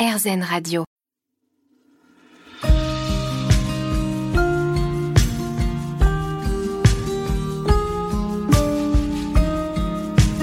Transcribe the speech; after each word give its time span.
RZN 0.00 0.42
Radio. 0.42 0.84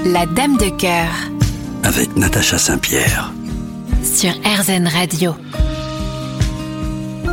La 0.05 0.27
Dame 0.27 0.57
de 0.57 0.69
cœur 0.77 1.09
avec 1.83 2.15
Natacha 2.15 2.59
Saint-Pierre. 2.59 3.33
sur 4.03 4.29
RZN 4.29 4.87
Radio. 4.87 5.33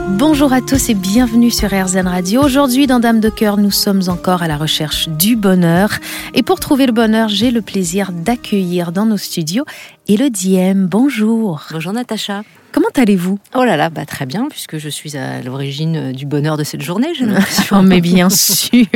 Bonjour 0.07 0.53
à 0.53 0.61
tous 0.61 0.91
et 0.91 0.95
bienvenue 0.95 1.51
sur 1.51 1.71
RZN 1.71 2.07
Radio. 2.07 2.43
Aujourd'hui, 2.43 2.87
dans 2.87 3.01
Dame 3.01 3.21
de 3.21 3.31
Cœur, 3.31 3.57
nous 3.57 3.71
sommes 3.71 4.03
encore 4.09 4.43
à 4.43 4.49
la 4.49 4.59
recherche 4.59 5.09
du 5.09 5.35
bonheur. 5.35 5.99
Et 6.35 6.43
pour 6.43 6.61
trouver 6.61 6.85
le 6.85 6.93
bonheur, 6.93 7.31
j'ai 7.31 7.51
le 7.51 7.63
plaisir 7.63 8.13
d'accueillir 8.13 8.93
dans 8.93 9.07
nos 9.07 9.17
studios 9.17 9.65
Elodie 10.07 10.57
M. 10.57 10.89
Bonjour. 10.91 11.65
Bonjour 11.73 11.95
Natacha. 11.95 12.43
Comment 12.71 12.91
allez-vous? 12.95 13.39
Oh 13.55 13.65
là 13.65 13.79
là, 13.79 13.89
bah 13.89 14.05
très 14.05 14.27
bien, 14.27 14.49
puisque 14.51 14.77
je 14.77 14.91
suis 14.91 15.17
à 15.17 15.41
l'origine 15.41 15.97
euh, 15.97 16.13
du 16.13 16.27
bonheur 16.27 16.59
de 16.59 16.65
cette 16.65 16.83
journée, 16.83 17.15
j'ai 17.17 17.25
l'impression. 17.25 17.83
Mais 17.85 18.03
bien 18.03 18.29
sûr. 18.29 18.87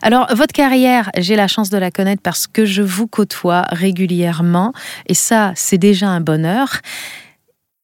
Alors, 0.00 0.26
votre 0.34 0.54
carrière, 0.54 1.10
j'ai 1.18 1.36
la 1.36 1.48
chance 1.48 1.68
de 1.68 1.76
la 1.76 1.90
connaître 1.90 2.22
parce 2.22 2.46
que 2.46 2.64
je 2.64 2.80
vous 2.80 3.06
côtoie 3.06 3.66
régulièrement. 3.68 4.72
Et 5.06 5.14
ça, 5.14 5.52
c'est 5.54 5.78
déjà 5.78 6.08
un 6.08 6.22
bonheur. 6.22 6.80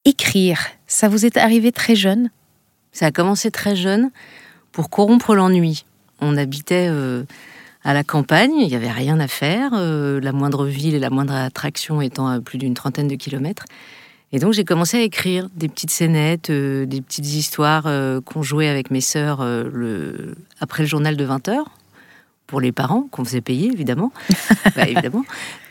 Écrire, 0.07 0.61
ça 0.87 1.09
vous 1.09 1.27
est 1.27 1.37
arrivé 1.37 1.71
très 1.71 1.97
jeune? 1.97 2.31
Ça 2.97 3.05
a 3.05 3.11
commencé 3.11 3.51
très 3.51 3.77
jeune 3.77 4.11
pour 4.73 4.89
corrompre 4.89 5.35
l'ennui. 5.35 5.85
On 6.23 6.35
habitait 6.39 6.89
euh, 6.89 7.25
à 7.85 7.93
la 7.93 8.05
campagne, 8.05 8.55
il 8.57 8.69
n'y 8.69 8.75
avait 8.75 8.91
rien 8.91 9.21
à 9.21 9.29
faire, 9.29 9.73
euh, 9.75 10.19
la 10.19 10.33
moindre 10.33 10.65
ville 10.65 10.95
et 10.95 10.99
la 10.99 11.11
moindre 11.11 11.35
attraction 11.35 12.01
étant 12.01 12.27
à 12.27 12.41
plus 12.41 12.57
d'une 12.57 12.73
trentaine 12.73 13.07
de 13.07 13.15
kilomètres. 13.15 13.67
Et 14.33 14.39
donc 14.39 14.55
j'ai 14.55 14.65
commencé 14.65 14.97
à 14.97 15.03
écrire 15.03 15.51
des 15.55 15.69
petites 15.69 15.91
scénettes, 15.91 16.49
euh, 16.49 16.87
des 16.87 17.03
petites 17.03 17.27
histoires 17.27 17.87
qu'on 18.25 18.43
jouait 18.43 18.69
avec 18.69 18.91
mes 18.91 19.03
sœurs 19.03 19.45
le... 19.45 20.35
après 20.61 20.85
le 20.85 20.89
journal 20.89 21.19
de 21.19 21.27
20h, 21.27 21.65
pour 22.47 22.63
les 22.63 22.73
parents, 22.73 23.09
qu'on 23.11 23.27
faisait 23.27 23.43
payer 23.43 23.71
évidemment. 23.71 24.11
Bah, 24.75 24.89
évidemment. 24.89 25.25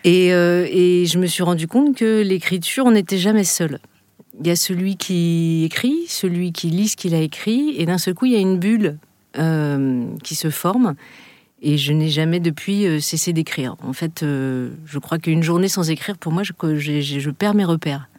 Et, 0.03 0.27
et 0.27 1.05
je 1.07 1.17
me 1.17 1.25
suis 1.25 1.41
rendu 1.41 1.67
compte 1.67 1.95
que 1.95 2.21
l'écriture, 2.21 2.85
on 2.85 2.91
n'était 2.91 3.17
jamais 3.17 3.43
seul. 3.43 3.79
Il 4.39 4.47
y 4.47 4.51
a 4.51 4.55
celui 4.55 4.97
qui 4.97 5.63
écrit, 5.63 6.05
celui 6.07 6.51
qui 6.51 6.69
lit 6.69 6.89
ce 6.89 6.95
qu'il 6.95 7.15
a 7.15 7.19
écrit, 7.19 7.75
et 7.77 7.85
d'un 7.85 7.97
seul 7.97 8.13
coup, 8.13 8.25
il 8.25 8.33
y 8.33 8.35
a 8.35 8.39
une 8.39 8.59
bulle 8.59 8.97
euh, 9.37 10.05
qui 10.23 10.35
se 10.35 10.49
forme. 10.49 10.95
Et 11.61 11.77
je 11.77 11.93
n'ai 11.93 12.09
jamais 12.09 12.39
depuis 12.39 12.85
euh, 12.85 12.99
cessé 12.99 13.33
d'écrire. 13.33 13.75
En 13.81 13.93
fait, 13.93 14.23
euh, 14.23 14.71
je 14.85 14.99
crois 14.99 15.17
qu'une 15.17 15.41
journée 15.41 15.67
sans 15.67 15.89
écrire, 15.89 16.17
pour 16.17 16.31
moi, 16.31 16.43
je, 16.43 17.29
perds 17.31 17.55
mes 17.55 17.65
repères. 17.65 18.09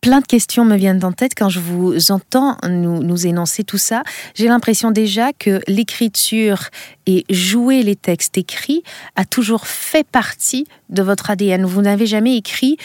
Plein 0.00 0.20
de 0.20 0.26
questions 0.26 0.64
me 0.64 0.76
viennent 0.76 1.04
en 1.04 1.12
tête 1.12 1.32
quand 1.36 1.50
je 1.50 1.60
vous 1.60 2.10
entends 2.10 2.56
nous, 2.66 3.02
nous 3.02 3.26
énoncer 3.26 3.64
tout 3.64 3.78
ça. 3.78 4.02
J'ai 4.34 4.46
l'impression 4.46 4.90
déjà 4.90 5.32
que 5.34 5.60
l'écriture 5.66 6.68
et 7.06 7.26
jouer 7.28 7.82
les 7.82 7.96
textes 7.96 8.38
écrits 8.38 8.82
a 9.16 9.26
toujours 9.26 9.66
fait 9.66 10.06
partie 10.06 10.66
de 10.88 11.02
votre 11.02 11.30
ADN. 11.30 11.66
Vous 11.66 11.82
n'avez 11.82 12.06
jamais 12.06 12.36
écrit 12.36 12.78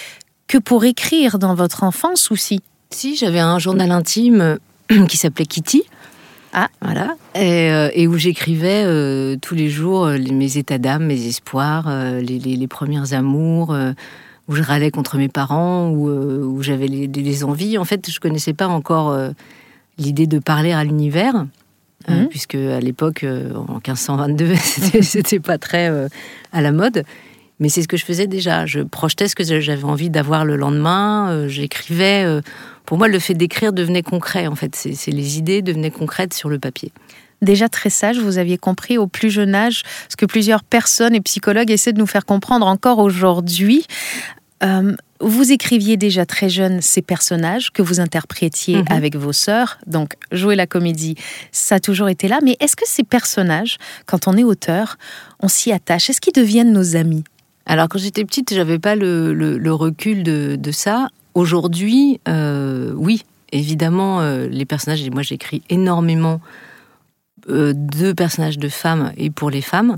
que 0.47 0.57
pour 0.57 0.85
écrire 0.85 1.39
dans 1.39 1.55
votre 1.55 1.83
enfance 1.83 2.29
ou 2.29 2.35
si 2.35 2.61
j'avais 3.15 3.39
un 3.39 3.59
journal 3.59 3.91
intime 3.91 4.41
euh, 4.91 5.05
qui 5.07 5.17
s'appelait 5.17 5.45
Kitty. 5.45 5.83
Ah. 6.53 6.69
Voilà. 6.81 7.15
Et, 7.35 7.69
euh, 7.71 7.89
et 7.93 8.07
où 8.07 8.17
j'écrivais 8.17 8.83
euh, 8.85 9.35
tous 9.41 9.55
les 9.55 9.69
jours 9.69 10.07
les- 10.07 10.31
mes 10.31 10.57
états 10.57 10.77
d'âme, 10.77 11.05
mes 11.05 11.25
espoirs, 11.27 11.85
euh, 11.89 12.21
les, 12.21 12.39
les- 12.39 12.55
les 12.55 12.67
premières 12.67 13.13
amours, 13.13 13.75
où 14.47 14.55
je 14.55 14.61
râlais 14.63 14.91
contre 14.91 15.17
mes 15.17 15.27
parents, 15.27 15.89
où, 15.89 16.07
où 16.07 16.61
j'avais 16.63 16.87
les 16.87 17.43
envies. 17.43 17.77
En 17.77 17.83
fait, 17.85 18.09
je 18.09 18.19
connaissais 18.19 18.53
pas 18.53 18.67
encore 18.67 19.17
l'idée 19.97 20.27
de 20.27 20.39
parler 20.39 20.71
à 20.71 20.83
l'univers. 20.83 21.45
Mhm. 22.07 22.27
puisque 22.27 22.53
à 22.53 22.79
l'époque, 22.79 23.25
en 23.25 23.79
1522, 23.83 24.53
c'était- 24.61 25.01
c'était 25.01 25.39
pas 25.39 25.57
très 25.57 25.87
à 26.53 26.61
la 26.61 26.71
mode. 26.71 27.03
Mais 27.59 27.69
c'est 27.69 27.81
ce 27.81 27.87
que 27.87 27.97
je 27.97 28.03
faisais 28.05 28.27
déjà. 28.27 28.65
Je 28.65 28.81
projetais 28.81 29.27
ce 29.29 29.35
que 29.35 29.43
j'avais 29.61 29.83
envie 29.85 30.09
d'avoir 30.09 30.43
le 30.45 30.55
lendemain. 30.57 31.29
euh, 31.31 31.47
J'écrivais. 31.47 32.23
euh, 32.25 32.41
pour 32.85 32.97
moi, 32.97 33.07
le 33.07 33.17
fait 33.19 33.33
d'écrire 33.33 33.71
devenait 33.73 34.03
concret. 34.03 34.47
En 34.47 34.55
fait, 34.55 34.75
c'est 34.75 35.11
les 35.11 35.37
idées 35.37 35.61
devenaient 35.61 35.89
concrètes 35.91 36.33
sur 36.33 36.49
le 36.49 36.59
papier. 36.59 36.91
Déjà 37.41 37.67
très 37.69 37.89
sage, 37.89 38.17
vous 38.19 38.37
aviez 38.37 38.57
compris 38.57 38.97
au 38.97 39.07
plus 39.07 39.29
jeune 39.29 39.55
âge 39.55 39.83
ce 40.09 40.15
que 40.15 40.25
plusieurs 40.25 40.63
personnes 40.63 41.15
et 41.15 41.21
psychologues 41.21 41.71
essaient 41.71 41.93
de 41.93 41.99
nous 41.99 42.05
faire 42.07 42.25
comprendre 42.25 42.65
encore 42.67 42.99
aujourd'hui. 42.99 43.85
Euh, 44.63 44.93
vous 45.19 45.51
écriviez 45.51 45.97
déjà 45.97 46.25
très 46.25 46.49
jeune 46.49 46.81
ces 46.81 47.01
personnages 47.01 47.71
que 47.71 47.81
vous 47.81 47.99
interprétiez 47.99 48.77
Mhm. 48.77 48.85
avec 48.89 49.15
vos 49.15 49.33
sœurs, 49.33 49.77
donc 49.87 50.13
jouer 50.31 50.55
la 50.55 50.65
comédie, 50.67 51.15
ça 51.51 51.75
a 51.75 51.79
toujours 51.79 52.09
été 52.09 52.27
là. 52.27 52.39
Mais 52.43 52.55
est-ce 52.59 52.75
que 52.75 52.85
ces 52.87 53.03
personnages, 53.03 53.77
quand 54.05 54.27
on 54.27 54.37
est 54.37 54.43
auteur, 54.43 54.97
on 55.39 55.47
s'y 55.47 55.71
attache? 55.71 56.09
Est-ce 56.09 56.21
qu'ils 56.21 56.33
deviennent 56.33 56.71
nos 56.73 56.95
amis? 56.95 57.23
Alors, 57.65 57.89
quand 57.89 57.99
j'étais 57.99 58.23
petite, 58.25 58.53
j'avais 58.53 58.79
pas 58.79 58.95
le, 58.95 59.71
recul 59.71 60.23
de, 60.23 60.71
ça. 60.71 61.09
Aujourd'hui, 61.33 62.19
euh, 62.27 62.93
oui, 62.95 63.23
évidemment, 63.51 64.21
euh, 64.21 64.47
les 64.47 64.65
personnages. 64.65 65.03
et 65.03 65.09
Moi, 65.09 65.23
j'écris 65.23 65.63
énormément 65.69 66.41
euh, 67.49 67.73
de 67.75 68.13
personnages 68.13 68.57
de 68.57 68.69
femmes 68.69 69.11
et 69.17 69.29
pour 69.29 69.49
les 69.49 69.61
femmes. 69.61 69.95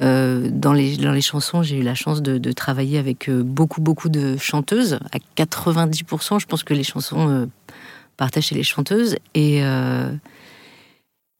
Dans, 0.00 0.72
les, 0.72 0.96
dans 0.96 1.10
les 1.10 1.20
chansons, 1.20 1.64
j'ai 1.64 1.76
eu 1.76 1.82
la 1.82 1.96
chance 1.96 2.22
de, 2.22 2.38
de 2.38 2.52
travailler 2.52 2.98
avec 2.98 3.28
beaucoup, 3.28 3.80
beaucoup 3.80 4.08
de 4.08 4.36
chanteuses. 4.36 5.00
À 5.10 5.18
90%, 5.36 6.38
je 6.38 6.46
pense 6.46 6.62
que 6.62 6.72
les 6.72 6.84
chansons 6.84 7.48
partaient 8.16 8.40
chez 8.40 8.54
les 8.54 8.62
chanteuses. 8.62 9.16
Et, 9.34 9.60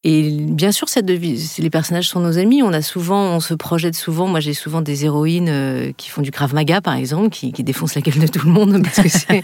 et 0.05 0.31
bien 0.31 0.71
sûr, 0.71 0.89
cette 0.89 1.07
devise, 1.07 1.59
les 1.59 1.71
personnages 1.71 2.09
sont 2.09 2.21
nos 2.21 2.39
amis. 2.39 2.63
On 2.63 2.73
a 2.73 2.83
souvent, 2.83 3.35
on 3.35 3.41
se 3.41 3.53
projette 3.53 3.97
souvent. 3.97 4.29
Moi, 4.29 4.39
j'ai 4.39 4.55
souvent 4.55 4.81
des 4.81 5.05
héroïnes 5.05 5.49
euh, 5.49 5.91
qui 5.97 6.09
font 6.09 6.23
du 6.23 6.31
krav 6.31 6.55
maga, 6.55 6.81
par 6.81 6.95
exemple, 6.95 7.31
qui, 7.31 7.51
qui 7.53 7.65
défoncent 7.65 7.97
la 7.97 8.01
gueule 8.01 8.21
de 8.21 8.29
tout 8.29 8.47
le 8.47 8.53
monde 8.53 8.81
parce 8.85 9.01
que 9.03 9.09
c'est, 9.09 9.43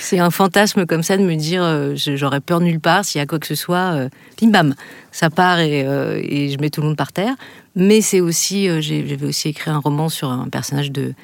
c'est 0.00 0.18
un 0.18 0.30
fantasme 0.30 0.84
comme 0.84 1.02
ça 1.02 1.16
de 1.16 1.22
me 1.22 1.34
dire, 1.36 1.62
euh, 1.64 1.94
j'aurais 1.96 2.40
peur 2.40 2.60
nulle 2.60 2.80
part 2.80 3.04
s'il 3.04 3.18
y 3.18 3.22
a 3.22 3.26
quoi 3.26 3.38
que 3.38 3.46
ce 3.46 3.54
soit. 3.54 3.94
euh, 3.94 4.08
bim 4.40 4.50
bam, 4.50 4.74
ça 5.10 5.30
part 5.30 5.58
et, 5.60 5.84
euh, 5.86 6.20
et 6.22 6.50
je 6.50 6.58
mets 6.58 6.68
tout 6.68 6.82
le 6.82 6.88
monde 6.88 6.96
par 6.98 7.12
terre. 7.12 7.34
Mais 7.74 8.02
c'est 8.02 8.20
aussi, 8.20 8.68
j'ai- 8.82 9.08
j'avais 9.08 9.26
aussi 9.26 9.48
écrit 9.48 9.70
un 9.70 9.78
roman 9.78 10.08
sur 10.10 10.28
un 10.30 10.48
personnage 10.48 10.90
de 10.92 11.14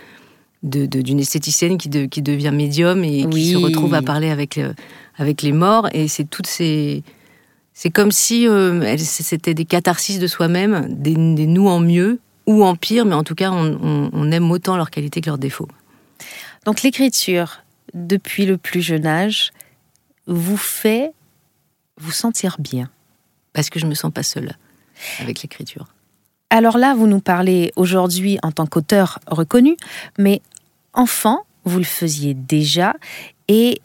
de- 0.62 0.84
de- 0.84 1.00
d'une 1.00 1.20
esthéticienne 1.20 1.78
qui, 1.78 1.88
de- 1.88 2.04
qui 2.04 2.20
devient 2.20 2.50
médium 2.52 3.02
et 3.02 3.24
Oui. 3.24 3.30
qui 3.44 3.52
se 3.52 3.56
retrouve 3.56 3.94
à 3.94 4.02
parler 4.02 4.28
avec, 4.28 4.60
avec 5.16 5.40
les 5.40 5.52
morts. 5.52 5.88
Et 5.94 6.06
c'est 6.06 6.24
toutes 6.28 6.46
ces. 6.46 7.02
C'est 7.74 7.90
comme 7.90 8.12
si 8.12 8.46
euh, 8.46 8.96
c'était 8.98 9.54
des 9.54 9.64
catharsis 9.64 10.18
de 10.18 10.26
soi-même, 10.26 10.86
des, 10.90 11.14
des 11.14 11.46
nous 11.46 11.68
en 11.68 11.80
mieux 11.80 12.18
ou 12.46 12.64
en 12.64 12.74
pire, 12.76 13.04
mais 13.06 13.14
en 13.14 13.24
tout 13.24 13.34
cas, 13.34 13.50
on, 13.50 13.78
on- 13.82 14.10
on 14.12 14.32
aime 14.32 14.50
autant 14.50 14.76
leurs 14.76 14.90
qualités 14.90 15.20
que 15.20 15.26
leurs 15.26 15.38
défauts. 15.38 15.68
Donc 16.66 16.82
l'écriture, 16.82 17.62
depuis 17.94 18.44
le 18.44 18.58
plus 18.58 18.82
jeune 18.82 19.06
âge, 19.06 19.52
vous 20.26 20.56
fait 20.56 21.12
vous 21.98 22.10
sentir 22.12 22.56
bien. 22.58 22.90
Parce 23.52 23.70
que 23.70 23.78
je 23.80 23.86
me 23.86 23.94
sens 23.94 24.12
pas 24.12 24.22
seule 24.22 24.56
avec 25.20 25.42
l'écriture. 25.42 25.86
Alors 26.50 26.78
là, 26.78 26.94
vous 26.94 27.06
nous 27.06 27.20
parlez 27.20 27.72
aujourd'hui 27.76 28.38
en 28.42 28.52
tant 28.52 28.66
qu'auteur 28.66 29.20
reconnu, 29.26 29.76
mais 30.18 30.42
enfant, 30.92 31.40
vous 31.64 31.78
le 31.78 31.84
faisiez 31.84 32.34
déjà 32.34 32.94
et 33.48 33.80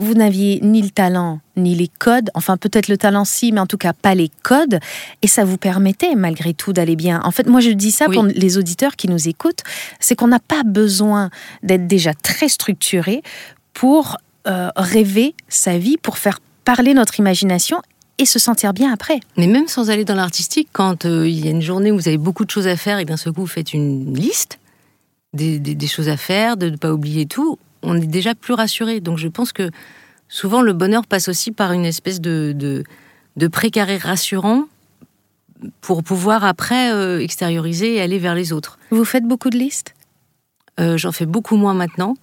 vous 0.00 0.14
n'aviez 0.14 0.58
ni 0.62 0.82
le 0.82 0.90
talent 0.90 1.40
ni 1.56 1.74
les 1.74 1.88
codes, 1.88 2.30
enfin 2.34 2.56
peut-être 2.56 2.88
le 2.88 2.96
talent 2.96 3.24
si, 3.26 3.52
mais 3.52 3.60
en 3.60 3.66
tout 3.66 3.76
cas 3.76 3.92
pas 3.92 4.14
les 4.14 4.30
codes, 4.42 4.80
et 5.22 5.26
ça 5.28 5.44
vous 5.44 5.58
permettait 5.58 6.14
malgré 6.14 6.54
tout 6.54 6.72
d'aller 6.72 6.96
bien. 6.96 7.20
En 7.22 7.30
fait, 7.30 7.46
moi 7.46 7.60
je 7.60 7.70
dis 7.70 7.90
ça 7.90 8.06
Oui. 8.08 8.14
pour 8.16 8.24
les 8.24 8.56
auditeurs 8.58 8.96
qui 8.96 9.08
nous 9.08 9.28
écoutent, 9.28 9.62
c'est 10.00 10.16
qu'on 10.16 10.28
n'a 10.28 10.38
pas 10.40 10.62
besoin 10.64 11.30
d'être 11.62 11.86
déjà 11.86 12.14
très 12.14 12.48
structuré 12.48 13.22
pour 13.74 14.16
euh, 14.48 14.70
rêver 14.74 15.34
sa 15.48 15.76
vie, 15.78 15.98
pour 15.98 16.16
faire 16.18 16.40
parler 16.64 16.94
notre 16.94 17.20
imagination 17.20 17.82
et 18.16 18.24
se 18.24 18.38
sentir 18.38 18.72
bien 18.72 18.92
après. 18.92 19.20
Mais 19.36 19.46
même 19.46 19.68
sans 19.68 19.90
aller 19.90 20.04
dans 20.06 20.14
l'artistique, 20.14 20.68
quand 20.72 21.04
euh, 21.04 21.28
il 21.28 21.44
y 21.44 21.48
a 21.48 21.50
une 21.50 21.62
journée 21.62 21.92
où 21.92 21.96
vous 21.96 22.08
avez 22.08 22.18
beaucoup 22.18 22.44
de 22.46 22.50
choses 22.50 22.66
à 22.66 22.76
faire 22.76 22.98
et 22.98 23.04
d'un 23.04 23.16
seul 23.18 23.32
coup 23.34 23.42
vous 23.42 23.46
faites 23.46 23.74
une 23.74 24.14
liste 24.14 24.58
des, 25.34 25.58
des- 25.58 25.74
des 25.74 25.86
choses 25.86 26.08
à 26.08 26.16
faire, 26.16 26.56
de 26.56 26.70
ne 26.70 26.76
pas 26.76 26.92
oublier 26.92 27.26
tout, 27.26 27.58
on 27.82 27.96
est 27.96 28.06
déjà 28.06 28.34
plus 28.34 28.52
rassuré. 28.54 29.00
Donc 29.00 29.18
je 29.18 29.28
pense 29.28 29.52
que 29.52 29.70
souvent 30.30 30.62
le 30.62 30.72
bonheur 30.72 31.06
passe 31.06 31.28
aussi 31.28 31.52
par 31.52 31.72
une 31.72 31.84
espèce 31.84 32.20
de, 32.22 32.52
de, 32.56 32.84
de 33.36 33.48
précaré 33.48 33.98
rassurant 33.98 34.64
pour 35.82 36.02
pouvoir 36.02 36.44
après 36.44 36.90
euh, 36.92 37.20
extérioriser 37.20 37.96
et 37.96 38.00
aller 38.00 38.18
vers 38.18 38.34
les 38.34 38.54
autres. 38.54 38.78
Vous 38.90 39.04
faites 39.04 39.24
beaucoup 39.24 39.50
de 39.50 39.58
listes? 39.58 39.94
Euh, 40.78 40.96
J'en 40.96 41.12
fais 41.12 41.26
beaucoup 41.26 41.56
moins 41.56 41.74
maintenant. 41.74 42.14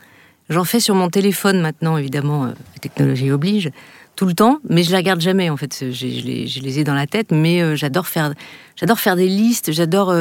J'en 0.49 0.63
fais 0.63 0.79
sur 0.79 0.95
mon 0.95 1.09
téléphone 1.09 1.61
maintenant, 1.61 1.97
évidemment, 1.97 2.45
euh, 2.45 2.47
la 2.47 2.79
technologie 2.81 3.29
oblige, 3.29 3.69
tout 4.15 4.25
le 4.25 4.33
temps, 4.33 4.59
mais 4.67 4.81
je 4.81 4.91
la 4.91 5.03
garde 5.03 5.21
jamais 5.21 5.51
en 5.51 5.57
fait. 5.57 5.91
Je 5.91 6.05
les, 6.07 6.47
je 6.47 6.61
les 6.61 6.79
ai 6.79 6.83
dans 6.83 6.95
la 6.95 7.05
tête, 7.05 7.31
mais 7.31 7.75
j'adore 7.75 8.07
faire, 8.07 8.33
j'adore 8.75 8.99
faire 8.99 9.15
des 9.15 9.27
listes. 9.27 9.71
J'adore 9.71 10.11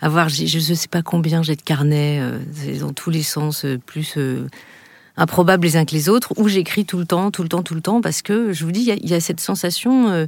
avoir, 0.00 0.30
je 0.30 0.44
ne 0.44 0.74
sais 0.74 0.88
pas 0.88 1.02
combien 1.02 1.42
j'ai 1.42 1.54
de 1.54 1.60
carnets 1.60 2.22
dans 2.80 2.94
tous 2.94 3.10
les 3.10 3.22
sens, 3.22 3.66
plus 3.84 4.16
improbables 5.16 5.64
les 5.64 5.76
uns 5.76 5.84
que 5.84 5.94
les 5.94 6.08
autres, 6.08 6.32
où 6.36 6.48
j'écris 6.48 6.84
tout 6.84 6.98
le 6.98 7.06
temps, 7.06 7.30
tout 7.30 7.42
le 7.42 7.48
temps, 7.48 7.62
tout 7.62 7.74
le 7.74 7.80
temps, 7.80 8.00
parce 8.00 8.22
que 8.22 8.52
je 8.52 8.64
vous 8.64 8.72
dis, 8.72 8.90
il 9.02 9.08
y, 9.08 9.14
a 9.14 9.20
cette 9.20 9.40
sensation 9.40 10.08
euh, 10.08 10.26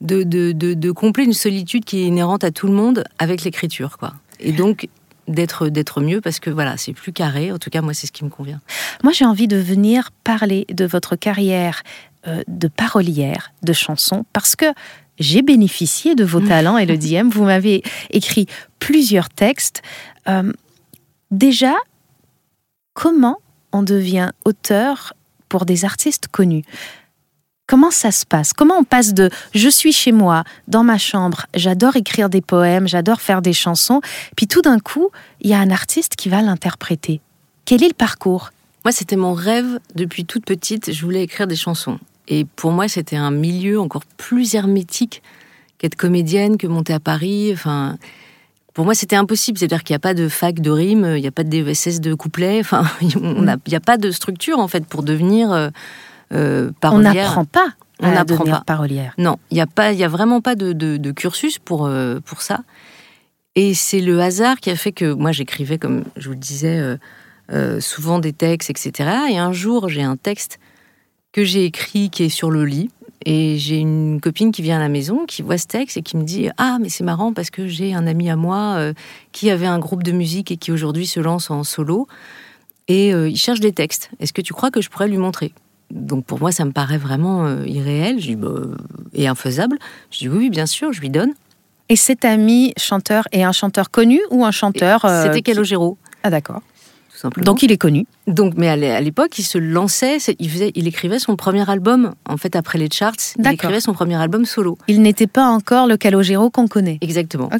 de, 0.00 0.22
de, 0.22 0.52
de, 0.52 0.90
combler 0.90 1.24
une 1.24 1.32
solitude 1.32 1.84
qui 1.84 2.00
est 2.00 2.06
inhérente 2.06 2.44
à 2.44 2.50
tout 2.50 2.66
le 2.66 2.72
monde 2.72 3.04
avec 3.18 3.44
l'écriture, 3.44 3.98
quoi. 3.98 4.14
Et 4.40 4.52
donc 4.52 4.88
d'être 5.26 5.68
d'être 5.68 6.00
mieux 6.00 6.22
parce 6.22 6.40
que 6.40 6.48
voilà 6.48 6.78
c'est 6.78 6.94
plus 6.94 7.12
carré 7.12 7.52
en 7.52 7.58
tout 7.58 7.68
cas 7.68 7.82
moi 7.82 7.92
c'est 7.92 8.06
ce 8.06 8.12
qui 8.12 8.24
me 8.24 8.30
convient 8.30 8.62
moi 9.04 9.12
j'ai 9.12 9.26
envie 9.26 9.46
de 9.46 9.58
venir 9.58 10.08
parler 10.24 10.64
de 10.72 10.86
votre 10.86 11.16
carrière 11.16 11.82
euh, 12.26 12.40
de 12.48 12.66
parolière 12.66 13.52
de 13.62 13.74
chansons 13.74 14.24
parce 14.32 14.56
que 14.56 14.64
j'ai 15.18 15.42
bénéficié 15.42 16.14
de 16.14 16.24
vos 16.24 16.40
talents, 16.40 16.78
le 16.78 16.96
Diem. 16.96 17.28
Vous 17.30 17.44
m'avez 17.44 17.82
écrit 18.10 18.46
plusieurs 18.78 19.28
textes. 19.28 19.82
Euh, 20.28 20.52
déjà, 21.30 21.74
comment 22.94 23.38
on 23.72 23.82
devient 23.82 24.30
auteur 24.44 25.14
pour 25.48 25.64
des 25.64 25.84
artistes 25.84 26.28
connus 26.28 26.64
Comment 27.68 27.90
ça 27.90 28.12
se 28.12 28.24
passe? 28.24 28.54
Comment 28.54 28.78
on 28.78 28.84
passe 28.84 29.12
de 29.12 29.28
je 29.54 29.68
suis 29.68 29.92
chez 29.92 30.10
moi, 30.10 30.44
dans 30.68 30.84
ma 30.84 30.96
chambre, 30.96 31.44
j'adore 31.52 31.96
écrire 31.96 32.30
des 32.30 32.40
poèmes, 32.40 32.88
j'adore 32.88 33.20
faire 33.20 33.42
des 33.42 33.52
chansons, 33.52 34.00
puis 34.36 34.46
tout 34.46 34.62
d'un 34.62 34.78
coup, 34.78 35.10
il 35.42 35.50
y 35.50 35.52
a 35.52 35.58
un 35.58 35.70
artiste 35.70 36.16
qui 36.16 36.30
va 36.30 36.40
l'interpréter. 36.40 37.20
Quel 37.66 37.84
est 37.84 37.88
le 37.88 37.94
parcours? 37.94 38.52
Moi, 38.86 38.92
c'était 38.92 39.16
mon 39.16 39.34
rêve 39.34 39.80
depuis 39.94 40.24
toute 40.24 40.46
petite, 40.46 40.94
je 40.94 41.04
voulais 41.04 41.22
écrire 41.22 41.46
des 41.46 41.56
chansons. 41.56 41.98
Et 42.26 42.46
pour 42.46 42.72
moi, 42.72 42.88
c'était 42.88 43.16
un 43.16 43.30
milieu 43.30 43.78
encore 43.78 44.04
plus 44.16 44.54
hermétique 44.54 45.22
qu'être 45.76 45.94
comédienne, 45.94 46.56
que 46.56 46.66
monter 46.66 46.94
à 46.94 47.00
Paris. 47.00 47.50
Enfin, 47.52 47.98
pour 48.78 48.84
moi, 48.84 48.94
c'était 48.94 49.16
impossible. 49.16 49.58
C'est-à-dire 49.58 49.82
qu'il 49.82 49.92
n'y 49.92 49.96
a 49.96 49.98
pas 49.98 50.14
de 50.14 50.28
fac 50.28 50.60
de 50.60 50.70
rime, 50.70 51.14
il 51.16 51.20
n'y 51.20 51.26
a 51.26 51.32
pas 51.32 51.42
de 51.42 51.48
DESS 51.48 52.00
de 52.00 52.14
couplet. 52.14 52.60
Enfin, 52.60 52.84
il 53.00 53.08
n'y 53.66 53.74
a 53.74 53.80
pas 53.80 53.96
de 53.96 54.12
structure 54.12 54.60
en 54.60 54.68
fait 54.68 54.86
pour 54.86 55.02
devenir 55.02 55.50
euh, 55.50 55.70
euh 56.32 56.70
parolière. 56.80 57.12
On 57.12 57.16
n'apprend 57.16 57.44
pas. 57.44 57.68
On 57.98 58.08
n'apprend 58.12 58.44
pas 58.44 58.62
parolière. 58.64 59.14
Non, 59.18 59.36
il 59.50 59.54
n'y 59.54 59.60
a 59.60 59.66
pas, 59.66 59.90
il 59.90 59.98
y 59.98 60.04
a 60.04 60.08
vraiment 60.08 60.40
pas 60.40 60.54
de, 60.54 61.10
cursus 61.10 61.58
pour 61.58 61.86
euh, 61.86 62.20
pour 62.24 62.40
ça. 62.40 62.60
Et 63.56 63.74
c'est 63.74 64.00
le 64.00 64.22
hasard 64.22 64.58
qui 64.58 64.70
a 64.70 64.76
fait 64.76 64.92
que 64.92 65.12
moi 65.12 65.32
j'écrivais, 65.32 65.78
comme 65.78 66.04
je 66.16 66.26
vous 66.28 66.34
le 66.34 66.38
disais, 66.38 66.80
euh, 67.50 67.80
souvent 67.80 68.20
des 68.20 68.32
textes, 68.32 68.70
etc. 68.70 69.10
Et 69.28 69.38
un 69.38 69.50
jour, 69.50 69.88
j'ai 69.88 70.04
un 70.04 70.16
texte 70.16 70.60
que 71.32 71.42
j'ai 71.42 71.64
écrit 71.64 72.10
qui 72.10 72.22
est 72.22 72.28
sur 72.28 72.52
le 72.52 72.64
lit. 72.64 72.90
Et 73.30 73.58
j'ai 73.58 73.76
une 73.76 74.22
copine 74.22 74.52
qui 74.52 74.62
vient 74.62 74.78
à 74.78 74.80
la 74.80 74.88
maison, 74.88 75.26
qui 75.26 75.42
voit 75.42 75.58
ce 75.58 75.66
texte 75.66 75.98
et 75.98 76.02
qui 76.02 76.16
me 76.16 76.22
dit 76.24 76.48
Ah, 76.56 76.78
mais 76.80 76.88
c'est 76.88 77.04
marrant 77.04 77.34
parce 77.34 77.50
que 77.50 77.66
j'ai 77.66 77.92
un 77.92 78.06
ami 78.06 78.30
à 78.30 78.36
moi 78.36 78.76
euh, 78.78 78.94
qui 79.32 79.50
avait 79.50 79.66
un 79.66 79.78
groupe 79.78 80.02
de 80.02 80.12
musique 80.12 80.50
et 80.50 80.56
qui 80.56 80.72
aujourd'hui 80.72 81.06
se 81.06 81.20
lance 81.20 81.50
en 81.50 81.62
solo. 81.62 82.08
Et 82.88 83.12
euh, 83.12 83.28
il 83.28 83.36
cherche 83.36 83.60
des 83.60 83.72
textes. 83.72 84.08
Est-ce 84.18 84.32
que 84.32 84.40
tu 84.40 84.54
crois 84.54 84.70
que 84.70 84.80
je 84.80 84.88
pourrais 84.88 85.08
lui 85.08 85.18
montrer? 85.18 85.52
Donc 85.90 86.24
pour 86.24 86.40
moi, 86.40 86.52
ça 86.52 86.64
me 86.64 86.72
paraît 86.72 86.96
vraiment 86.96 87.44
euh, 87.44 87.66
irréel 87.66 88.18
je 88.18 88.28
dis, 88.28 88.36
bah, 88.36 88.48
et 89.12 89.28
infaisable. 89.28 89.76
Je 90.10 90.20
dis 90.20 90.28
Oui, 90.30 90.38
oui, 90.38 90.50
bien 90.50 90.64
sûr, 90.64 90.94
je 90.94 91.00
lui 91.02 91.10
donne. 91.10 91.34
Et 91.90 91.96
cet 91.96 92.24
ami 92.24 92.72
chanteur 92.78 93.28
est 93.32 93.42
un 93.42 93.52
chanteur 93.52 93.90
connu 93.90 94.20
ou 94.30 94.46
un 94.46 94.52
chanteur. 94.52 95.02
C'était 95.22 95.42
Calogero. 95.42 95.98
Ah, 96.22 96.30
d'accord. 96.30 96.62
Donc 97.38 97.62
il 97.62 97.72
est 97.72 97.78
connu. 97.78 98.06
Donc, 98.26 98.54
mais 98.56 98.68
à 98.68 99.00
l'époque, 99.00 99.38
il 99.38 99.42
se 99.42 99.58
lançait, 99.58 100.18
il, 100.38 100.50
faisait, 100.50 100.72
il 100.74 100.86
écrivait 100.86 101.18
son 101.18 101.36
premier 101.36 101.68
album, 101.68 102.14
en 102.28 102.36
fait, 102.36 102.56
après 102.56 102.78
les 102.78 102.88
charts, 102.90 103.14
il 103.38 103.46
écrivait 103.46 103.80
son 103.80 103.92
premier 103.92 104.16
album 104.16 104.44
solo. 104.44 104.78
Il 104.88 105.02
n'était 105.02 105.26
pas 105.26 105.46
encore 105.46 105.86
le 105.86 105.96
Calogero 105.96 106.50
qu'on 106.50 106.68
connaît. 106.68 106.98
Exactement. 107.00 107.50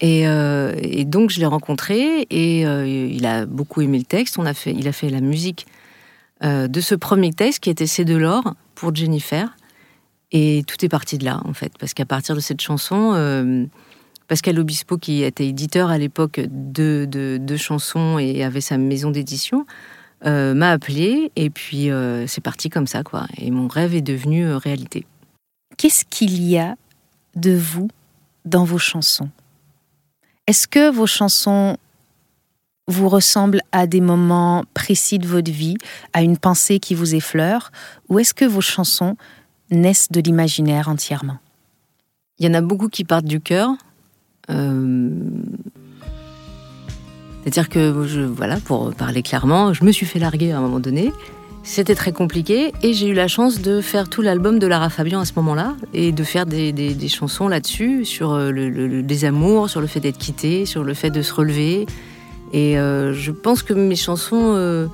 Et, 0.00 0.28
euh, 0.28 0.74
et, 0.80 1.04
donc, 1.04 1.30
je 1.30 1.40
l'ai 1.40 1.46
rencontré 1.46 2.26
et 2.30 2.66
euh, 2.66 2.86
il 2.86 3.26
a 3.26 3.46
beaucoup 3.46 3.80
aimé 3.80 3.98
le 3.98 4.04
texte. 4.04 4.38
On 4.38 4.46
a 4.46 4.54
fait, 4.54 4.72
il 4.72 4.86
a 4.86 4.92
fait 4.92 5.08
la 5.08 5.20
musique 5.20 5.66
euh, 6.44 6.68
de 6.68 6.80
ce 6.80 6.94
premier 6.94 7.32
texte 7.32 7.60
qui 7.60 7.70
était 7.70 7.86
C'est 7.86 8.04
de 8.04 8.16
l'or 8.16 8.54
pour 8.74 8.94
Jennifer. 8.94 9.56
Et 10.30 10.62
tout 10.66 10.84
est 10.84 10.90
parti 10.90 11.16
de 11.16 11.24
là, 11.24 11.40
en 11.46 11.54
fait, 11.54 11.72
parce 11.80 11.94
qu'à 11.94 12.04
partir 12.04 12.34
de 12.34 12.40
cette 12.40 12.60
chanson, 12.60 13.14
Pascal 14.28 14.58
Obispo, 14.58 14.98
qui 14.98 15.22
était 15.22 15.48
éditeur 15.48 15.88
à 15.88 15.96
l'époque 15.96 16.38
de, 16.38 17.56
chansons 17.56 18.18
et 18.18 18.44
avait 18.44 18.60
sa 18.60 18.76
maison 18.76 19.10
d'édition, 19.10 19.66
euh, 20.26 20.52
m'a 20.52 20.70
appelé 20.70 21.32
et 21.34 21.48
puis 21.48 21.90
euh, 21.90 22.26
c'est 22.26 22.42
parti 22.42 22.68
comme 22.68 22.86
ça, 22.86 23.02
quoi. 23.02 23.26
Et 23.38 23.50
mon 23.50 23.68
rêve 23.68 23.94
est 23.94 24.02
devenu 24.02 24.44
euh, 24.44 24.58
réalité. 24.58 25.06
Qu'est-ce 25.76 26.04
qu'il 26.04 26.42
y 26.42 26.58
a 26.58 26.76
de 27.36 27.56
vous 27.56 27.88
dans 28.44 28.64
vos 28.64 28.78
chansons? 28.78 29.30
Est-ce 30.46 30.68
que 30.68 30.90
vos 30.90 31.06
chansons 31.06 31.78
vous 32.86 33.08
ressemblent 33.08 33.62
à 33.72 33.86
des 33.86 34.00
moments 34.00 34.64
précis 34.74 35.18
de 35.18 35.26
votre 35.26 35.50
vie, 35.50 35.76
à 36.12 36.22
une 36.22 36.36
pensée 36.36 36.80
qui 36.80 36.94
vous 36.94 37.14
effleure, 37.14 37.70
ou 38.08 38.18
est-ce 38.18 38.34
que 38.34 38.44
vos 38.44 38.60
chansons 38.60 39.16
naissent 39.70 40.10
de 40.10 40.20
l'imaginaire 40.20 40.88
entièrement? 40.88 41.38
Il 42.38 42.46
y 42.46 42.50
en 42.50 42.54
a 42.54 42.60
beaucoup 42.60 42.88
qui 42.88 43.04
partent 43.04 43.26
du 43.26 43.40
cœur, 43.40 43.70
c'est-à-dire 47.48 47.68
que, 47.68 48.26
voilà, 48.26 48.56
pour 48.56 48.92
parler 48.94 49.22
clairement, 49.22 49.72
je 49.72 49.84
me 49.84 49.92
suis 49.92 50.06
fait 50.06 50.18
larguer 50.18 50.52
à 50.52 50.58
un 50.58 50.60
moment 50.60 50.80
donné. 50.80 51.12
C'était 51.62 51.94
très 51.94 52.12
compliqué 52.12 52.72
et 52.82 52.94
j'ai 52.94 53.08
eu 53.08 53.14
la 53.14 53.28
chance 53.28 53.60
de 53.60 53.80
faire 53.80 54.08
tout 54.08 54.22
l'album 54.22 54.58
de 54.58 54.66
Lara 54.66 54.88
Fabian 54.88 55.20
à 55.20 55.24
ce 55.24 55.32
moment-là 55.36 55.76
et 55.92 56.12
de 56.12 56.24
faire 56.24 56.46
des, 56.46 57.08
chansons 57.08 57.48
là-dessus, 57.48 58.04
sur 58.04 58.32
euh, 58.32 58.50
le, 58.50 58.70
le, 58.70 59.02
désamour, 59.02 59.68
sur 59.68 59.80
le 59.80 59.86
fait 59.86 60.00
d'être 60.00 60.18
quitté, 60.18 60.64
sur 60.66 60.82
le 60.82 60.94
fait 60.94 61.10
de 61.10 61.20
se 61.20 61.32
relever. 61.34 61.86
Et 62.52 62.78
euh, 62.78 63.12
je 63.12 63.32
pense 63.32 63.62
que 63.62 63.74
mes 63.74 63.96
chansons 63.96 64.88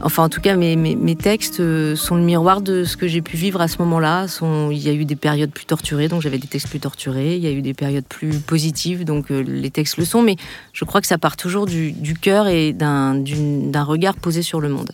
Enfin, 0.00 0.22
en 0.22 0.28
tout 0.28 0.40
cas, 0.40 0.54
mes, 0.54 1.16
textes 1.16 1.58
euh, 1.58 1.96
sont 1.96 2.14
le 2.14 2.22
miroir 2.22 2.60
de 2.60 2.84
ce 2.84 2.96
que 2.96 3.08
j'ai 3.08 3.20
pu 3.20 3.36
vivre 3.36 3.60
à 3.60 3.66
ce 3.66 3.78
moment-là. 3.78 4.26
Il 4.70 4.78
y 4.78 4.88
a 4.88 4.92
eu 4.92 5.04
des 5.04 5.16
périodes 5.16 5.50
plus 5.50 5.64
torturées, 5.64 6.06
donc 6.06 6.22
j'avais 6.22 6.38
des 6.38 6.46
textes 6.46 6.68
plus 6.68 6.78
torturés. 6.78 7.34
Il 7.34 7.42
y 7.42 7.48
a 7.48 7.50
eu 7.50 7.62
des 7.62 7.74
périodes 7.74 8.06
plus 8.06 8.38
positives, 8.38 9.04
donc 9.04 9.30
euh, 9.30 9.42
les 9.42 9.70
textes 9.70 9.96
le 9.96 10.04
sont. 10.04 10.22
Mais 10.22 10.36
je 10.72 10.84
crois 10.84 11.00
que 11.00 11.06
ça 11.08 11.18
part 11.18 11.36
toujours 11.36 11.66
du, 11.66 11.90
du 11.90 12.14
cœur 12.14 12.46
et 12.46 12.72
d'un 12.72 13.22
regard 13.82 14.14
posé 14.14 14.42
sur 14.42 14.60
le 14.60 14.68
monde. 14.68 14.92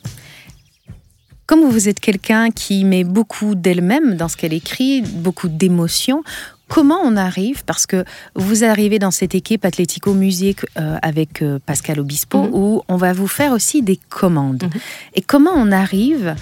Comme 1.46 1.68
vous 1.68 1.90
êtes 1.90 2.00
quelqu'un 2.00 2.50
qui 2.50 2.84
met 2.84 3.04
beaucoup 3.04 3.54
d'elle-même 3.54 4.16
dans 4.16 4.28
ce 4.28 4.36
qu'elle 4.38 4.54
écrit, 4.54 5.02
beaucoup 5.02 5.48
d'émotions, 5.48 6.22
Comment 6.68 6.98
on 7.04 7.16
arrive, 7.16 7.64
parce 7.64 7.86
que 7.86 8.04
vous 8.34 8.64
arrivez 8.64 8.98
dans 8.98 9.10
cette 9.10 9.34
équipe 9.34 9.64
Atlético 9.64 10.14
Musique 10.14 10.60
euh, 10.78 10.96
avec 11.02 11.42
euh, 11.42 11.58
Pascal 11.64 12.00
Obispo, 12.00 12.42
mhm. 12.42 12.50
où 12.52 12.82
on 12.88 12.96
va 12.96 13.12
vous 13.12 13.26
faire 13.26 13.52
aussi 13.52 13.82
des 13.82 13.98
commandes. 14.08 14.64
Mhm. 14.64 14.80
Et 15.14 15.22
comment 15.22 15.52
on 15.54 15.70
arrive 15.72 16.34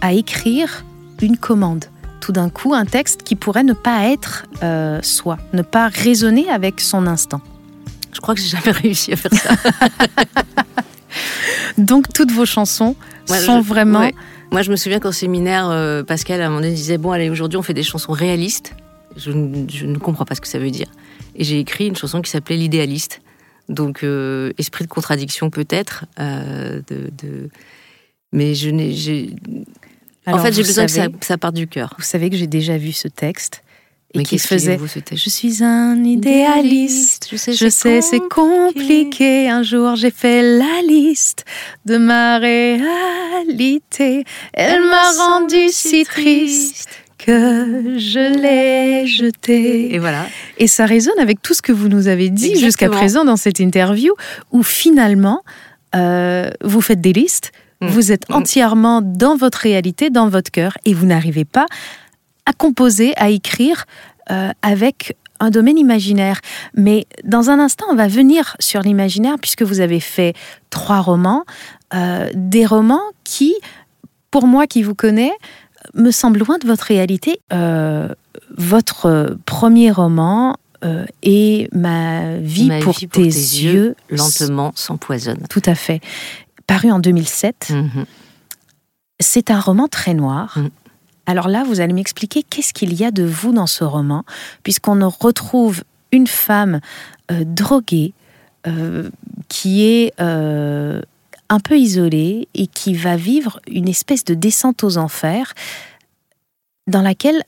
à 0.00 0.12
écrire 0.12 0.84
une 1.22 1.36
commande? 1.38 1.86
Tout 2.20 2.32
d'un 2.32 2.50
coup, 2.50 2.74
un 2.74 2.84
texte 2.84 3.22
qui 3.22 3.34
pourrait 3.34 3.64
ne 3.64 3.72
pas 3.72 4.04
être 4.08 4.44
euh, 4.62 5.00
soi, 5.02 5.38
ne 5.54 5.62
pas 5.62 5.88
résonner 5.88 6.50
avec 6.50 6.80
son 6.80 7.06
instant 7.06 7.40
Je 8.12 8.20
crois 8.20 8.34
que 8.34 8.40
j'ai 8.42 8.48
jamais 8.48 8.70
réussi 8.82 9.12
à 9.14 9.16
faire 9.16 9.32
ça. 9.32 9.54
Donc 11.78 12.12
toutes 12.12 12.32
vos 12.32 12.44
chansons 12.44 12.94
sont 13.26 13.62
vraiment... 13.62 14.10
Moi, 14.52 14.62
je 14.62 14.70
me 14.72 14.76
souviens 14.76 14.98
qu'au 14.98 15.12
séminaire, 15.12 16.04
Pascal, 16.08 16.42
à 16.42 16.46
un 16.46 16.48
moment 16.48 16.60
donné, 16.60 16.74
disait, 16.74 16.98
bon, 16.98 17.12
allez, 17.12 17.30
aujourd'hui, 17.30 17.56
on 17.56 17.62
fait 17.62 17.72
des 17.72 17.84
chansons 17.84 18.10
réalistes. 18.10 18.74
Je, 19.16 19.30
ne 19.32 19.98
comprends 19.98 20.24
pas 20.24 20.34
ce 20.34 20.40
que 20.40 20.48
ça 20.48 20.58
veut 20.58 20.70
dire. 20.70 20.88
Et 21.34 21.44
j'ai 21.44 21.58
écrit 21.58 21.86
une 21.86 21.96
chanson 21.96 22.20
qui 22.20 22.30
s'appelait 22.30 22.56
L'idéaliste. 22.56 23.20
Donc, 23.68 24.02
euh, 24.02 24.52
esprit 24.58 24.84
de 24.84 24.90
contradiction 24.90 25.50
peut-être. 25.50 26.04
Euh, 26.18 26.80
de, 26.88 27.48
Mais 28.32 28.54
je 28.54 28.70
n'ai. 28.70 29.30
En 30.26 30.38
fait, 30.38 30.52
j'ai 30.52 30.62
besoin 30.62 30.86
que 30.86 31.24
ça, 31.24 31.38
parte 31.38 31.54
du 31.54 31.66
cœur. 31.66 31.94
Vous 31.98 32.04
savez 32.04 32.30
que 32.30 32.36
j'ai 32.36 32.46
déjà 32.46 32.76
vu 32.76 32.92
ce 32.92 33.08
texte 33.08 33.62
et 34.12 34.22
qui 34.22 34.38
faisait 34.38 34.78
Je 35.12 35.30
suis 35.30 35.62
un 35.62 36.02
idéaliste. 36.04 37.28
Je 37.30 37.36
sais, 37.36 37.52
je 37.52 37.68
sais 37.68 38.00
c'est 38.00 38.20
compliqué. 38.28 39.48
Un 39.48 39.62
jour, 39.62 39.94
j'ai 39.94 40.10
fait 40.10 40.42
la 40.42 40.82
liste 40.86 41.44
de 41.84 41.96
ma 41.96 42.38
réalité. 42.38 44.24
Elle 44.52 44.82
m'a 44.82 45.12
rendu 45.12 45.68
si 45.68 46.04
triste 46.04 46.88
que 47.24 47.98
je 47.98 48.40
l'ai 48.40 49.06
jeté. 49.06 49.94
Et 49.94 49.98
voilà. 49.98 50.26
Et 50.58 50.66
ça 50.66 50.86
résonne 50.86 51.18
avec 51.18 51.42
tout 51.42 51.54
ce 51.54 51.62
que 51.62 51.72
vous 51.72 51.88
nous 51.88 52.08
avez 52.08 52.30
dit 52.30 52.58
jusqu'à 52.58 52.88
présent 52.88 53.24
dans 53.24 53.36
cette 53.36 53.60
interview, 53.60 54.14
où 54.52 54.62
finalement, 54.62 55.42
euh, 55.94 56.50
vous 56.62 56.80
faites 56.80 57.00
des 57.00 57.12
listes, 57.12 57.52
mm. 57.80 57.88
vous 57.88 58.12
êtes 58.12 58.28
mm. 58.28 58.34
entièrement 58.34 59.02
dans 59.02 59.36
votre 59.36 59.58
réalité, 59.58 60.08
dans 60.10 60.28
votre 60.28 60.50
cœur, 60.50 60.78
et 60.84 60.94
vous 60.94 61.06
n'arrivez 61.06 61.44
pas 61.44 61.66
à 62.46 62.52
composer, 62.52 63.12
à 63.16 63.28
écrire 63.28 63.84
euh, 64.30 64.50
avec 64.62 65.16
un 65.40 65.50
domaine 65.50 65.78
imaginaire. 65.78 66.40
Mais 66.74 67.06
dans 67.24 67.50
un 67.50 67.58
instant, 67.58 67.86
on 67.90 67.96
va 67.96 68.08
venir 68.08 68.56
sur 68.60 68.80
l'imaginaire, 68.80 69.36
puisque 69.40 69.62
vous 69.62 69.80
avez 69.80 70.00
fait 70.00 70.34
trois 70.70 71.00
romans, 71.00 71.44
euh, 71.94 72.30
des 72.34 72.64
romans 72.64 73.02
qui, 73.24 73.54
pour 74.30 74.46
moi 74.46 74.66
qui 74.66 74.82
vous 74.82 74.94
connais, 74.94 75.32
me 75.94 76.10
semble 76.10 76.40
loin 76.40 76.58
de 76.58 76.66
votre 76.66 76.84
réalité. 76.84 77.40
Euh, 77.52 78.08
votre 78.56 79.36
premier 79.46 79.90
roman 79.90 80.56
euh, 80.84 81.04
est 81.22 81.72
Ma 81.74 82.36
vie, 82.36 82.70
pour, 82.80 82.96
tes, 82.96 83.22
yeux, 83.22 83.94
lentement 84.08 84.72
s'empoisonne. 84.74 85.46
Tout 85.48 85.62
à 85.66 85.74
fait. 85.74 86.00
Paru 86.66 86.90
en 86.90 86.98
2007. 86.98 87.70
Mhm. 87.70 88.06
C'est 89.20 89.50
un 89.50 89.60
roman 89.60 89.88
très 89.88 90.14
noir. 90.14 90.56
Mm. 90.56 90.68
Alors 91.26 91.48
là, 91.48 91.64
vous 91.64 91.80
allez 91.80 91.92
m'expliquer 91.92 92.42
qu'est-ce 92.42 92.72
qu'il 92.72 92.94
y 92.94 93.04
a 93.04 93.10
de 93.10 93.22
vous 93.22 93.52
dans 93.52 93.66
ce 93.66 93.84
roman, 93.84 94.24
puisqu'on 94.62 95.08
retrouve 95.08 95.84
une 96.12 96.26
femme 96.26 96.80
euh, 97.30 97.44
droguée 97.44 98.14
euh, 98.66 99.08
qui 99.48 99.84
est 99.84 100.12
euh, 100.20 101.00
un 101.50 101.60
peu 101.60 101.76
isolée 101.76 102.48
et 102.54 102.66
qui 102.66 102.94
va 102.94 103.16
vivre 103.16 103.60
une 103.68 103.88
espèce 103.88 104.24
de 104.24 104.34
descente 104.34 104.82
aux 104.82 104.96
enfers 104.96 105.52
dans 106.86 107.02
laquelle, 107.02 107.42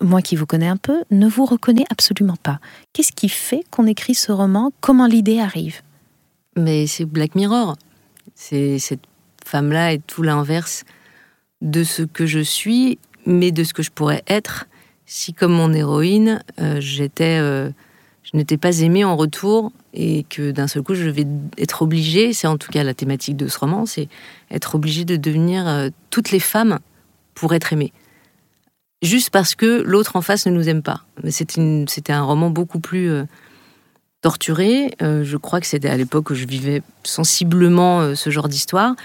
moi 0.00 0.22
qui 0.22 0.34
vous 0.34 0.46
connais 0.46 0.68
un 0.68 0.78
peu, 0.78 1.02
ne 1.10 1.28
vous 1.28 1.44
reconnais 1.44 1.84
absolument 1.90 2.38
pas. 2.42 2.60
Qu'est-ce 2.92 3.12
qui 3.12 3.28
fait 3.28 3.64
qu'on 3.70 3.86
écrit 3.86 4.14
ce 4.14 4.32
roman? 4.32 4.72
Comment 4.80 5.06
l'idée 5.06 5.40
arrive? 5.40 5.82
Mais 6.56 6.86
c'est 6.86 7.04
Black 7.04 7.34
Mirror. 7.34 7.76
C'est 8.34 8.78
cette 8.78 9.04
femme-là 9.44 9.92
est 9.92 10.06
tout 10.06 10.22
l'inverse 10.22 10.84
de 11.60 11.84
ce 11.84 12.02
que 12.02 12.24
je 12.24 12.40
suis, 12.40 12.98
mais 13.26 13.50
de 13.50 13.64
ce 13.64 13.74
que 13.74 13.82
je 13.82 13.90
pourrais 13.90 14.22
être 14.26 14.66
si, 15.08 15.32
comme 15.32 15.52
mon 15.52 15.72
héroïne, 15.72 16.42
euh, 16.60 16.80
j'étais, 16.80 17.38
euh, 17.40 17.70
je 18.30 18.36
n'étais 18.36 18.56
pas 18.56 18.80
aimée 18.80 19.04
en 19.04 19.16
retour 19.16 19.72
et 19.94 20.24
que 20.28 20.50
d'un 20.50 20.66
seul 20.66 20.82
coup 20.82 20.94
je 20.94 21.08
vais 21.08 21.26
être 21.56 21.82
obligée, 21.82 22.32
c'est 22.32 22.46
en 22.46 22.58
tout 22.58 22.70
cas 22.70 22.82
la 22.84 22.94
thématique 22.94 23.36
de 23.36 23.48
ce 23.48 23.58
roman, 23.58 23.86
c'est 23.86 24.08
être 24.50 24.74
obligée 24.74 25.04
de 25.04 25.16
devenir 25.16 25.66
euh, 25.66 25.88
toutes 26.10 26.30
les 26.30 26.40
femmes 26.40 26.78
pour 27.34 27.54
être 27.54 27.72
aimée. 27.72 27.92
Juste 29.02 29.30
parce 29.30 29.54
que 29.54 29.82
l'autre 29.82 30.16
en 30.16 30.22
face 30.22 30.46
ne 30.46 30.52
nous 30.52 30.68
aime 30.68 30.82
pas. 30.82 31.04
Mais 31.22 31.30
c'était 31.30 32.12
un 32.12 32.22
roman 32.22 32.50
beaucoup 32.50 32.80
plus 32.80 33.12
torturé. 34.22 34.90
je 35.00 35.36
crois 35.36 35.60
que 35.60 35.68
c'était 35.68 35.88
à 35.88 35.96
l'époque 35.96 36.30
où 36.30 36.34
je 36.34 36.46
vivais 36.46 36.82
sensiblement 37.04 38.16
ce 38.16 38.30
genre 38.30 38.48
d'histoire. 38.48 38.96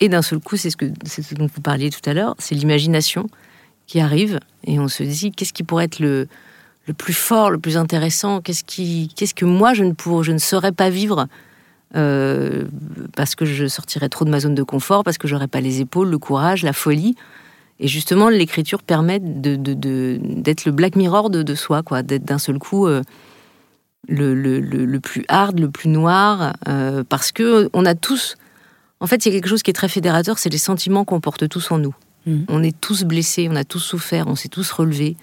Et 0.00 0.08
d'un 0.08 0.22
seul 0.22 0.38
coup, 0.38 0.56
c'est 0.56 0.70
ce, 0.70 0.78
que, 0.78 0.86
ce 1.06 1.34
dont 1.34 1.46
vous 1.54 1.60
parliez 1.60 1.90
tout 1.90 2.08
à 2.08 2.14
l'heure, 2.14 2.34
c'est 2.38 2.54
l'imagination 2.54 3.28
qui 3.86 4.00
arrive 4.00 4.40
et 4.64 4.78
on 4.78 4.88
se 4.88 5.02
dit 5.02 5.30
qu'est-ce 5.32 5.52
qui 5.52 5.62
pourrait 5.62 5.84
être 5.84 5.98
le, 5.98 6.26
le 6.86 6.94
plus 6.94 7.14
fort, 7.14 7.50
le 7.50 7.58
plus 7.58 7.76
intéressant, 7.76 8.40
qu'est-ce 8.40 8.64
qui, 8.64 9.10
qu'est-ce 9.16 9.34
que 9.34 9.44
moi 9.44 9.74
je 9.74 9.84
ne 9.84 9.92
pourrais, 9.92 10.24
je 10.24 10.32
ne 10.32 10.38
saurais 10.38 10.72
pas 10.72 10.90
vivre 10.90 11.26
euh, 11.96 12.64
parce 13.14 13.34
que 13.34 13.44
je 13.44 13.66
sortirais 13.66 14.08
trop 14.08 14.24
de 14.24 14.30
ma 14.30 14.40
zone 14.40 14.54
de 14.54 14.62
confort, 14.62 15.04
parce 15.04 15.18
que 15.18 15.28
j'aurais 15.28 15.48
pas 15.48 15.60
les 15.60 15.80
épaules, 15.80 16.08
le 16.08 16.18
courage, 16.18 16.62
la 16.62 16.72
folie. 16.72 17.14
Et 17.80 17.88
justement, 17.88 18.28
l'écriture 18.28 18.82
permet 18.82 19.20
de, 19.20 19.56
d'être 19.56 20.64
le 20.64 20.72
black 20.72 20.96
mirror 20.96 21.30
de, 21.30 21.54
soi, 21.54 21.82
quoi, 21.82 22.02
d'être 22.02 22.24
d'un 22.24 22.38
seul 22.38 22.58
coup 22.58 22.86
euh, 22.86 23.02
le, 24.08 24.34
le, 24.34 24.60
le, 24.60 25.00
plus 25.00 25.24
hard, 25.28 25.58
le 25.58 25.70
plus 25.70 25.88
noir, 25.88 26.54
euh, 26.68 27.04
parce 27.08 27.32
que 27.32 27.70
on 27.72 27.84
a 27.84 27.94
tous 27.94 28.36
en 29.04 29.06
fait, 29.06 29.26
il 29.26 29.28
y 29.28 29.32
a 29.32 29.38
quelque 29.38 29.50
chose 29.50 29.62
qui 29.62 29.70
est 29.70 29.74
très 29.74 29.88
fédérateur, 29.88 30.38
c'est 30.38 30.48
les 30.48 30.56
sentiments 30.56 31.04
qu'on 31.04 31.20
porte 31.20 31.46
tous 31.46 31.70
en 31.70 31.76
nous. 31.76 31.94
Mm. 32.26 32.44
On 32.48 32.62
est 32.62 32.80
tous 32.80 33.04
blessés, 33.04 33.48
on 33.50 33.54
a 33.54 33.64
tous 33.64 33.80
souffert, 33.80 34.28
on 34.28 34.34
s'est 34.34 34.48
tous 34.48 34.70
relevés. 34.70 35.16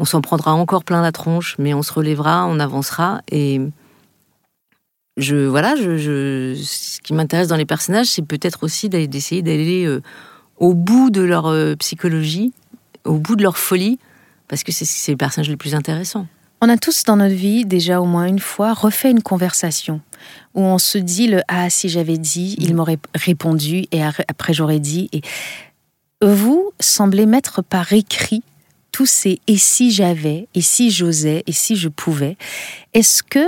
On 0.00 0.06
s'en 0.06 0.22
prendra 0.22 0.54
encore 0.54 0.82
plein 0.82 1.02
la 1.02 1.12
tronche, 1.12 1.56
mais 1.58 1.74
on 1.74 1.82
se 1.82 1.92
relèvera, 1.92 2.46
on 2.46 2.58
avancera. 2.58 3.20
Et 3.30 3.60
je, 5.18 5.36
voilà, 5.36 5.76
ce 5.76 7.00
qui 7.02 7.12
m'intéresse 7.12 7.48
dans 7.48 7.56
les 7.56 7.66
personnages, 7.66 8.06
c'est 8.06 8.24
peut-être 8.24 8.64
aussi 8.64 8.88
d'essayer 8.88 9.42
d'aller 9.42 9.84
euh, 9.84 10.00
au 10.56 10.72
bout 10.72 11.10
de 11.10 11.20
leur 11.20 11.48
euh, 11.48 11.76
psychologie, 11.76 12.54
au 13.04 13.16
bout 13.16 13.36
de 13.36 13.42
leur 13.42 13.58
folie, 13.58 13.98
parce 14.48 14.64
que 14.64 14.72
c'est 14.72 15.12
les 15.12 15.16
personnages 15.16 15.50
les 15.50 15.58
plus 15.58 15.74
intéressants. 15.74 16.26
On 16.62 16.70
a 16.70 16.78
tous 16.78 17.04
dans 17.04 17.16
notre 17.16 17.34
vie, 17.34 17.66
déjà 17.66 18.00
au 18.00 18.06
moins 18.06 18.24
une 18.24 18.38
fois, 18.38 18.72
refait 18.72 19.10
une 19.10 19.22
conversation 19.22 20.00
où 20.54 20.62
on 20.62 20.78
se 20.78 20.96
dit 20.96 21.26
le 21.26 21.42
Ah, 21.46 21.68
si 21.68 21.90
j'avais 21.90 22.16
dit, 22.16 22.56
il 22.58 22.74
m'aurait 22.74 22.98
répondu, 23.14 23.84
et 23.92 24.02
après 24.02 24.54
j'aurais 24.54 24.80
dit. 24.80 25.10
Vous 26.22 26.72
semblez 26.80 27.26
mettre 27.26 27.62
par 27.62 27.92
écrit 27.92 28.42
tous 28.92 29.06
ces 29.06 29.40
et 29.46 29.56
si 29.56 29.90
j'avais, 29.90 30.48
et 30.54 30.60
si 30.60 30.90
j'osais, 30.90 31.42
et 31.46 31.52
si 31.52 31.76
je 31.76 31.88
pouvais. 31.88 32.36
Est-ce 32.94 33.22
que 33.22 33.46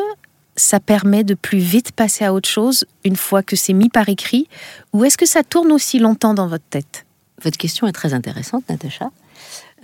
ça 0.57 0.81
permet 0.81 1.25
de 1.25 1.35
plus 1.35 1.59
vite 1.59 1.93
passer 1.93 2.25
à 2.25 2.33
autre 2.33 2.49
chose 2.49 2.85
une 3.05 3.17
fois 3.17 3.43
que 3.43 3.57
c'est 3.57 3.73
mis 3.73 3.89
par 3.89 4.09
écrit, 4.09 4.49
ou 4.93 5.05
est-ce 5.05 5.17
que 5.17 5.27
ça 5.27 5.43
tourne 5.43 5.73
aussi 5.73 5.99
longtemps 5.99 6.35
dans 6.35 6.47
votre 6.47 6.65
tête? 6.69 7.07
Votre 7.43 7.57
question 7.57 7.87
est 7.87 7.93
très 7.93 8.15
intéressante, 8.15 8.65
Natacha. 8.69 9.11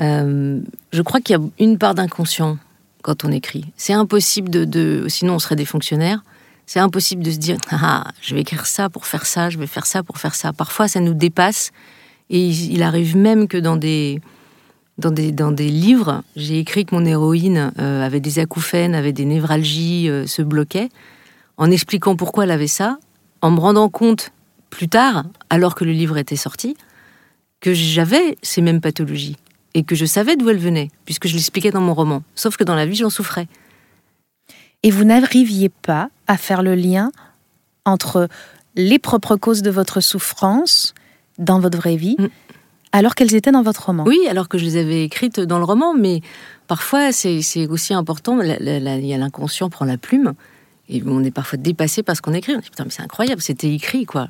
Euh, 0.01 0.61
je 0.93 1.03
crois 1.03 1.21
qu'il 1.21 1.37
y 1.37 1.39
a 1.39 1.43
une 1.59 1.79
part 1.79 1.95
d'inconscient 1.95 2.59
quand 3.03 3.25
on 3.25 3.33
écrit. 3.33 3.65
C'est 3.77 3.93
impossible 3.93 4.51
de, 4.51 5.07
Sinon, 5.09 5.35
on 5.35 5.39
serait 5.39 5.57
des 5.57 5.65
fonctionnaires. 5.65 6.23
C'est 6.67 6.81
impossible 6.81 7.23
de 7.23 7.31
se 7.31 7.39
dire 7.39 7.57
ah, 7.71 8.05
ah, 8.07 8.13
je 8.21 8.35
vais 8.35 8.43
écrire 8.43 8.67
ça 8.67 8.91
pour 8.91 9.07
faire 9.07 9.25
ça, 9.25 9.49
je 9.49 9.59
vais 9.59 9.67
faire 9.67 9.87
ça 9.87 10.03
pour 10.03 10.19
faire 10.19 10.35
ça. 10.35 10.53
Parfois, 10.53 10.87
ça 10.87 11.01
nous 11.01 11.15
dépasse. 11.15 11.71
Et 12.31 12.47
il, 12.47 12.83
arrive 12.83 13.17
même 13.17 13.49
que 13.49 13.57
dans 13.57 13.77
des, 13.77 14.21
dans 14.99 15.11
des, 15.11 15.33
dans 15.33 15.53
des 15.53 15.69
livres, 15.69 16.23
j'ai 16.37 16.59
écrit 16.59 16.85
que 16.85 16.95
mon 16.95 17.05
héroïne 17.05 17.73
euh, 17.79 18.05
avait 18.05 18.21
des 18.21 18.41
acouphènes, 18.41 18.95
avait 18.95 19.13
des 19.13 19.25
névralgies, 19.25 20.11
euh, 20.11 20.27
se 20.27 20.43
bloquait, 20.43 20.89
en 21.57 21.71
expliquant 21.71 22.17
pourquoi 22.17 22.45
elle 22.45 22.51
avait 22.51 22.67
ça, 22.67 22.99
en 23.41 23.51
me 23.51 23.61
rendant 23.61 23.89
compte 23.89 24.33
plus 24.71 24.89
tard, 24.89 25.25
alors 25.51 25.75
que 25.75 25.85
le 25.85 25.93
livre 25.93 26.19
était 26.19 26.37
sorti, 26.37 26.77
que 27.61 27.73
j'avais 27.73 28.37
ces 28.43 28.61
mêmes 28.61 28.81
pathologies 28.81 29.37
et 29.75 29.85
que 29.85 29.95
je 29.95 30.05
savais 30.05 30.37
d'où 30.37 30.51
elle 30.51 30.59
venait, 30.59 30.91
puisque 31.05 31.29
je 31.29 31.35
l'expliquais 31.35 31.71
dans 31.71 31.81
mon 31.81 31.95
roman. 31.95 32.23
Sauf 32.35 32.57
que 32.57 32.65
dans 32.65 32.75
la 32.75 32.87
vie, 32.87 32.97
j'en 32.97 33.11
souffrais. 33.11 33.47
Et 34.83 34.91
vous 34.91 35.05
n'arriviez 35.05 35.69
pas 35.69 36.11
à 36.27 36.37
faire 36.37 36.63
le 36.63 36.75
lien 36.75 37.13
entre 37.85 38.29
les 38.75 38.99
propres 38.99 39.37
causes 39.37 39.63
de 39.63 39.71
votre 39.71 40.01
souffrance 40.01 40.95
dans 41.39 41.61
votre 41.61 41.79
vraie 41.79 41.97
vie, 41.97 42.17
mm. 42.19 42.29
Alors 42.93 43.15
qu'elles 43.15 43.35
étaient 43.35 43.53
dans 43.53 43.63
votre 43.63 43.87
roman. 43.87 44.05
Oui, 44.07 44.19
alors 44.29 44.49
que 44.49 44.59
je 44.59 44.65
les 44.65 44.77
avais 44.77 45.05
écrites 45.05 45.41
dans 45.41 45.59
le 45.59 45.65
roman, 45.65 45.95
mais 45.95 46.21
parfois 46.67 47.13
c'est 47.13 47.67
aussi 47.69 47.95
important, 47.95 48.41
il 48.41 49.07
y 49.07 49.15
a 49.15 49.19
l'inconscient 49.19 49.71
prend 49.71 49.85
la 49.85 49.99
plume, 49.99 50.35
et 50.89 51.03
on 51.07 51.23
est 51.23 51.31
parfois 51.31 51.59
dépassé 51.59 52.03
par 52.03 52.17
ce 52.17 52.23
qu'on 52.23 52.33
écrit. 52.33 52.55
On 52.55 52.61
dit, 52.61 52.71
putain, 52.71 52.85
mais 52.85 52.91
c'est 52.91 53.03
incroyable, 53.03 53.43
c'était 53.43 53.73
écrit, 53.73 54.07
quoi. 54.07 54.29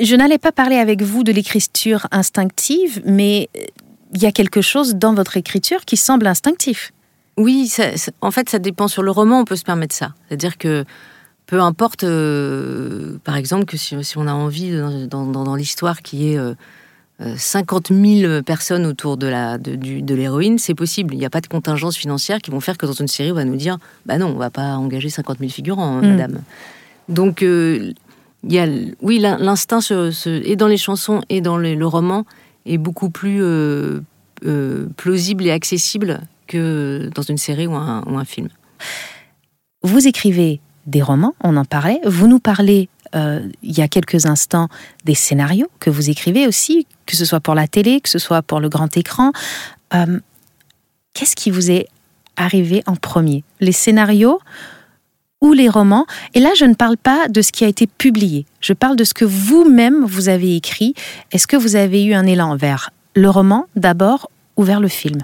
Je 0.00 0.16
n'allais 0.16 0.38
pas 0.38 0.52
parler 0.52 0.76
avec 0.76 1.02
vous 1.02 1.22
de 1.22 1.32
l'écriture 1.32 2.06
instinctive, 2.10 3.02
mais 3.04 3.50
il 4.14 4.22
y 4.22 4.26
a 4.26 4.32
quelque 4.32 4.62
chose 4.62 4.94
dans 4.94 5.12
votre 5.12 5.36
écriture 5.36 5.84
qui 5.84 5.96
semble 5.96 6.26
instinctif. 6.26 6.92
Oui, 7.36 7.70
en 8.20 8.30
fait, 8.30 8.48
ça 8.48 8.58
dépend 8.58 8.88
sur 8.88 9.02
le 9.02 9.10
roman, 9.10 9.40
on 9.40 9.44
peut 9.44 9.56
se 9.56 9.64
permettre 9.64 9.94
ça. 9.94 10.14
C'est-à-dire 10.28 10.56
que 10.56 10.84
peu 11.46 11.60
importe, 11.60 12.04
euh, 12.04 13.18
par 13.24 13.36
exemple, 13.36 13.66
que 13.66 13.76
si, 13.76 13.96
on 14.16 14.26
a 14.26 14.32
envie 14.32 14.72
dans, 15.08 15.56
l'histoire 15.56 16.00
qui 16.00 16.30
est 16.30 16.38
euh, 16.38 16.54
50 17.20 17.90
euh, 17.90 18.20
000 18.20 18.42
personnes 18.42 18.86
autour 18.86 19.16
de 19.16 19.26
la 19.26 19.58
de, 19.58 20.14
l'héroïne, 20.14 20.58
c'est 20.58 20.74
possible. 20.74 21.14
Il 21.14 21.18
n'y 21.18 21.26
a 21.26 21.30
pas 21.30 21.40
de 21.40 21.46
contingence 21.46 21.96
financière 21.96 22.38
qui 22.38 22.50
vont 22.50 22.60
faire 22.60 22.76
que 22.76 22.86
dans 22.86 22.92
une 22.92 23.08
série, 23.08 23.32
on 23.32 23.36
va 23.36 23.44
nous 23.44 23.56
dire, 23.56 23.78
bah 24.06 24.18
non, 24.18 24.26
on 24.26 24.38
va 24.38 24.50
pas 24.50 24.76
engager 24.76 25.08
50 25.08 25.38
000 25.38 25.50
figurants, 25.50 25.98
hein, 25.98 26.02
mm. 26.02 26.10
madame. 26.10 26.42
Donc, 27.08 27.42
euh, 27.42 27.92
y 28.48 28.58
a, 28.58 28.66
oui, 29.00 29.18
l'instinct 29.18 29.80
et 30.26 30.56
dans 30.56 30.68
les 30.68 30.76
chansons 30.76 31.22
et 31.28 31.40
dans 31.40 31.56
le 31.56 31.86
roman 31.86 32.24
est 32.66 32.78
beaucoup 32.78 33.10
plus 33.10 33.42
euh, 33.42 34.00
euh, 34.44 34.86
plausible 34.96 35.46
et 35.46 35.50
accessible 35.50 36.20
que 36.46 37.10
dans 37.14 37.22
une 37.22 37.38
série 37.38 37.66
ou 37.66 37.74
un, 37.74 38.02
ou 38.06 38.18
un, 38.18 38.24
film. 38.24 38.48
Vous 39.82 40.06
écrivez 40.06 40.60
des 40.86 41.02
romans, 41.02 41.34
on 41.42 41.56
en 41.56 41.64
parlait. 41.64 42.00
Vous 42.04 42.26
nous 42.26 42.40
parlez 42.40 42.88
euh, 43.14 43.46
il 43.62 43.76
y 43.76 43.82
a 43.82 43.88
quelques 43.88 44.26
instants 44.26 44.68
des 45.04 45.14
scénarios 45.14 45.68
que 45.80 45.90
vous 45.90 46.10
écrivez 46.10 46.46
aussi, 46.46 46.86
que 47.06 47.16
ce 47.16 47.24
soit 47.24 47.40
pour 47.40 47.54
la 47.54 47.68
télé, 47.68 48.00
que 48.00 48.08
ce 48.08 48.18
soit 48.18 48.42
pour 48.42 48.60
le 48.60 48.68
grand 48.68 48.96
écran. 48.96 49.32
Qu'est-ce 51.14 51.36
qui 51.36 51.50
vous 51.52 51.70
est 51.70 51.86
arrivé 52.36 52.82
en 52.86 52.96
premier? 52.96 53.44
Les 53.60 53.70
scénarios 53.70 54.40
ou 55.40 55.52
les 55.52 55.68
romans? 55.68 56.06
Et 56.34 56.40
là, 56.40 56.50
je 56.56 56.64
ne 56.64 56.74
parle 56.74 56.96
pas 56.96 57.28
de 57.28 57.40
ce 57.40 57.52
qui 57.52 57.64
a 57.64 57.68
été 57.68 57.86
publié. 57.86 58.46
Je 58.60 58.72
parle 58.72 58.96
de 58.96 59.04
ce 59.04 59.14
que 59.14 59.24
vous-même 59.24 60.04
vous 60.04 60.28
avez 60.28 60.56
écrit. 60.56 60.94
Est-ce 61.30 61.46
que 61.46 61.56
vous 61.56 61.76
avez 61.76 62.04
eu 62.04 62.14
un 62.14 62.26
élan 62.26 62.56
vers 62.56 62.90
le 63.14 63.30
roman 63.30 63.66
d'abord 63.76 64.28
ou 64.56 64.64
vers 64.64 64.80
le 64.80 64.88
film? 64.88 65.20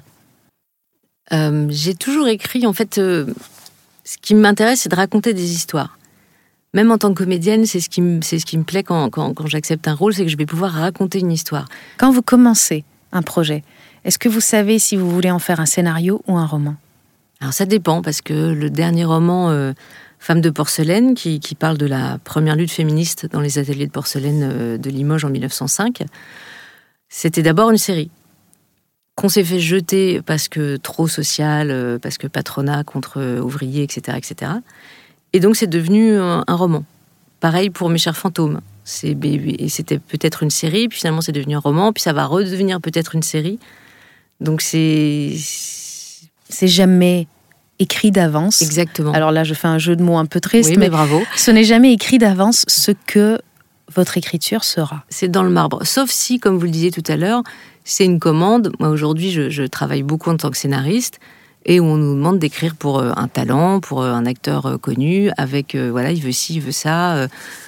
Euh, 1.32 1.66
J'ai 1.70 1.94
toujours 1.94 2.28
écrit, 2.28 2.64
en 2.66 2.72
fait, 2.72 2.98
euh, 2.98 3.26
ce 4.04 4.16
qui 4.18 4.36
m'intéresse, 4.36 4.82
c'est 4.82 4.88
de 4.90 4.96
raconter 4.96 5.34
des 5.34 5.52
histoires. 5.52 5.98
Même 6.72 6.92
en 6.92 6.98
tant 6.98 7.12
que 7.12 7.22
comédienne, 7.24 7.66
c'est 7.66 7.80
ce 7.80 7.88
qui 7.88 8.00
me, 8.00 8.22
c'est 8.22 8.38
ce 8.38 8.46
qui 8.46 8.56
me 8.56 8.62
plaît 8.62 8.84
quand, 8.84 9.10
quand, 9.10 9.34
quand 9.34 9.46
j'accepte 9.46 9.88
un 9.88 9.94
rôle, 9.94 10.14
c'est 10.14 10.24
que 10.24 10.30
je 10.30 10.36
vais 10.36 10.46
pouvoir 10.46 10.72
raconter 10.72 11.18
une 11.18 11.32
histoire. 11.32 11.68
Quand 11.98 12.12
vous 12.12 12.22
commencez 12.22 12.84
un 13.12 13.22
projet, 13.22 13.64
est-ce 14.04 14.18
que 14.18 14.28
vous 14.28 14.40
savez 14.40 14.78
si 14.78 14.96
vous 14.96 15.10
voulez 15.10 15.30
en 15.30 15.40
faire 15.40 15.60
un 15.60 15.66
scénario 15.66 16.22
ou 16.26 16.36
un 16.36 16.46
roman? 16.46 16.76
Alors 17.40 17.52
ça 17.52 17.66
dépend, 17.66 18.02
parce 18.02 18.20
que 18.20 18.52
le 18.52 18.70
dernier 18.70 19.04
roman, 19.04 19.50
euh, 19.50 19.72
Femme 20.18 20.42
de 20.42 20.50
porcelaine, 20.50 21.14
qui, 21.14 21.40
parle 21.58 21.78
de 21.78 21.86
la 21.86 22.18
première 22.22 22.54
lutte 22.54 22.70
féministe 22.70 23.26
dans 23.32 23.40
les 23.40 23.58
ateliers 23.58 23.86
de 23.86 23.92
porcelaine 23.92 24.42
euh, 24.42 24.76
de 24.76 24.90
Limoges 24.90 25.24
en 25.24 25.30
1905. 25.30 26.02
C'était 27.08 27.42
d'abord 27.42 27.70
une 27.70 27.78
série 27.78 28.10
qu'on 29.16 29.30
s'est 29.30 29.44
fait 29.44 29.60
jeter 29.60 30.20
parce 30.20 30.48
que 30.48 30.76
trop 30.76 31.08
social, 31.08 31.70
euh, 31.70 31.98
parce 31.98 32.18
que 32.18 32.26
patronat 32.26 32.84
contre 32.84 33.40
ouvriers, 33.40 33.82
etc., 33.82 34.18
etc. 34.18 34.52
Et 35.32 35.40
donc 35.40 35.56
c'est 35.56 35.66
devenu 35.66 36.16
un, 36.16 36.44
roman. 36.48 36.84
Pareil 37.40 37.70
pour 37.70 37.88
Mes 37.88 37.98
chers 37.98 38.16
fantômes. 38.16 38.60
C'était 38.84 39.98
peut-être 39.98 40.42
une 40.42 40.50
série, 40.50 40.88
puis 40.88 40.98
finalement 40.98 41.20
c'est 41.20 41.32
devenu 41.32 41.54
un 41.54 41.60
roman, 41.60 41.92
puis 41.92 42.02
ça 42.02 42.12
va 42.12 42.26
redevenir 42.26 42.80
peut-être 42.80 43.14
une 43.14 43.22
série. 43.22 43.58
Donc 44.40 44.62
c'est 44.62 45.34
C'est 46.48 46.68
jamais 46.68 47.28
écrit 47.78 48.10
d'avance. 48.10 48.60
exactement. 48.62 49.12
Alors 49.12 49.32
là, 49.32 49.44
je 49.44 49.54
fais 49.54 49.68
un 49.68 49.78
jeu 49.78 49.96
de 49.96 50.02
mots 50.02 50.18
un 50.18 50.26
peu 50.26 50.40
triste, 50.40 50.70
oui, 50.70 50.76
mais 50.76 50.86
mais 50.86 50.90
bravo. 50.90 51.22
ce 51.36 51.50
n'est 51.50 51.64
jamais 51.64 51.92
écrit 51.92 52.18
d'avance 52.18 52.64
ce 52.68 52.90
que 53.06 53.40
votre 53.94 54.16
écriture 54.18 54.64
sera. 54.64 55.04
C'est 55.08 55.28
dans 55.28 55.42
le 55.42 55.50
marbre. 55.50 55.84
Sauf 55.84 56.10
si, 56.10 56.38
comme 56.38 56.58
vous 56.58 56.64
le 56.64 56.70
disiez 56.70 56.90
tout 56.90 57.02
à 57.08 57.16
l'heure, 57.16 57.42
c'est 57.84 58.04
une 58.04 58.20
commande. 58.20 58.72
Moi, 58.78 58.88
aujourd'hui, 58.88 59.30
je, 59.30 59.50
je 59.50 59.62
travaille 59.62 60.02
beaucoup 60.02 60.30
en 60.30 60.36
tant 60.36 60.50
que 60.50 60.56
scénariste 60.56 61.20
et 61.66 61.80
où 61.80 61.84
on 61.84 61.96
nous 61.96 62.14
demande 62.14 62.38
d'écrire 62.38 62.74
pour 62.74 62.98
euh, 62.98 63.12
un 63.16 63.28
talent, 63.28 63.80
pour 63.80 64.02
euh, 64.02 64.12
un 64.12 64.26
acteur 64.26 64.66
euh, 64.66 64.78
connu, 64.78 65.30
avec, 65.36 65.76
voilà, 65.76 66.10
il 66.10 66.22
veut 66.22 66.32
ci, 66.32 66.54
il 66.54 66.60
veut 66.60 66.72
ça, 66.72 67.26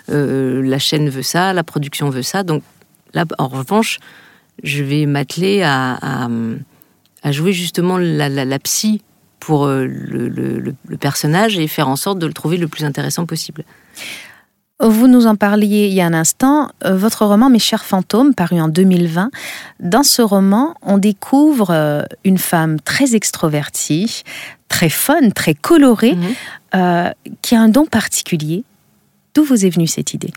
la 0.09 0.79
chaîne 0.79 1.09
veut 1.09 1.23
ça, 1.23 1.53
la 1.53 1.65
production 1.65 2.11
veut 2.11 2.23
ça. 2.23 2.43
Donc 2.43 2.63
là, 3.15 3.25
en 3.39 3.49
revanche, 3.49 3.99
je 4.63 4.83
vais 4.83 5.07
m'atteler 5.07 5.63
à, 5.63 5.99
à, 7.23 7.33
jouer 7.33 7.53
justement 7.53 7.99
la, 7.99 8.29
la, 8.29 8.59
psy 8.59 9.03
pour 9.41 9.67
le- 9.67 9.89
le 9.89 10.97
personnage 10.99 11.59
et 11.59 11.67
faire 11.69 11.89
en 11.89 11.97
sorte 11.97 12.19
de 12.19 12.27
le 12.27 12.33
trouver 12.33 12.57
le 12.57 12.69
plus 12.69 12.85
intéressant 12.85 13.27
possible. 13.27 13.65
Vous 14.85 15.07
nous 15.07 15.27
en 15.29 15.37
parliez 15.37 15.87
il 15.87 15.93
y 15.93 16.01
a 16.01 16.07
un 16.07 16.13
instant, 16.13 16.69
euh, 16.85 16.97
votre 16.97 17.25
roman 17.25 17.49
Mes 17.49 17.61
chers 17.61 17.85
fantômes, 17.85 18.35
paru 18.35 18.61
en 18.61 18.67
2020. 18.69 19.31
Dans 19.79 20.03
ce 20.03 20.23
roman, 20.23 20.75
on 20.83 20.99
découvre 20.99 21.71
euh, 21.71 22.03
une 22.25 22.39
femme 22.39 22.81
très 22.81 23.15
extrovertie, 23.15 24.25
très 24.69 24.89
fun, 24.89 25.31
très 25.31 25.55
colorée, 25.55 26.17
Mhm. 26.17 26.35
euh, 26.75 27.11
qui 27.43 27.55
a 27.55 27.61
un 27.61 27.69
don 27.69 27.87
particulier. 27.87 28.65
D'où 29.35 29.45
vous 29.45 29.65
est 29.65 29.71
venue 29.71 29.87
cette 29.87 30.15
idée? 30.15 30.33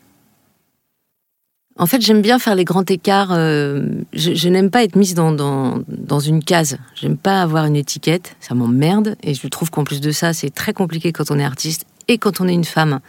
En 1.78 1.88
fait, 1.88 2.02
j'aime 2.02 2.22
bien 2.22 2.38
faire 2.40 2.54
les 2.56 2.64
grands 2.66 2.86
écarts. 2.86 3.34
je 3.34 3.98
je 4.14 4.48
n'aime 4.50 4.70
pas 4.70 4.84
être 4.84 4.96
mise 4.96 5.14
dans, 5.16 5.32
dans, 5.34 5.82
dans 5.88 6.20
une 6.22 6.42
case. 6.44 6.78
J'aime 6.94 7.18
pas 7.18 7.42
avoir 7.42 7.66
une 7.66 7.76
étiquette. 7.76 8.36
Ça 8.40 8.54
m'emmerde. 8.56 9.16
Et 9.24 9.34
je 9.34 9.48
trouve 9.48 9.72
qu'en 9.72 9.84
plus 9.84 10.00
de 10.00 10.12
ça, 10.12 10.32
c'est 10.34 10.52
très 10.54 10.72
compliqué 10.72 11.12
quand 11.12 11.32
on 11.32 11.40
est 11.40 11.44
artiste 11.44 11.86
et 12.08 12.18
quand 12.18 12.40
on 12.40 12.48
est 12.48 12.54
une 12.54 12.64
femme 12.64 13.00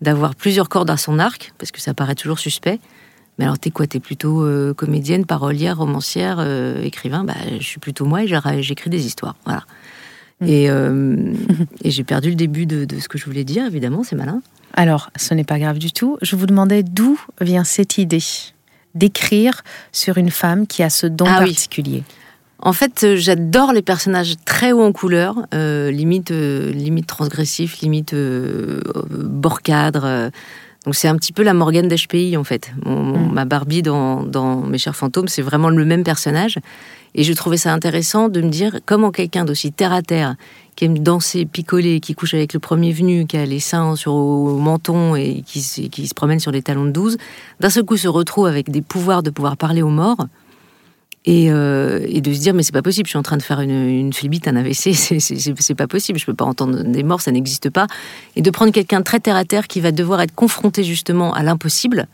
d'avoir 0.00 0.34
plusieurs 0.34 0.68
cordes 0.68 0.90
à 0.90 0.96
son 0.96 1.18
arc, 1.18 1.52
parce 1.58 1.70
que 1.70 1.80
ça 1.80 1.94
paraît 1.94 2.14
toujours 2.14 2.38
suspect. 2.38 2.78
Mais 3.38 3.44
alors, 3.44 3.58
t'es 3.58 3.70
quoi? 3.70 3.86
T'es 3.86 4.00
plutôt 4.00 4.42
euh, 4.42 4.74
comédienne, 4.74 5.24
parolière, 5.24 5.78
romancière, 5.78 6.38
euh, 6.40 6.82
écrivain? 6.82 7.24
Bah, 7.24 7.34
Je 7.58 7.64
suis 7.64 7.78
plutôt 7.78 8.04
moi 8.04 8.24
et 8.24 8.62
j'écris 8.62 8.90
des 8.90 9.06
histoires. 9.06 9.36
Voilà. 9.44 9.64
Et, 10.44 10.68
euh, 10.70 11.32
et 11.84 11.90
j'ai 11.90 12.04
perdu 12.04 12.30
le 12.30 12.34
début 12.34 12.66
de, 12.66 12.84
de 12.84 12.98
ce 12.98 13.08
que 13.08 13.18
je 13.18 13.24
voulais 13.24 13.44
dire, 13.44 13.64
évidemment, 13.66 14.02
c'est 14.02 14.16
malin. 14.16 14.42
Alors, 14.74 15.10
ce 15.16 15.34
n'est 15.34 15.44
pas 15.44 15.58
grave 15.58 15.78
du 15.78 15.92
tout. 15.92 16.18
Je 16.20 16.36
vous 16.36 16.46
demandais 16.46 16.82
d'où 16.82 17.20
vient 17.40 17.64
cette 17.64 17.98
idée 17.98 18.22
d'écrire 18.94 19.62
sur 19.92 20.18
une 20.18 20.30
femme 20.30 20.66
qui 20.66 20.82
a 20.82 20.90
ce 20.90 21.06
don 21.06 21.26
Ah 21.28 21.44
oui. 21.44 21.56
En 22.60 22.72
fait, 22.72 23.04
euh, 23.04 23.16
j'adore 23.16 23.72
les 23.72 23.82
personnages 23.82 24.34
très 24.44 24.72
hauts 24.72 24.82
en 24.82 24.92
couleur, 24.92 25.36
euh, 25.54 25.90
limite, 25.90 26.32
euh, 26.32 26.72
limite 26.72 27.06
transgressif, 27.06 27.80
limite 27.80 28.14
euh, 28.14 28.80
bord 29.10 29.62
cadre. 29.62 30.30
Donc 30.84 30.94
c'est 30.94 31.08
un 31.08 31.16
petit 31.16 31.32
peu 31.32 31.42
la 31.42 31.54
Morgane 31.54 31.86
d'HPI 31.88 32.36
en 32.36 32.44
fait. 32.44 32.72
Mon- 32.84 33.02
mon- 33.02 33.18
Mm. 33.28 33.32
Ma 33.32 33.44
Barbie 33.44 33.82
dans, 33.82 34.22
dans 34.22 34.62
Mes 34.62 34.78
chers 34.78 34.96
fantômes, 34.96 35.28
c'est 35.28 35.42
vraiment 35.42 35.68
le 35.70 35.84
même 35.84 36.02
personnage. 36.02 36.58
Et 37.14 37.24
je 37.24 37.32
trouvais 37.32 37.56
ça 37.56 37.72
intéressant 37.72 38.28
de 38.28 38.40
me 38.40 38.48
dire 38.48 38.78
comment 38.86 39.10
quelqu'un 39.10 39.44
d'aussi 39.44 39.70
terre 39.72 39.92
à 39.92 40.02
terre, 40.02 40.34
qui 40.76 40.84
aime 40.84 40.98
danser, 40.98 41.46
picoler, 41.46 42.00
qui 42.00 42.14
couche 42.14 42.34
avec 42.34 42.52
le 42.54 42.60
premier 42.60 42.92
venu, 42.92 43.26
qui 43.26 43.36
a 43.36 43.44
les 43.46 43.60
seins 43.60 43.96
sur 43.96 44.14
au 44.14 44.56
menton 44.58 45.14
et 45.16 45.42
qui, 45.46 45.60
se- 45.62 45.82
qui 45.82 46.06
se 46.08 46.14
promène 46.14 46.38
sur 46.40 46.52
les 46.52 46.62
talons 46.62 46.84
de 46.86 46.90
12, 46.90 47.16
d'un 47.60 47.70
seul 47.70 47.84
coup 47.84 47.96
se 47.96 48.08
retrouve 48.08 48.46
avec 48.46 48.70
des 48.70 48.82
pouvoirs 48.82 49.22
de 49.22 49.30
pouvoir 49.30 49.56
parler 49.56 49.82
aux 49.82 49.88
morts. 49.90 50.26
Et, 51.24 51.50
euh, 51.50 52.00
et 52.08 52.20
de 52.20 52.32
se 52.32 52.38
dire 52.38 52.54
mais 52.54 52.62
c'est 52.62 52.72
pas 52.72 52.82
possible, 52.82 53.06
je 53.06 53.10
suis 53.10 53.18
en 53.18 53.22
train 53.22 53.36
de 53.36 53.42
faire 53.42 53.60
une, 53.60 53.70
une 53.70 54.12
un 54.46 54.56
AVC, 54.56 54.94
c'est- 54.94 55.74
pas 55.74 55.86
possible, 55.86 56.18
je 56.18 56.24
peux 56.24 56.34
pas 56.34 56.44
entendre 56.44 56.82
des 56.84 57.02
morts, 57.02 57.20
ça 57.20 57.32
n'existe 57.32 57.70
pas. 57.70 57.86
Et 58.36 58.42
de 58.42 58.50
prendre 58.50 58.72
quelqu'un 58.72 59.02
très 59.02 59.20
terre 59.20 59.36
à 59.36 59.44
terre 59.44 59.66
qui 59.66 59.80
va 59.80 59.92
devoir 59.92 60.20
être 60.22 60.34
confronté 60.34 60.84
justement 60.84 61.34
à 61.34 61.42
l'impossible, 61.42 62.06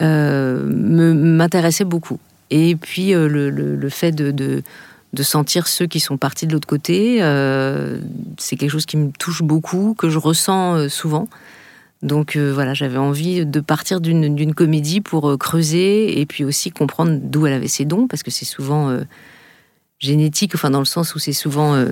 euh, 0.00 0.64
m'intéressait 0.64 1.84
beaucoup. 1.84 2.18
Et 2.50 2.76
puis 2.76 3.14
euh, 3.14 3.28
le, 3.28 3.88
fait 3.90 4.12
de, 4.12 4.30
de, 4.30 4.62
de 5.12 5.22
sentir 5.22 5.68
ceux 5.68 5.86
qui 5.86 6.00
sont 6.00 6.16
partis 6.16 6.46
de 6.46 6.52
l'autre 6.52 6.68
côté, 6.68 7.18
c'est 8.38 8.56
quelque 8.56 8.70
chose 8.70 8.86
qui 8.86 8.96
me 8.96 9.10
touche 9.18 9.42
beaucoup, 9.42 9.94
que 9.96 10.08
je 10.08 10.18
ressens 10.18 10.88
souvent. 10.88 11.28
Donc 12.02 12.36
euh, 12.36 12.52
voilà, 12.52 12.74
j'avais 12.74 12.98
envie 12.98 13.44
de 13.44 13.60
partir 13.60 14.00
d'une 14.00 14.54
comédie 14.54 15.00
pour 15.00 15.30
euh, 15.30 15.36
creuser 15.36 16.20
et 16.20 16.26
puis 16.26 16.44
aussi 16.44 16.70
comprendre 16.70 17.18
d'où 17.20 17.46
elle 17.46 17.52
avait 17.52 17.68
ses 17.68 17.84
dons, 17.84 18.06
parce 18.06 18.22
que 18.22 18.30
c'est 18.30 18.44
souvent 18.44 18.88
euh, 18.88 19.00
génétique, 19.98 20.54
enfin 20.54 20.70
dans 20.70 20.78
le 20.78 20.84
sens 20.84 21.14
où 21.14 21.18
c'est 21.18 21.32
souvent 21.32 21.84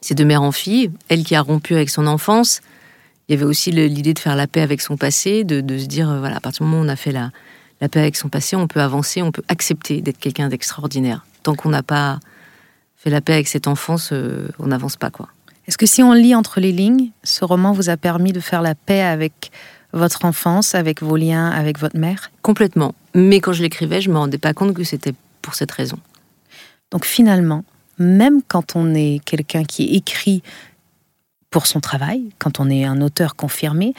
c'est 0.00 0.16
de 0.16 0.24
mère 0.24 0.42
en 0.42 0.50
fille. 0.52 0.90
Elle 1.08 1.22
qui 1.22 1.36
a 1.36 1.40
rompu 1.40 1.74
avec 1.74 1.88
son 1.88 2.06
enfance, 2.06 2.60
il 3.28 3.32
y 3.32 3.36
avait 3.36 3.44
aussi 3.44 3.70
l'idée 3.70 4.12
de 4.12 4.18
faire 4.18 4.34
la 4.34 4.48
paix 4.48 4.60
avec 4.60 4.80
son 4.80 4.96
passé, 4.96 5.44
de, 5.44 5.60
de 5.60 5.78
se 5.78 5.86
dire, 5.86 6.12
voilà, 6.18 6.36
à 6.36 6.40
partir 6.40 6.64
du 6.64 6.70
moment 6.70 6.82
où 6.82 6.86
on 6.86 6.88
a 6.88 6.96
fait 6.96 7.12
la, 7.12 7.30
la 7.80 7.88
paix 7.88 8.00
avec 8.00 8.16
son 8.16 8.28
passé, 8.28 8.56
on 8.56 8.66
peut 8.66 8.80
avancer, 8.80 9.22
on 9.22 9.30
peut 9.30 9.44
accepter 9.46 10.00
d'être 10.00 10.18
quelqu'un 10.18 10.48
d'extraordinaire. 10.48 11.24
Tant 11.44 11.54
qu'on 11.54 11.68
n'a 11.68 11.84
pas 11.84 12.18
fait 12.96 13.10
la 13.10 13.20
paix 13.20 13.34
avec 13.34 13.46
cette 13.46 13.68
enfance, 13.68 14.12
on 14.58 14.66
n'avance 14.66 14.96
pas, 14.96 15.10
quoi. 15.10 15.28
Est-ce 15.68 15.78
que 15.78 15.86
si 15.86 16.02
on 16.02 16.12
lit 16.12 16.34
entre 16.34 16.60
les 16.60 16.72
lignes, 16.72 17.10
ce 17.24 17.44
roman 17.44 17.72
vous 17.72 17.88
a 17.88 17.96
permis 17.96 18.32
de 18.32 18.40
faire 18.40 18.62
la 18.62 18.74
paix 18.74 19.02
avec 19.02 19.50
votre 19.92 20.24
enfance, 20.24 20.74
avec 20.74 21.02
vos 21.02 21.16
liens 21.16 21.50
avec 21.50 21.78
votre 21.78 21.98
mère? 21.98 22.30
Complètement. 22.42 22.94
Mais 23.14 23.40
quand 23.40 23.52
je 23.52 23.62
l'écrivais, 23.62 24.00
je 24.00 24.10
me 24.10 24.18
rendais 24.18 24.38
pas 24.38 24.54
compte 24.54 24.74
que 24.74 24.84
c'était 24.84 25.14
pour 25.42 25.54
cette 25.54 25.72
raison. 25.72 25.98
Donc 26.90 27.04
finalement, 27.04 27.64
même 27.98 28.42
quand 28.46 28.76
on 28.76 28.94
est 28.94 29.20
quelqu'un 29.24 29.64
qui 29.64 29.94
écrit 29.94 30.42
pour 31.50 31.66
son 31.66 31.80
travail, 31.80 32.30
quand 32.38 32.60
on 32.60 32.70
est 32.70 32.84
un 32.84 33.00
auteur 33.00 33.34
confirmé, 33.34 33.94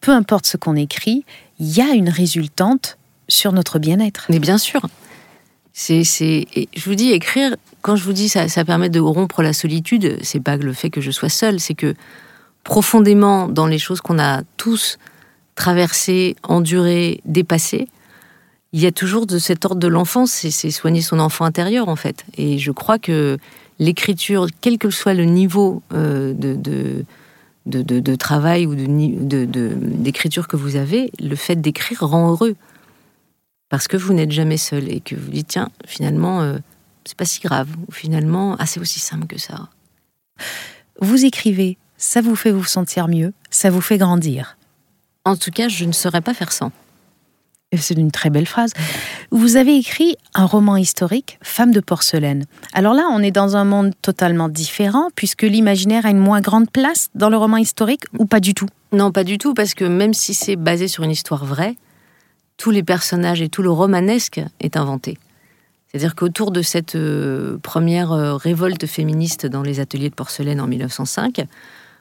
peu 0.00 0.12
importe 0.12 0.46
ce 0.46 0.56
qu'on 0.56 0.76
écrit, 0.76 1.24
il 1.58 1.70
y 1.70 1.80
a 1.80 1.92
une 1.92 2.08
résultante 2.08 2.98
sur 3.28 3.52
notre 3.52 3.78
bien-être. 3.78 4.26
Mais 4.28 4.38
bien 4.38 4.58
sûr. 4.58 4.86
C'est, 5.76 6.04
je 6.04 6.84
vous 6.84 6.94
dis, 6.94 7.10
écrire, 7.10 7.56
quand 7.82 7.96
je 7.96 8.04
vous 8.04 8.12
dis 8.12 8.28
ça, 8.28 8.48
ça 8.48 8.64
permet 8.64 8.90
de 8.90 9.00
rompre 9.00 9.42
la 9.42 9.52
solitude, 9.52 10.18
c'est 10.22 10.38
pas 10.38 10.56
le 10.56 10.72
fait 10.72 10.88
que 10.88 11.00
je 11.00 11.10
sois 11.10 11.28
seule, 11.28 11.58
c'est 11.58 11.74
que 11.74 11.96
profondément 12.62 13.48
dans 13.48 13.66
les 13.66 13.80
choses 13.80 14.00
qu'on 14.00 14.20
a 14.20 14.42
tous 14.56 14.98
traversées, 15.56 16.36
endurées, 16.44 17.20
dépassées, 17.24 17.88
il 18.72 18.80
y 18.80 18.86
a 18.86 18.92
toujours 18.92 19.26
de 19.26 19.38
cet 19.38 19.64
ordre 19.64 19.80
de 19.80 19.88
l'enfance, 19.88 20.30
c'est, 20.30 20.70
soigner 20.70 21.02
son 21.02 21.18
enfant 21.18 21.44
intérieur 21.44 21.88
en 21.88 21.96
fait. 21.96 22.24
Et 22.38 22.58
je 22.58 22.70
crois 22.70 23.00
que 23.00 23.38
l'écriture, 23.80 24.46
quel 24.60 24.78
que 24.78 24.90
soit 24.90 25.14
le 25.14 25.24
niveau 25.24 25.82
euh, 25.92 26.34
de, 27.66 28.16
travail 28.16 28.66
ou 28.66 28.76
d'écriture 28.76 30.46
que 30.46 30.56
vous 30.56 30.76
avez, 30.76 31.10
le 31.20 31.34
fait 31.34 31.56
d'écrire 31.56 32.00
rend 32.00 32.30
heureux 32.30 32.54
parce 33.68 33.88
que 33.88 33.96
vous 33.96 34.12
n'êtes 34.12 34.30
jamais 34.30 34.56
seul 34.56 34.90
et 34.90 35.00
que 35.00 35.14
vous 35.14 35.30
dites 35.30 35.48
tiens 35.48 35.70
finalement 35.86 36.40
euh, 36.40 36.58
c'est 37.04 37.16
pas 37.16 37.24
si 37.24 37.40
grave 37.40 37.68
ou 37.88 37.92
finalement 37.92 38.56
ah 38.58 38.66
c'est 38.66 38.80
aussi 38.80 39.00
simple 39.00 39.26
que 39.26 39.38
ça 39.38 39.68
Vous 41.00 41.24
écrivez, 41.24 41.76
ça 41.96 42.20
vous 42.20 42.36
fait 42.36 42.50
vous 42.50 42.64
sentir 42.64 43.08
mieux, 43.08 43.32
ça 43.50 43.70
vous 43.70 43.80
fait 43.80 43.98
grandir. 43.98 44.56
en 45.24 45.36
tout 45.36 45.50
cas 45.50 45.68
je 45.68 45.84
ne 45.84 45.92
saurais 45.92 46.20
pas 46.20 46.34
faire 46.34 46.52
sans 46.52 46.72
C'est 47.76 47.94
une 47.94 48.12
très 48.12 48.30
belle 48.30 48.46
phrase. 48.46 48.72
Vous 49.30 49.56
avez 49.56 49.76
écrit 49.76 50.16
un 50.34 50.46
roman 50.46 50.76
historique, 50.76 51.38
Femme 51.42 51.72
de 51.72 51.80
porcelaine. 51.80 52.44
Alors 52.72 52.94
là, 52.94 53.08
on 53.10 53.20
est 53.20 53.32
dans 53.32 53.56
un 53.56 53.64
monde 53.64 53.92
totalement 54.00 54.48
différent, 54.48 55.08
puisque 55.16 55.42
l'imaginaire 55.42 56.06
a 56.06 56.10
une 56.10 56.18
moins 56.18 56.40
grande 56.40 56.70
place 56.70 57.08
dans 57.16 57.30
le 57.30 57.36
roman 57.36 57.56
historique, 57.56 58.04
ou 58.16 58.26
pas 58.26 58.38
du 58.38 58.54
tout? 58.54 58.68
Non 58.92 59.10
pas 59.10 59.24
du 59.24 59.38
tout 59.38 59.54
parce 59.54 59.74
que 59.74 59.84
même 59.84 60.14
si 60.14 60.34
c'est 60.34 60.54
basé 60.54 60.86
sur 60.86 61.02
une 61.02 61.10
histoire 61.10 61.44
vraie 61.44 61.74
tous 62.56 62.70
les 62.70 62.82
personnages 62.82 63.42
et 63.42 63.48
tout 63.48 63.62
le 63.62 63.70
romanesque 63.70 64.40
est 64.60 64.76
inventé 64.76 65.18
c'est-à-dire 65.94 66.16
qu'autour 66.16 66.50
de 66.50 66.60
cette 66.60 66.96
euh, 66.96 67.56
première 67.62 68.10
euh, 68.10 68.34
révolte 68.34 68.84
féministe 68.84 69.46
dans 69.46 69.62
les 69.62 69.78
ateliers 69.78 70.10
de 70.10 70.14
porcelaine 70.14 70.60
en 70.60 70.66
1905 70.66 71.46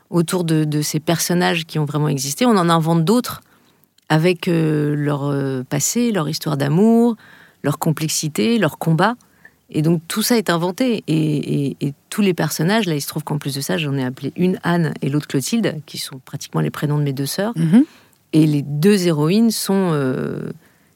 autour 0.10 0.44
de, 0.46 0.82
ces 0.82 1.00
personnages 1.00 1.66
qui 1.66 1.78
ont 1.78 1.86
vraiment 1.86 2.08
existé 2.08 2.48
on 2.48 2.58
en 2.58 2.70
invente 2.70 3.06
d'autres 3.06 3.42
avec 4.10 4.48
euh, 4.48 4.96
leur 4.96 5.32
passé, 5.66 6.12
leur 6.12 6.28
histoire 6.28 6.58
d'amour, 6.58 7.18
leur 7.64 7.78
complexité, 7.78 8.58
leur 8.58 8.80
combat. 8.80 9.14
Et 9.70 9.84
donc 9.84 10.02
tout 10.08 10.24
ça 10.24 10.38
est 10.38 10.50
inventé. 10.50 11.04
Et, 11.08 11.78
tous 12.10 12.22
les 12.22 12.34
personnages, 12.34 12.86
là 12.86 12.96
il 12.96 13.02
se 13.02 13.08
trouve 13.08 13.24
qu'en 13.24 13.38
plus 13.38 13.56
de 13.56 13.62
ça, 13.62 13.78
j'en 13.78 13.96
ai 13.96 14.04
appelé 14.04 14.34
une 14.36 14.60
Anne 14.64 14.94
et 15.04 15.10
l'autre 15.10 15.28
Clotilde, 15.28 15.82
qui 15.86 16.00
sont 16.00 16.20
pratiquement 16.26 16.62
les 16.62 16.70
prénoms 16.72 16.98
de 16.98 17.04
mes 17.04 17.14
deux 17.14 17.26
sœurs. 17.28 17.54
Mhm. 17.56 17.86
Et 18.34 18.46
les 18.46 18.62
deux 18.62 19.08
héroïnes 19.08 19.52
sont... 19.52 19.92
euh, 19.94 20.52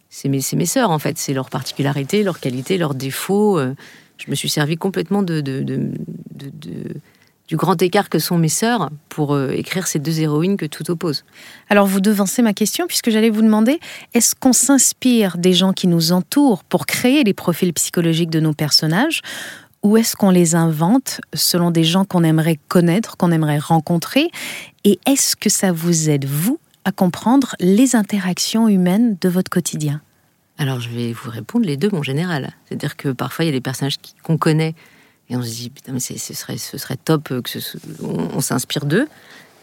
c'est 0.09 0.29
mes, 0.29 0.41
mes 0.55 0.65
sœurs 0.65 0.91
en 0.91 0.99
fait, 0.99 1.17
c'est 1.17 1.33
leurs 1.33 1.49
particularités, 1.49 2.23
leurs 2.23 2.39
qualités, 2.39 2.77
leurs 2.77 2.95
défauts. 2.95 3.59
euh. 3.59 3.73
je 4.17 4.29
me 4.31 4.35
suis 4.35 4.49
servi 4.49 4.75
complètement 4.77 5.21
de- 5.21 5.41
du 7.47 7.55
grand 7.55 7.81
écart 7.81 8.09
que 8.09 8.19
sont 8.19 8.37
mes 8.37 8.49
sœurs 8.49 8.89
pour 9.07 9.33
euh, 9.33 9.51
écrire 9.51 9.87
ces 9.87 9.99
deux 9.99 10.19
héroïnes 10.19 10.57
que 10.57 10.65
tout 10.65 10.89
oppose. 10.91 11.23
Alors 11.69 11.87
vous 11.87 12.01
devancez 12.01 12.41
ma 12.41 12.53
question 12.53 12.87
puisque 12.87 13.09
j'allais 13.09 13.29
vous 13.29 13.41
demander, 13.41 13.79
est-ce 14.13 14.35
qu'on 14.35 14.53
s'inspire 14.53 15.37
des 15.37 15.53
gens 15.53 15.71
qui 15.71 15.87
nous 15.87 16.11
entourent 16.11 16.63
pour 16.65 16.85
créer 16.85 17.23
les 17.23 17.33
profils 17.33 17.71
psychologiques 17.73 18.29
de 18.29 18.41
nos 18.41 18.53
personnages 18.53 19.21
ou 19.83 19.95
est-ce 19.95 20.15
qu'on 20.17 20.31
les 20.31 20.55
invente 20.55 21.21
selon 21.33 21.71
des 21.71 21.85
gens 21.85 22.03
qu'on 22.03 22.23
aimerait 22.23 22.59
connaître, 22.67 23.15
qu'on 23.15 23.31
aimerait 23.31 23.59
rencontrer? 23.59 24.29
Et 24.83 24.99
est-ce 25.05 25.35
que 25.37 25.49
ça 25.49 25.71
vous 25.71 26.09
aide, 26.09 26.25
vous, 26.25 26.59
à 26.87 26.93
comprendre 26.93 27.53
les 27.59 27.97
interactions 27.97 28.69
humaines 28.69 29.17
de 29.19 29.27
votre 29.27 29.49
quotidien 29.49 29.99
Alors 30.57 30.79
je 30.79 30.87
vais 30.87 31.11
vous 31.11 31.29
répondre 31.29 31.65
les 31.65 31.75
deux, 31.75 31.89
mon 31.91 32.01
général. 32.01 32.53
C'est-à-dire 32.65 32.95
que 32.95 33.09
parfois 33.09 33.43
il 33.43 33.49
y 33.49 33.51
a 33.51 33.51
des 33.51 33.61
personnages 33.61 33.97
qu'on 34.23 34.37
connaît 34.37 34.73
et 35.29 35.35
on 35.35 35.43
se 35.43 35.49
dit, 35.49 35.69
putain, 35.69 35.91
mais 35.91 35.99
ce 35.99 36.15
serait, 36.33 36.57
ce 36.57 36.77
serait 36.77 36.95
top 36.95 37.27
que 37.41 37.59
on, 38.01 38.39
s'inspire 38.39 38.85
d'eux. 38.85 39.09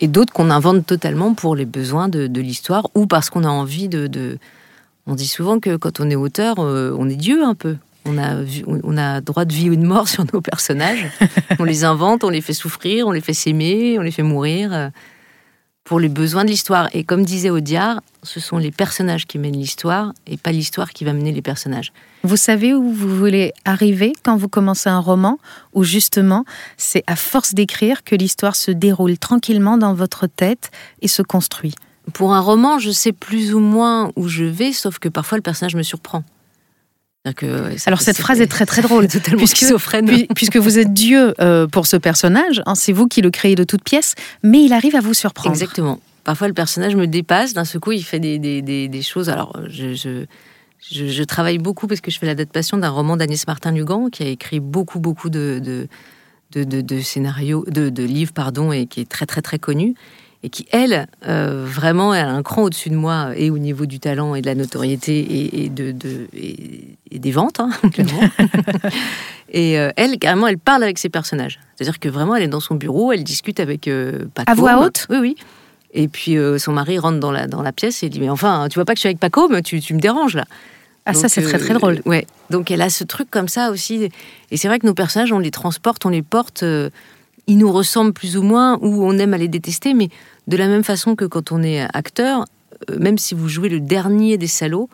Et 0.02 0.06
d'autres 0.08 0.34
qu'on 0.34 0.50
invente 0.50 0.84
totalement 0.84 1.32
pour 1.32 1.56
les 1.56 1.64
besoins 1.64 2.10
de, 2.10 2.40
l'histoire 2.40 2.90
ou 2.94 3.06
parce 3.06 3.30
qu'on 3.30 3.44
a 3.44 3.48
envie 3.48 3.88
de, 3.88 4.38
On 5.06 5.14
dit 5.14 5.26
souvent 5.26 5.60
que 5.60 5.76
quand 5.76 6.00
on 6.00 6.10
est 6.10 6.16
auteur, 6.16 6.56
euh, 6.58 6.94
on 6.98 7.08
est 7.08 7.16
Dieu 7.16 7.42
un 7.42 7.54
peu. 7.54 7.78
On 8.04 8.18
a, 8.18 8.44
on 8.66 8.98
a 8.98 9.22
droit 9.22 9.46
de 9.46 9.54
vie 9.54 9.70
ou 9.70 9.76
de 9.76 9.87
mort 9.87 10.08
sur 10.14 10.26
nos 10.30 10.42
personnages. 10.42 11.06
on 11.58 11.64
les 11.64 11.84
invente, 11.84 12.22
on 12.22 12.28
les 12.28 12.42
fait 12.42 12.52
souffrir, 12.52 13.06
on 13.06 13.12
les 13.12 13.22
fait 13.22 13.32
s'aimer, 13.32 13.98
on 13.98 14.02
les 14.02 14.10
fait 14.10 14.22
mourir 14.22 14.90
pour 15.84 16.00
les 16.00 16.08
besoins 16.08 16.44
de 16.44 16.50
l'histoire. 16.50 16.88
Et 16.92 17.04
comme 17.04 17.24
disait 17.24 17.50
Audiard, 17.50 18.00
ce 18.22 18.40
sont 18.40 18.56
les 18.56 18.70
personnages 18.70 19.26
qui 19.26 19.38
mènent 19.38 19.56
l'histoire 19.56 20.12
et 20.26 20.36
pas 20.38 20.50
l'histoire 20.50 20.90
qui 20.90 21.04
va 21.04 21.12
mener 21.12 21.30
les 21.30 21.42
personnages. 21.42 21.92
Vous 22.22 22.38
savez 22.38 22.72
où 22.74 22.90
vous 22.90 23.16
voulez 23.16 23.52
arriver 23.66 24.14
quand 24.22 24.36
vous 24.36 24.48
commencez 24.48 24.88
un 24.88 24.98
roman 24.98 25.38
Ou 25.74 25.84
justement, 25.84 26.44
c'est 26.78 27.04
à 27.06 27.16
force 27.16 27.54
d'écrire 27.54 28.02
que 28.02 28.16
l'histoire 28.16 28.56
se 28.56 28.70
déroule 28.70 29.18
tranquillement 29.18 29.76
dans 29.76 29.94
votre 29.94 30.26
tête 30.26 30.70
et 31.02 31.08
se 31.08 31.22
construit? 31.22 31.74
Pour 32.12 32.34
un 32.34 32.40
roman, 32.40 32.78
je 32.78 32.90
sais 32.90 33.12
plus 33.12 33.54
ou 33.54 33.60
moins 33.60 34.10
où 34.16 34.28
je 34.28 34.44
vais, 34.44 34.72
sauf 34.72 34.98
que 34.98 35.08
parfois 35.08 35.38
le 35.38 35.42
personnage 35.42 35.74
me 35.74 35.82
surprend. 35.82 36.22
Alors 37.87 38.02
cette 38.02 38.18
phrase 38.18 38.42
est 38.42 38.46
très 38.46 38.66
très 38.66 38.82
drôle, 38.82 39.08
puisque, 39.38 39.64
puisque 40.34 40.56
vous 40.58 40.78
êtes 40.78 40.92
Dieu 40.92 41.32
euh, 41.40 41.66
pour 41.66 41.87
ce 41.87 41.96
personnage, 41.96 42.62
hein, 42.66 42.74
c'est 42.74 42.92
vous 42.92 43.06
qui 43.08 43.22
le 43.22 43.30
créez 43.30 43.54
de 43.54 43.64
toutes 43.64 43.82
pièces, 43.82 44.14
mais 44.42 44.62
il 44.62 44.74
arrive 44.74 44.94
à 44.94 45.00
vous 45.00 45.14
surprendre. 45.14 45.50
Exactement. 45.50 46.00
Parfois 46.24 46.48
le 46.48 46.54
personnage 46.54 46.94
me 46.96 47.06
dépasse, 47.06 47.54
d'un 47.54 47.64
seul 47.64 47.80
coup 47.80 47.92
il 47.92 48.04
fait 48.04 48.20
des, 48.20 48.38
des, 48.38 48.60
des, 48.60 49.02
choses. 49.02 49.30
Alors 49.30 49.58
je, 49.68 49.94
je, 49.94 50.26
je, 50.90 51.22
travaille 51.22 51.56
beaucoup 51.56 51.87
parce 51.87 52.02
que 52.02 52.10
je 52.10 52.18
fais 52.18 52.26
l'adaptation 52.26 52.76
d'un 52.76 52.90
roman 52.90 53.16
d'Agnès 53.16 53.46
Martin-Lugan 53.46 54.10
qui 54.10 54.22
a 54.22 54.26
écrit 54.26 54.60
beaucoup 54.60 55.00
beaucoup 55.00 55.30
de, 55.30 55.62
de, 55.64 55.88
de, 56.62 56.82
de 56.82 57.00
scénarios, 57.00 57.64
de, 57.68 57.88
de 57.88 58.02
livres 58.02 58.32
pardon, 58.34 58.70
et 58.70 58.84
qui 58.84 59.00
est 59.00 59.08
très 59.08 59.24
très 59.24 59.40
très 59.40 59.58
connu 59.58 59.94
et 60.44 60.50
qui, 60.50 60.66
elle, 60.72 61.07
euh, 61.26 61.64
vraiment, 61.66 62.12
a 62.12 62.18
un 62.18 62.42
cran 62.42 62.64
au-dessus 62.64 62.90
de 62.90 62.96
moi, 62.96 63.30
et 63.35 63.48
au 63.48 63.57
niveau 63.57 63.87
du 63.87 63.98
talent 63.98 64.35
et 64.35 64.42
de 64.42 64.46
la 64.46 64.54
notoriété 64.54 65.64
et, 65.64 65.70
de, 65.70 65.94
et, 66.35 67.18
des 67.18 67.30
ventes, 67.30 67.61
hein, 67.61 67.70
clairement. 67.92 68.28
et 69.48 69.78
euh, 69.78 69.90
elle, 69.96 70.18
carrément, 70.18 70.46
elle 70.46 70.59
parle 70.59 70.83
avec 70.83 70.98
ses 70.98 71.09
personnages. 71.09 71.61
C'est-à-dire 71.74 71.98
que 71.98 72.11
vraiment, 72.11 72.37
elle 72.37 72.42
est 72.42 72.48
dans 72.48 72.61
son 72.61 72.74
bureau, 72.74 73.11
elle 73.11 73.24
discute 73.24 73.59
avec 73.59 73.88
euh, 73.88 74.26
Paco. 74.35 74.50
À 74.50 74.54
voix 74.54 74.85
haute? 74.85 75.07
Oui, 75.09 75.16
oui. 75.16 75.37
Et 75.94 76.09
puis 76.09 76.37
son 76.59 76.72
mari 76.72 76.98
rentre 76.98 77.20
dans 77.20 77.30
la, 77.30 77.46
dans 77.46 77.62
la 77.62 77.70
pièce 77.70 78.02
et 78.02 78.09
dit 78.09 78.18
Mais 78.18 78.28
enfin, 78.28 78.66
tu 78.68 78.74
vois 78.74 78.85
pas 78.85 78.94
que 78.94 78.98
je 78.98 79.02
suis 79.02 79.07
avec 79.07 79.20
Paco, 79.20 79.48
mais 79.48 79.62
tu, 79.62 79.80
tu 79.80 79.94
me 79.94 80.00
déranges 80.00 80.35
là. 80.35 80.44
Ah, 81.07 81.14
ça, 81.14 81.28
c'est 81.28 81.40
très 81.42 81.59
très 81.59 81.72
drôle. 81.72 82.02
ouais. 82.04 82.26
Donc 82.50 82.72
elle 82.72 82.83
a 82.83 82.90
ce 82.90 83.04
truc 83.04 83.30
comme 83.30 83.46
ça 83.46 83.70
aussi. 83.70 84.09
Et 84.50 84.57
c'est 84.57 84.66
vrai 84.66 84.80
que 84.80 84.87
nos 84.88 84.94
personnages, 84.94 85.33
on 85.33 85.38
les 85.38 85.52
transporte, 85.52 86.04
on 86.04 86.09
les 86.09 86.22
porte. 86.22 86.64
ils 87.46 87.59
nous 87.59 87.70
ressemblent 87.70 88.12
plus 88.12 88.37
ou 88.37 88.42
moins, 88.42 88.76
ou 88.83 89.04
on 89.04 89.16
aime 89.18 89.35
à 89.35 89.38
les 89.38 89.46
détester, 89.46 89.94
mais 89.94 90.09
de 90.46 90.57
la 90.57 90.68
même 90.68 90.85
façon 90.85 91.14
que 91.16 91.24
quand 91.24 91.52
on 91.52 91.62
est 91.62 91.87
acteur, 91.94 92.44
euh, 92.90 92.98
même 92.98 93.18
si 93.18 93.35
vous 93.35 93.48
jouez 93.48 93.68
le 93.68 93.80
dernier 93.80 94.37
des 94.38 94.46
salauds, 94.46 94.88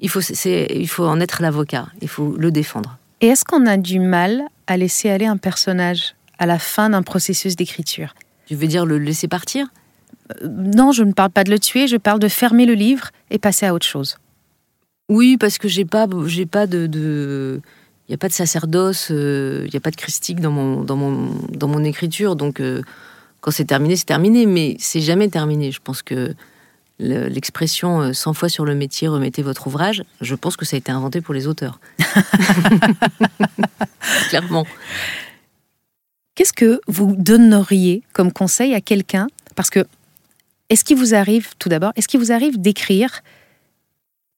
il 0.00 0.08
faut, 0.08 0.20
il 0.20 0.88
faut 0.88 1.06
en 1.06 1.20
être 1.20 1.42
l'avocat, 1.42 1.86
il 2.00 2.08
faut 2.08 2.34
le 2.36 2.50
défendre. 2.50 2.98
Et 3.20 3.28
est-ce 3.28 3.44
qu'on 3.44 3.66
a 3.66 3.76
du 3.76 4.00
mal 4.00 4.42
à 4.66 4.76
laisser 4.76 5.08
aller 5.08 5.26
un 5.26 5.36
personnage 5.36 6.14
à 6.38 6.46
la 6.46 6.58
fin 6.58 6.90
d'un 6.90 7.02
processus 7.02 7.54
d'écriture? 7.54 8.14
Tu 8.46 8.56
veux 8.56 8.66
dire 8.66 8.84
le 8.84 8.98
laisser 8.98 9.28
partir? 9.28 9.68
Euh, 10.42 10.48
Non, 10.48 10.92
je 10.92 11.04
ne 11.04 11.12
parle 11.12 11.30
pas 11.30 11.44
de 11.44 11.50
le 11.50 11.58
tuer, 11.58 11.86
je 11.86 11.96
parle 11.96 12.18
de 12.18 12.28
fermer 12.28 12.66
le 12.66 12.74
livre 12.74 13.10
et 13.30 13.38
passer 13.38 13.64
à 13.66 13.74
autre 13.74 13.86
chose. 13.86 14.18
Oui, 15.08 15.36
parce 15.36 15.58
que 15.58 15.68
j'ai 15.68 15.84
pas, 15.84 16.06
j'ai 16.26 16.46
pas 16.46 16.66
de, 16.66 17.60
il 18.08 18.10
n'y 18.10 18.14
a 18.14 18.18
pas 18.18 18.28
de 18.28 18.32
sacerdoce, 18.32 19.08
euh, 19.10 19.62
il 19.66 19.70
n'y 19.70 19.76
a 19.76 19.80
pas 19.80 19.90
de 19.90 19.96
christique 19.96 20.40
dans 20.40 20.50
mon, 20.50 20.82
dans 20.82 20.96
mon, 20.96 21.30
dans 21.50 21.68
mon 21.68 21.84
écriture, 21.84 22.34
donc 22.34 22.60
quand 23.42 23.50
c'est 23.50 23.66
terminé, 23.66 23.96
c'est 23.96 24.06
terminé, 24.06 24.46
mais 24.46 24.76
c'est 24.78 25.00
jamais 25.00 25.28
terminé. 25.28 25.72
Je 25.72 25.80
pense 25.82 26.00
que 26.00 26.34
l'expression 26.98 28.14
100 28.14 28.30
euh, 28.30 28.34
fois 28.34 28.48
sur 28.48 28.64
le 28.64 28.76
métier, 28.76 29.08
remettez 29.08 29.42
votre 29.42 29.66
ouvrage, 29.66 30.04
je 30.20 30.36
pense 30.36 30.56
que 30.56 30.64
ça 30.64 30.76
a 30.76 30.78
été 30.78 30.92
inventé 30.92 31.20
pour 31.20 31.34
les 31.34 31.48
auteurs. 31.48 31.80
Clairement. 34.28 34.64
Qu'est-ce 36.36 36.52
que 36.52 36.80
vous 36.86 37.16
donneriez 37.18 38.04
comme 38.12 38.32
conseil 38.32 38.74
à 38.74 38.80
quelqu'un? 38.80 39.26
Parce 39.56 39.70
que, 39.70 39.84
est-ce 40.70 40.84
qu'il 40.84 40.96
vous 40.96 41.12
arrive, 41.12 41.48
tout 41.58 41.68
d'abord, 41.68 41.92
est-ce 41.96 42.06
qu'il 42.06 42.20
vous 42.20 42.30
arrive 42.30 42.60
d'écrire 42.60 43.22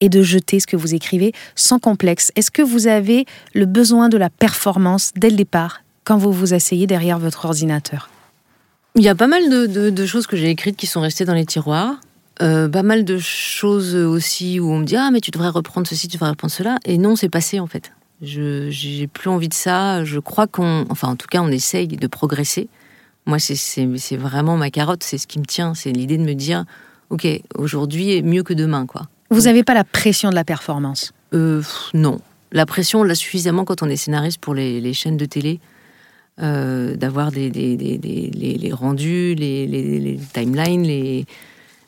et 0.01 0.09
de 0.09 0.23
jeter 0.23 0.59
ce 0.59 0.65
que 0.65 0.75
vous 0.75 0.95
écrivez 0.95 1.31
sans 1.55 1.77
complexe? 1.77 2.31
Est-ce 2.35 2.49
que 2.49 2.63
vous 2.63 2.87
avez 2.87 3.27
le 3.53 3.65
besoin 3.65 4.09
de 4.09 4.17
la 4.17 4.31
performance 4.31 5.11
dès 5.15 5.29
le 5.29 5.37
départ 5.37 5.83
quand 6.03 6.17
vous 6.17 6.33
vous 6.33 6.55
asseyez 6.55 6.87
derrière 6.87 7.19
votre 7.19 7.45
ordinateur? 7.45 8.09
Il 8.95 9.03
y 9.03 9.09
a 9.09 9.15
pas 9.15 9.27
mal 9.27 9.49
de, 9.49 10.05
choses 10.05 10.25
que 10.27 10.37
j'ai 10.37 10.49
écrites 10.49 10.77
qui 10.77 10.87
sont 10.87 11.01
restées 11.01 11.25
dans 11.25 11.33
les 11.33 11.45
tiroirs. 11.45 11.95
Euh, 12.41 12.67
pas 12.67 12.83
mal 12.83 13.05
de 13.05 13.17
choses 13.17 13.95
aussi 13.95 14.59
où 14.59 14.69
on 14.69 14.79
me 14.79 14.85
dit 14.85 14.97
ah 14.97 15.09
mais 15.11 15.21
tu 15.21 15.31
devrais 15.31 15.49
reprendre 15.49 15.87
ceci, 15.87 16.07
tu 16.07 16.17
devrais 16.17 16.29
reprendre 16.29 16.53
cela. 16.53 16.79
Et 16.85 16.97
non, 16.97 17.15
c'est 17.15 17.29
passé 17.29 17.59
en 17.59 17.67
fait. 17.67 17.91
Je 18.21 18.69
j'ai 18.69 19.07
plus 19.07 19.29
envie 19.29 19.49
de 19.49 19.53
ça. 19.53 20.03
Je 20.03 20.19
crois 20.19 20.47
qu'on, 20.47 20.85
enfin 20.89 21.09
en 21.09 21.15
tout 21.15 21.27
cas, 21.27 21.41
on 21.41 21.49
essaye 21.49 21.87
de 21.87 22.07
progresser. 22.07 22.67
Moi, 23.25 23.39
c'est 23.39 24.17
vraiment 24.17 24.55
ma 24.55 24.69
carotte, 24.69 25.03
c'est 25.03 25.17
ce 25.17 25.27
qui 25.27 25.39
me 25.39 25.45
tient, 25.45 25.73
c'est 25.73 25.91
l'idée 25.91 26.17
de 26.17 26.23
me 26.23 26.33
dire 26.33 26.65
ok, 27.09 27.27
aujourd'hui 27.55 28.15
est 28.15 28.21
mieux 28.21 28.43
que 28.43 28.53
demain 28.53 28.85
quoi. 28.85 29.07
Vous 29.29 29.41
n'avez 29.41 29.63
pas 29.63 29.73
la 29.73 29.83
pression 29.83 30.29
de 30.29 30.35
la 30.35 30.43
performance? 30.43 31.11
Euh, 31.33 31.61
Non, 31.93 32.19
la 32.51 32.65
pression 32.65 32.99
on 32.99 33.03
l'a 33.03 33.15
suffisamment 33.15 33.65
quand 33.65 33.81
on 33.81 33.89
est 33.89 33.95
scénariste 33.95 34.39
pour 34.39 34.53
les 34.53 34.93
chaînes 34.93 35.17
de 35.17 35.25
télé. 35.25 35.59
Euh, 36.41 36.97
d'avoir 36.97 37.31
des, 37.31 37.49
les, 37.49 38.71
rendus, 38.73 39.35
les, 39.35 40.19
timelines, 40.33 41.25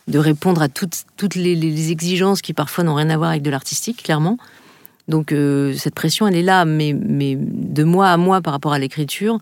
de 0.07 0.19
répondre 0.19 0.61
à 0.61 0.69
toutes, 0.69 1.35
les, 1.35 1.91
exigences 1.91 2.41
qui 2.41 2.53
parfois 2.53 2.85
n'ont 2.85 2.95
rien 2.95 3.09
à 3.09 3.17
voir 3.17 3.31
avec 3.31 3.41
de 3.41 3.49
l'artistique, 3.49 4.03
clairement. 4.03 4.37
Donc 5.09 5.33
euh, 5.33 5.73
cette 5.73 5.95
pression, 5.95 6.27
elle 6.27 6.37
est 6.37 6.43
là, 6.43 6.63
mais, 6.63 6.93
de 6.93 7.83
mois 7.83 8.07
à 8.07 8.15
mois 8.15 8.39
par 8.39 8.53
rapport 8.53 8.71
à 8.71 8.79
l'écriture, 8.79 9.39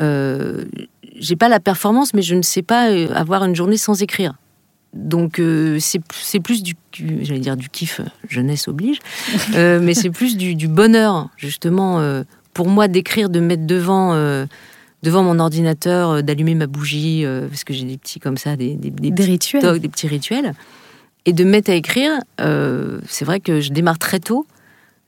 euh, 0.00 0.64
j'ai 1.16 1.36
pas 1.36 1.48
la 1.48 1.60
performance, 1.60 2.12
mais 2.12 2.22
je 2.22 2.34
ne 2.34 2.42
sais 2.42 2.62
pas 2.62 2.90
euh, 2.90 3.14
avoir 3.14 3.44
une 3.44 3.54
journée 3.54 3.76
sans 3.76 4.02
écrire. 4.02 4.34
Donc 4.94 5.40
c'est 5.80 6.40
plus 6.40 6.62
du, 6.62 6.74
j'allais 6.92 7.40
dire 7.40 7.56
du 7.56 7.68
kiff, 7.68 8.00
jeunesse 8.28 8.68
oblige, 8.68 8.98
mais 9.52 9.92
c'est 9.94 10.10
plus 10.10 10.36
du, 10.36 10.68
bonheur 10.68 11.30
justement 11.36 12.00
pour 12.54 12.68
moi 12.68 12.88
d'écrire, 12.88 13.28
de 13.28 13.40
mettre 13.40 13.66
devant, 13.66 14.14
euh, 14.14 14.46
devant 15.02 15.22
mon 15.22 15.38
ordinateur, 15.38 16.10
euh, 16.10 16.22
d'allumer 16.22 16.54
ma 16.54 16.66
bougie, 16.66 17.24
euh, 17.24 17.48
parce 17.48 17.64
que 17.64 17.74
j'ai 17.74 17.84
des 17.84 17.98
petits 17.98 18.20
comme 18.20 18.38
ça, 18.38 18.56
des, 18.56 18.76
des, 18.76 19.24
rituels. 19.24 19.78
des 19.78 19.88
petits 19.88 20.08
rituels, 20.08 20.54
et 21.26 21.32
de 21.32 21.44
mettre 21.44 21.70
à 21.70 21.74
écrire, 21.74 22.12
c'est 23.08 23.24
vrai 23.24 23.40
que 23.40 23.60
je 23.60 23.72
démarre 23.72 23.98
très 23.98 24.20
tôt. 24.20 24.46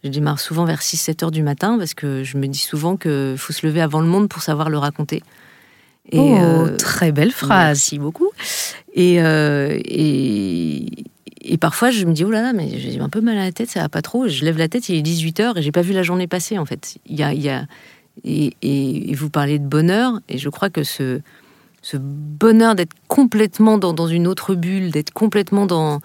Je 0.04 0.10
démarre 0.10 0.40
souvent 0.40 0.64
vers 0.64 0.80
6-7 0.80 1.24
heures 1.24 1.30
du 1.30 1.42
matin, 1.42 1.76
parce 1.78 1.94
que 1.94 2.22
je 2.22 2.36
me 2.38 2.46
dis 2.46 2.58
souvent 2.58 2.96
qu'il 2.96 3.36
faut 3.36 3.52
se 3.52 3.66
lever 3.66 3.80
avant 3.80 4.00
le 4.00 4.06
monde 4.06 4.28
pour 4.28 4.42
savoir 4.42 4.70
le 4.70 4.78
raconter. 4.78 5.22
Et, 6.12 6.18
oh, 6.18 6.68
très 6.78 7.12
belle 7.12 7.32
phrase. 7.32 7.78
Merci 7.78 7.98
beaucoup. 7.98 8.30
Et, 8.94 9.16
et, 9.16 10.86
et 11.40 11.58
parfois, 11.58 11.90
je 11.90 12.04
me 12.04 12.12
dis, 12.12 12.24
oh 12.24 12.30
là 12.30 12.42
là, 12.42 12.52
mais 12.52 12.78
j'ai 12.78 12.98
un 13.00 13.08
peu 13.08 13.20
mal 13.20 13.36
à 13.38 13.44
la 13.44 13.52
tête, 13.52 13.70
ça 13.70 13.80
va 13.80 13.88
pas 13.88 14.02
trop. 14.02 14.28
Je 14.28 14.44
lève 14.44 14.58
la 14.58 14.68
tête, 14.68 14.88
il 14.88 14.96
est 14.96 15.02
18h 15.02 15.58
et 15.58 15.62
j'ai 15.62 15.72
pas 15.72 15.82
vu 15.82 15.92
la 15.92 16.02
journée 16.02 16.26
passer, 16.26 16.58
en 16.58 16.64
fait. 16.64 16.98
Il 17.06 17.16
y 17.16 17.22
a, 17.22 17.32
il 17.32 17.42
y 17.42 17.48
a... 17.48 17.66
Et, 18.24 19.14
vous 19.14 19.28
parlez 19.28 19.58
de 19.58 19.66
bonheur, 19.66 20.20
et 20.30 20.38
je 20.38 20.48
crois 20.48 20.70
que 20.70 20.84
ce, 20.84 21.20
ce 21.82 21.98
bonheur 21.98 22.74
d'être 22.74 22.94
complètement 23.08 23.76
dans, 23.76 23.92
dans, 23.92 24.06
une 24.06 24.26
autre 24.26 24.54
bulle, 24.54 24.90
d'être 24.90 25.10
complètement 25.10 25.66
dans, 25.66 26.00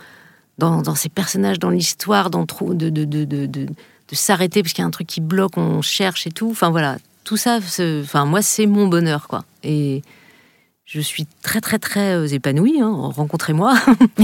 dans, 0.58 0.96
ces 0.96 1.08
personnages, 1.08 1.58
dans 1.58 1.70
l'histoire, 1.70 2.30
de, 2.30 2.74
de, 2.74 2.90
de, 2.90 3.24
de, 3.24 3.46
de 3.46 3.68
s'arrêter 4.12 4.62
parce 4.62 4.74
qu'il 4.74 4.82
y 4.82 4.86
a 4.86 4.88
un 4.88 4.92
truc 4.92 5.08
qui 5.08 5.22
bloque, 5.22 5.58
on 5.58 5.82
cherche 5.82 6.28
et 6.28 6.32
tout. 6.32 6.50
Enfin 6.52 6.70
voilà, 6.70 6.98
tout 7.24 7.38
ça, 7.38 7.60
enfin 8.02 8.26
moi, 8.26 8.42
c'est 8.42 8.66
mon 8.66 8.88
bonheur, 8.88 9.28
quoi. 9.28 9.46
Et 9.64 10.02
je 10.92 11.00
suis 11.00 11.26
très 11.42 11.62
très 11.62 11.80
très 11.80 12.16
euh, 12.16 12.28
épanouie, 12.28 12.82
hein, 12.82 12.94
rencontrez-moi, 13.16 13.76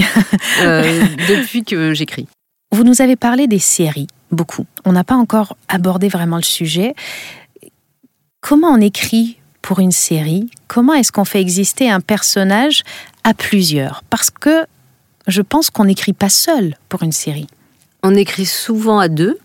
euh, 0.60 1.02
depuis 1.28 1.64
que 1.64 1.94
j'écris. 1.94 2.28
Vous 2.72 2.84
nous 2.84 3.00
avez 3.00 3.16
parlé 3.16 3.46
des 3.46 3.58
séries, 3.58 4.08
beaucoup. 4.30 4.66
On 4.84 4.92
n'a 4.92 5.02
pas 5.02 5.14
encore 5.14 5.56
abordé 5.68 6.08
vraiment 6.08 6.36
le 6.36 6.42
sujet. 6.42 6.94
Comment 8.42 8.68
on 8.68 8.80
écrit 8.82 9.38
pour 9.62 9.80
une 9.80 9.92
série, 9.92 10.50
comment 10.66 10.92
est-ce 10.92 11.10
qu'on 11.10 11.24
fait 11.24 11.40
exister 11.40 11.90
un 11.90 12.00
personnage 12.00 12.82
à 13.24 13.32
plusieurs? 13.32 14.04
Parce 14.10 14.30
que 14.30 14.66
je 15.26 15.40
pense 15.40 15.70
qu'on 15.70 15.86
n'écrit 15.86 16.12
pas 16.12 16.28
seul 16.28 16.76
pour 16.90 17.02
une 17.02 17.12
série. 17.12 17.46
On 18.02 18.14
écrit 18.14 18.46
souvent 18.46 18.98
à 18.98 19.08
deux. 19.08 19.38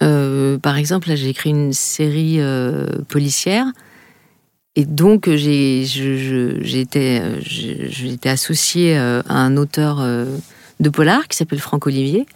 Euh, 0.00 0.58
par 0.58 0.76
exemple, 0.76 1.08
là, 1.08 1.16
j'ai 1.16 1.28
écrit 1.28 1.50
une 1.50 1.72
série 1.72 2.40
euh, 2.40 2.86
policière. 3.08 3.66
Et 4.74 4.84
donc, 4.86 5.28
j'ai 5.28 5.82
été, 6.80 7.20
associée 8.24 8.96
à 8.96 9.22
un 9.28 9.56
auteur 9.56 10.02
de 10.80 10.88
polar 10.88 11.28
qui 11.28 11.36
s'appelle 11.36 11.60
Franck 11.60 11.86
Olivier, 11.86 12.26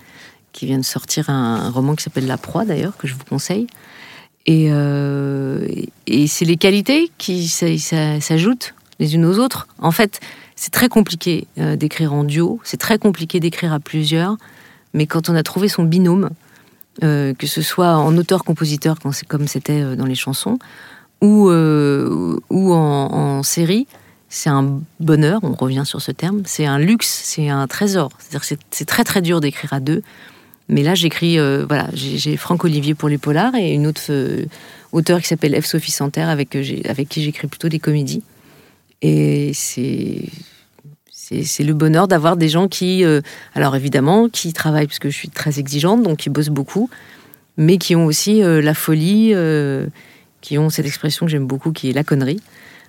qui 0.53 0.66
vient 0.66 0.79
de 0.79 0.85
sortir 0.85 1.29
un, 1.29 1.70
roman 1.70 1.94
qui 1.94 2.03
s'appelle 2.03 2.27
La 2.27 2.38
Proie, 2.38 2.64
d'ailleurs, 2.64 2.96
que 2.96 3.07
je 3.07 3.14
vous 3.14 3.25
conseille. 3.29 3.66
Et, 4.46 4.68
euh, 4.70 5.66
et 6.07 6.27
c'est 6.27 6.44
les 6.44 6.57
qualités 6.57 7.11
qui 7.18 7.49
s'ajoutent 7.49 8.75
les 8.99 9.14
unes 9.14 9.27
aux 9.27 9.38
autres. 9.38 9.66
En 9.79 9.90
fait, 9.90 10.20
c'est 10.55 10.70
très 10.72 10.88
compliqué 10.88 11.46
euh, 11.59 11.77
d'écrire 11.77 12.14
en 12.14 12.25
duo, 12.25 12.61
c'est 12.64 12.79
très 12.79 12.99
compliqué 12.99 13.40
d'écrire 13.40 13.72
à 13.72 13.81
plusieurs, 13.81 14.37
mais 14.94 15.07
quand 15.07 15.29
on 15.29 15.35
a 15.35 15.42
trouvé 15.42 15.68
son 15.68 15.85
binôme, 15.85 16.31
euh, 17.03 17.35
que 17.35 17.46
ce 17.46 17.61
soit 17.61 17.96
en 17.96 18.16
auteur-compositeur, 18.16 18.96
comme 19.29 19.49
c'était 19.49 19.96
dans 19.96 20.07
les 20.07 20.14
chansons, 20.14 20.59
ou, 21.22 21.48
ou 21.48 22.72
en, 22.72 23.42
série, 23.42 23.87
c'est 24.29 24.50
un 24.50 24.81
bonheur, 25.00 25.40
on 25.42 25.55
revient 25.55 25.85
sur 25.85 26.00
ce 26.00 26.12
terme, 26.12 26.42
c'est 26.44 26.66
un 26.66 26.79
luxe, 26.79 27.20
c'est 27.24 27.48
un 27.48 27.66
trésor. 27.66 28.11
C'est 28.70 28.85
très 28.85 29.05
très 29.05 29.22
dur 29.22 29.40
d'écrire 29.40 29.72
à 29.72 29.81
deux. 29.81 30.02
Mais 30.68 30.83
là, 30.83 30.94
j'écris, 30.94 31.38
euh, 31.38 31.64
voilà, 31.66 31.88
j'ai 31.94 32.37
Franck 32.37 32.64
Olivier 32.64 32.94
pour 32.94 33.09
les 33.09 33.18
polars 33.18 33.55
et 33.55 33.72
une 33.72 33.87
autre 33.87 34.02
euh, 34.11 34.46
auteure 34.92 35.20
qui 35.20 35.29
s'appelle 35.29 35.61
F. 35.61 35.66
Sophie 35.66 35.92
Santerre 35.92 36.29
avec, 36.29 36.57
euh, 36.57 36.64
avec 36.88 37.09
qui 37.09 37.22
j'écris 37.22 37.46
plutôt 37.46 37.68
des 37.68 37.79
comédies. 37.79 38.22
Et 39.02 39.52
c'est 39.55 40.24
c'est 41.29 41.64
le 41.64 41.74
bonheur 41.74 42.07
d'avoir 42.07 42.37
des 42.37 42.48
gens 42.48 42.68
qui, 42.68 43.05
alors 43.52 43.74
évidemment, 43.74 44.29
qui 44.29 44.52
travaillent 44.52 44.87
parce 44.87 45.00
que 45.00 45.11
je 45.11 45.16
suis 45.16 45.29
très 45.29 45.59
exigeante, 45.59 46.05
donc 46.05 46.18
qui 46.18 46.31
bossent 46.31 46.50
beaucoup, 46.50 46.88
mais 47.57 47.79
qui 47.79 47.96
ont 47.96 48.07
aussi 48.07 48.42
la 48.42 48.74
folie, 48.74 49.35
qui 50.40 50.59
ont 50.59 50.70
cette 50.70 50.87
expression 50.87 51.27
que 51.27 51.33
j'aime 51.33 51.46
beaucoup, 51.46 51.72
qui 51.72 51.90
est 51.90 51.92
la 51.92 52.05
connerie. 52.05 52.40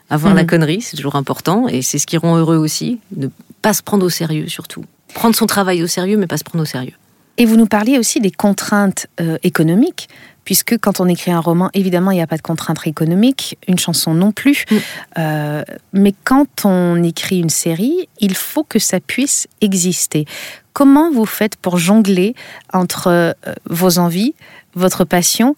Avoir 0.09 0.33
la 0.33 0.43
mhm. 0.43 0.47
connerie, 0.47 0.81
c'est 0.81 0.95
toujours 0.95 1.15
important, 1.15 1.67
et 1.67 1.81
c'est 1.81 1.99
ce 1.99 2.07
qui 2.07 2.17
rend 2.17 2.37
heureux 2.37 2.55
aussi, 2.55 2.99
ne 3.15 3.27
pas 3.61 3.73
se 3.73 3.83
prendre 3.83 4.05
au 4.05 4.09
sérieux 4.09 4.47
surtout. 4.47 4.85
Prendre 5.13 5.35
son 5.35 5.47
travail 5.47 5.83
au 5.83 5.87
sérieux, 5.87 6.17
mais 6.17 6.27
pas 6.27 6.37
se 6.37 6.43
prendre 6.43 6.61
au 6.61 6.65
sérieux. 6.65 6.93
Et 7.37 7.45
vous 7.45 7.55
nous 7.55 7.67
parliez 7.67 7.99
aussi 7.99 8.19
des 8.19 8.31
contraintes 8.31 9.07
euh, 9.19 9.37
économiques, 9.43 10.07
puisque 10.43 10.77
quand 10.79 11.01
on 11.01 11.07
écrit 11.07 11.31
un 11.31 11.41
roman, 11.41 11.69
évidemment, 11.73 12.11
il 12.11 12.15
n'y 12.15 12.21
a 12.21 12.27
pas 12.27 12.37
de 12.37 12.41
contraintes 12.41 12.87
économiques, 12.87 13.57
une 13.67 13.77
chanson 13.77 14.13
non 14.13 14.31
plus. 14.31 14.63
Mm. 14.71 14.75
Euh, 15.17 15.63
mais 15.91 16.13
quand 16.23 16.63
on 16.63 17.03
écrit 17.03 17.39
une 17.39 17.49
série, 17.49 18.07
il 18.21 18.33
faut 18.33 18.63
que 18.63 18.79
ça 18.79 19.01
puisse 19.01 19.47
exister. 19.59 20.25
Comment 20.71 21.11
vous 21.11 21.25
faites 21.25 21.57
pour 21.57 21.77
jongler 21.77 22.33
entre 22.71 23.07
euh, 23.07 23.33
vos 23.65 23.99
envies, 23.99 24.35
votre 24.73 25.03
passion 25.03 25.55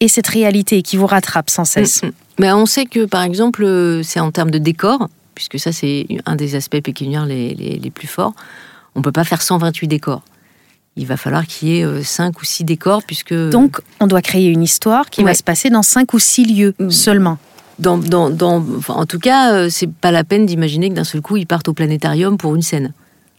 et 0.00 0.08
cette 0.08 0.26
réalité 0.26 0.82
qui 0.82 0.96
vous 0.96 1.06
rattrape 1.06 1.50
sans 1.50 1.64
cesse 1.64 2.02
mm, 2.02 2.06
mm. 2.08 2.12
Mais 2.40 2.52
On 2.52 2.64
sait 2.64 2.86
que, 2.86 3.04
par 3.04 3.22
exemple, 3.22 4.00
c'est 4.02 4.18
en 4.18 4.30
termes 4.30 4.50
de 4.50 4.58
décor, 4.58 5.08
puisque 5.34 5.58
ça, 5.58 5.72
c'est 5.72 6.06
un 6.24 6.36
des 6.36 6.54
aspects 6.54 6.80
pécuniaires 6.80 7.26
les, 7.26 7.54
les, 7.54 7.90
plus 7.90 8.08
forts. 8.08 8.32
On 8.94 9.00
ne 9.00 9.04
peut 9.04 9.12
pas 9.12 9.24
faire 9.24 9.42
128 9.42 9.88
décors. 9.88 10.22
Il 10.96 11.06
va 11.06 11.18
falloir 11.18 11.46
qu'il 11.46 11.68
y 11.68 11.80
ait 11.80 12.02
5 12.02 12.28
euh, 12.28 12.40
ou 12.40 12.44
6 12.44 12.64
décors, 12.64 13.02
puisque... 13.02 13.34
Donc, 13.34 13.82
on 14.00 14.06
doit 14.06 14.22
créer 14.22 14.48
une 14.48 14.62
histoire 14.62 15.10
qui 15.10 15.22
va 15.22 15.34
se 15.34 15.42
passer 15.42 15.68
dans 15.68 15.82
5 15.82 16.14
ou 16.14 16.18
6 16.18 16.44
lieux 16.46 16.74
mm. 16.78 16.90
seulement. 16.90 17.38
Dans, 17.78 17.98
dans, 17.98 18.30
dans 18.30 18.64
en 18.88 19.06
tout 19.06 19.18
cas, 19.18 19.52
euh, 19.52 19.68
c'est 19.70 19.90
pas 19.90 20.10
la 20.10 20.24
peine 20.24 20.46
d'imaginer 20.46 20.88
que 20.88 20.94
d'un 20.94 21.04
seul 21.04 21.20
coup, 21.20 21.36
ils 21.36 21.46
partent 21.46 21.68
au 21.68 21.74
planétarium 21.74 22.38
pour 22.38 22.54
une 22.54 22.62
scène. 22.62 22.94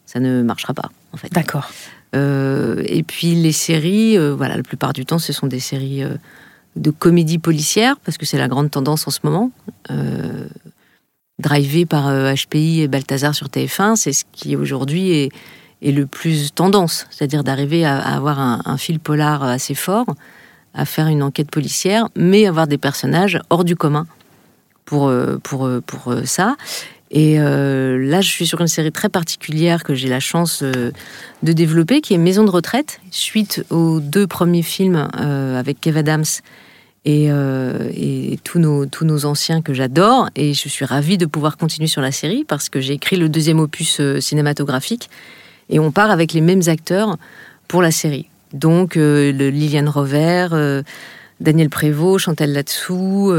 Ça 0.05 0.19
ne 0.19 0.43
marchera 0.43 0.75
pas, 0.75 0.91
en 1.11 1.17
fait. 1.17 1.31
D'accord. 1.33 1.71
Euh, 2.15 2.83
et 2.85 3.01
puis 3.01 3.33
les 3.33 3.51
séries, 3.51 4.17
voilà, 4.17 4.57
la 4.57 4.63
plupart 4.63 4.93
du 4.93 5.07
temps, 5.07 5.19
ce 5.19 5.33
sont 5.33 5.47
des 5.47 5.59
séries 5.59 6.03
de 6.75 6.91
comédie 6.91 7.37
policière, 7.37 7.97
parce 7.97 8.17
que 8.17 8.25
c'est 8.25 8.37
la 8.37 8.47
grande 8.47 8.71
tendance 8.71 9.07
en 9.07 9.11
ce 9.11 9.19
moment. 9.23 9.51
Euh, 9.89 10.47
par 11.41 11.57
HPI 11.59 12.81
euh, 12.81 12.83
et 12.83 12.87
Balthazar 12.87 13.33
sur 13.33 13.47
TF1, 13.47 13.95
c'est 13.95 14.13
ce 14.13 14.25
qui 14.31 14.55
aujourd'hui 14.55 15.11
est, 15.11 15.31
le 15.81 16.05
plus 16.05 16.53
tendance, 16.53 17.07
c'est-à-dire 17.09 17.43
d'arriver 17.43 17.83
à, 17.85 17.97
avoir 17.97 18.39
un, 18.39 18.77
fil 18.77 18.99
polar 18.99 19.41
assez 19.41 19.73
fort, 19.73 20.05
à 20.75 20.85
faire 20.85 21.07
une 21.07 21.23
enquête 21.23 21.49
policière, 21.49 22.07
mais 22.15 22.45
avoir 22.45 22.67
des 22.67 22.77
personnages 22.77 23.39
hors 23.49 23.63
du 23.63 23.75
commun 23.75 24.05
pour, 24.85 25.07
euh, 25.07 25.39
pour, 25.41 25.67
pour 25.87 26.13
ça. 26.25 26.55
Et 27.13 27.37
là, 27.37 28.21
je 28.21 28.29
suis 28.29 28.47
sur 28.47 28.61
une 28.61 28.67
série 28.67 28.91
très 28.91 29.09
particulière 29.09 29.83
que 29.83 29.93
j'ai 29.93 30.07
la 30.07 30.21
chance 30.21 30.63
de 30.63 30.93
développer, 31.53 31.99
qui 31.99 32.13
est 32.13 32.17
Maison 32.17 32.45
de 32.45 32.49
retraite, 32.49 33.01
suite 33.11 33.65
aux 33.69 33.99
deux 33.99 34.27
premiers 34.27 34.63
films 34.63 35.09
avec 35.13 35.81
Kev 35.81 35.99
Adams 35.99 36.23
euh, 37.07 37.89
et, 37.95 38.37
tous, 38.43 38.59
nos, 38.59 39.25
anciens 39.25 39.61
que 39.61 39.73
j'adore. 39.73 40.29
Et 40.35 40.53
je 40.53 40.69
suis 40.69 40.85
ravie 40.85 41.17
de 41.17 41.25
pouvoir 41.25 41.57
continuer 41.57 41.87
sur 41.87 42.01
la 42.01 42.11
série 42.11 42.43
parce 42.47 42.69
que 42.69 42.79
j'ai 42.79 42.93
écrit 42.93 43.15
le 43.15 43.29
deuxième 43.29 43.59
opus 43.59 43.99
euh, 43.99 44.19
cinématographique 44.19 45.09
et 45.69 45.79
on 45.79 45.91
part 45.91 46.11
avec 46.11 46.33
les 46.33 46.41
mêmes 46.41 46.61
acteurs 46.67 47.17
pour 47.67 47.81
la 47.81 47.91
série. 47.91 48.27
Donc 48.53 48.97
euh, 48.97 49.31
Liliane 49.31 49.89
Rover, 49.89 50.81
Daniel 51.39 51.69
Prévost, 51.69 52.25
Chantal 52.25 52.51
Latsou, 52.51 53.33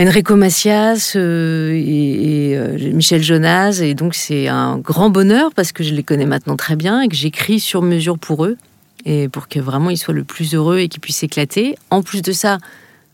Enrico 0.00 0.34
Macias 0.34 1.14
et, 1.14 2.52
et 2.52 2.92
Michel 2.92 3.22
Jonas. 3.22 3.80
Et 3.82 3.94
donc 3.94 4.14
c'est 4.14 4.48
un 4.48 4.78
grand 4.78 5.10
bonheur 5.10 5.50
parce 5.54 5.72
que 5.72 5.84
je 5.84 5.92
les 5.92 6.02
connais 6.02 6.26
maintenant 6.26 6.56
très 6.56 6.76
bien 6.76 7.02
et 7.02 7.08
que 7.08 7.14
j'écris 7.14 7.60
sur 7.60 7.82
mesure 7.82 8.18
pour 8.18 8.46
eux 8.46 8.56
et 9.04 9.28
pour 9.28 9.48
que 9.48 9.60
vraiment 9.60 9.90
ils 9.90 9.98
soient 9.98 10.14
le 10.14 10.24
plus 10.24 10.54
heureux 10.54 10.78
et 10.78 10.88
qu'ils 10.88 11.00
puissent 11.00 11.22
éclater. 11.22 11.76
En 11.90 12.02
plus 12.02 12.22
de 12.22 12.32
ça, 12.32 12.58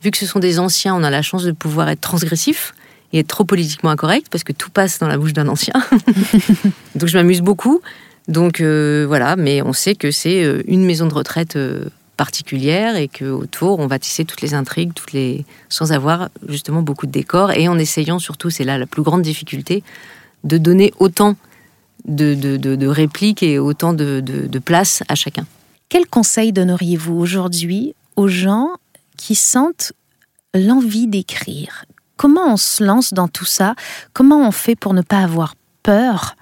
vu 0.02 0.10
que 0.10 0.18
ce 0.18 0.26
sont 0.26 0.38
des 0.38 0.58
anciens, 0.58 0.94
on 0.94 1.02
a 1.02 1.10
la 1.10 1.22
chance 1.22 1.44
de 1.44 1.52
pouvoir 1.52 1.88
être 1.88 2.00
transgressif 2.00 2.74
et 3.12 3.20
être 3.20 3.28
trop 3.28 3.44
politiquement 3.44 3.90
incorrect 3.90 4.28
parce 4.30 4.44
que 4.44 4.52
tout 4.52 4.70
passe 4.70 4.98
dans 4.98 5.08
la 5.08 5.18
bouche 5.18 5.32
d'un 5.32 5.48
ancien. 5.48 5.74
Donc 6.94 7.08
je 7.08 7.16
m'amuse 7.16 7.40
beaucoup. 7.40 7.80
Donc 8.28 8.60
euh, 8.60 9.04
voilà, 9.06 9.36
mais 9.36 9.62
on 9.62 9.72
sait 9.72 9.94
que 9.94 10.10
c'est 10.10 10.42
euh, 10.42 10.62
une 10.66 10.84
maison 10.84 11.06
de 11.06 11.14
retraite 11.14 11.56
euh, 11.56 11.84
particulière 12.16 12.96
et 12.96 13.08
que 13.08 13.24
autour 13.24 13.78
on 13.78 13.86
va 13.86 13.98
tisser 13.98 14.24
toutes 14.24 14.40
les 14.40 14.54
intrigues, 14.54 14.92
toutes 14.94 15.12
les 15.12 15.44
sans 15.68 15.92
avoir 15.92 16.28
justement 16.48 16.82
beaucoup 16.82 17.06
de 17.06 17.12
décors 17.12 17.52
et 17.52 17.68
en 17.68 17.78
essayant 17.78 18.18
surtout, 18.18 18.50
c'est 18.50 18.64
là 18.64 18.78
la 18.78 18.86
plus 18.86 19.02
grande 19.02 19.22
difficulté, 19.22 19.82
de 20.44 20.58
donner 20.58 20.92
autant 20.98 21.36
de, 22.06 22.34
de, 22.34 22.86
répliques 22.86 23.42
et 23.42 23.58
autant 23.58 23.92
de, 23.92 24.20
de 24.20 24.58
place 24.58 25.02
à 25.08 25.14
chacun. 25.14 25.46
Quel 25.88 26.06
conseil 26.06 26.52
donneriez-vous 26.52 27.14
aujourd'hui 27.14 27.94
aux 28.16 28.28
gens 28.28 28.70
qui 29.16 29.34
sentent 29.34 29.92
l'envie 30.54 31.06
d'écrire? 31.06 31.84
Comment 32.16 32.52
on 32.52 32.56
se 32.56 32.82
lance 32.82 33.12
dans 33.12 33.28
tout 33.28 33.44
ça? 33.44 33.74
Comment 34.12 34.46
on 34.46 34.50
fait 34.50 34.74
pour 34.74 34.94
ne 34.94 35.02
pas 35.02 35.18
avoir 35.18 35.54
peur 35.82 36.34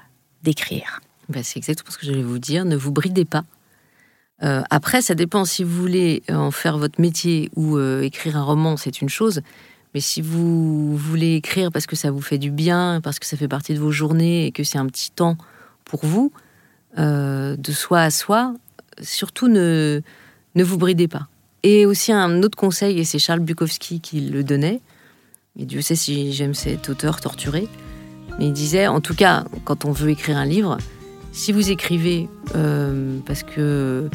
d'écrire? 0.42 1.00
Ben, 1.28 1.42
C'est 1.42 1.58
exactement 1.58 1.90
ce 1.90 1.98
que 1.98 2.06
j'allais 2.06 2.22
vous 2.22 2.38
dire. 2.38 2.64
Ne 2.64 2.76
vous 2.76 2.92
bridez 2.92 3.24
pas. 3.24 3.44
Euh, 4.44 4.62
après, 4.70 5.00
ça 5.00 5.14
dépend 5.14 5.44
si 5.44 5.64
vous 5.64 5.74
voulez 5.74 6.22
en 6.28 6.50
faire 6.50 6.76
votre 6.76 7.00
métier 7.00 7.50
ou 7.56 7.76
euh, 7.76 8.02
écrire 8.02 8.36
un 8.36 8.42
roman, 8.42 8.76
c'est 8.76 9.00
une 9.00 9.08
chose. 9.08 9.40
Mais 9.94 10.00
si 10.00 10.20
vous 10.20 10.96
voulez 10.96 11.36
écrire 11.36 11.70
parce 11.70 11.86
que 11.86 11.96
ça 11.96 12.10
vous 12.10 12.20
fait 12.20 12.38
du 12.38 12.50
bien, 12.50 13.00
parce 13.02 13.18
que 13.18 13.26
ça 13.26 13.36
fait 13.36 13.48
partie 13.48 13.74
de 13.74 13.78
vos 13.78 13.92
journées 13.92 14.46
et 14.46 14.52
que 14.52 14.64
c'est 14.64 14.78
un 14.78 14.86
petit 14.86 15.10
temps 15.10 15.38
pour 15.84 16.04
vous, 16.04 16.32
euh, 16.98 17.56
de 17.56 17.72
soi 17.72 18.00
à 18.00 18.10
soi, 18.10 18.54
surtout 19.00 19.48
ne, 19.48 20.00
ne 20.56 20.64
vous 20.64 20.78
bridez 20.78 21.08
pas. 21.08 21.28
Et 21.62 21.86
aussi 21.86 22.12
un 22.12 22.42
autre 22.42 22.58
conseil, 22.58 22.98
et 22.98 23.04
c'est 23.04 23.18
Charles 23.18 23.40
Bukowski 23.40 24.00
qui 24.00 24.20
le 24.20 24.44
donnait, 24.44 24.80
et 25.58 25.64
Dieu 25.64 25.80
sait 25.80 25.94
si 25.94 26.32
j'aime 26.32 26.54
cet 26.54 26.88
auteur 26.88 27.20
torturé, 27.20 27.68
mais 28.38 28.48
il 28.48 28.52
disait, 28.52 28.88
en 28.88 29.00
tout 29.00 29.14
cas, 29.14 29.44
quand 29.64 29.84
on 29.84 29.92
veut 29.92 30.10
écrire 30.10 30.36
un 30.36 30.44
livre, 30.44 30.76
si 31.32 31.52
vous 31.52 31.70
écrivez 31.70 32.28
euh, 32.54 33.18
parce 33.26 33.42
que 33.42 34.08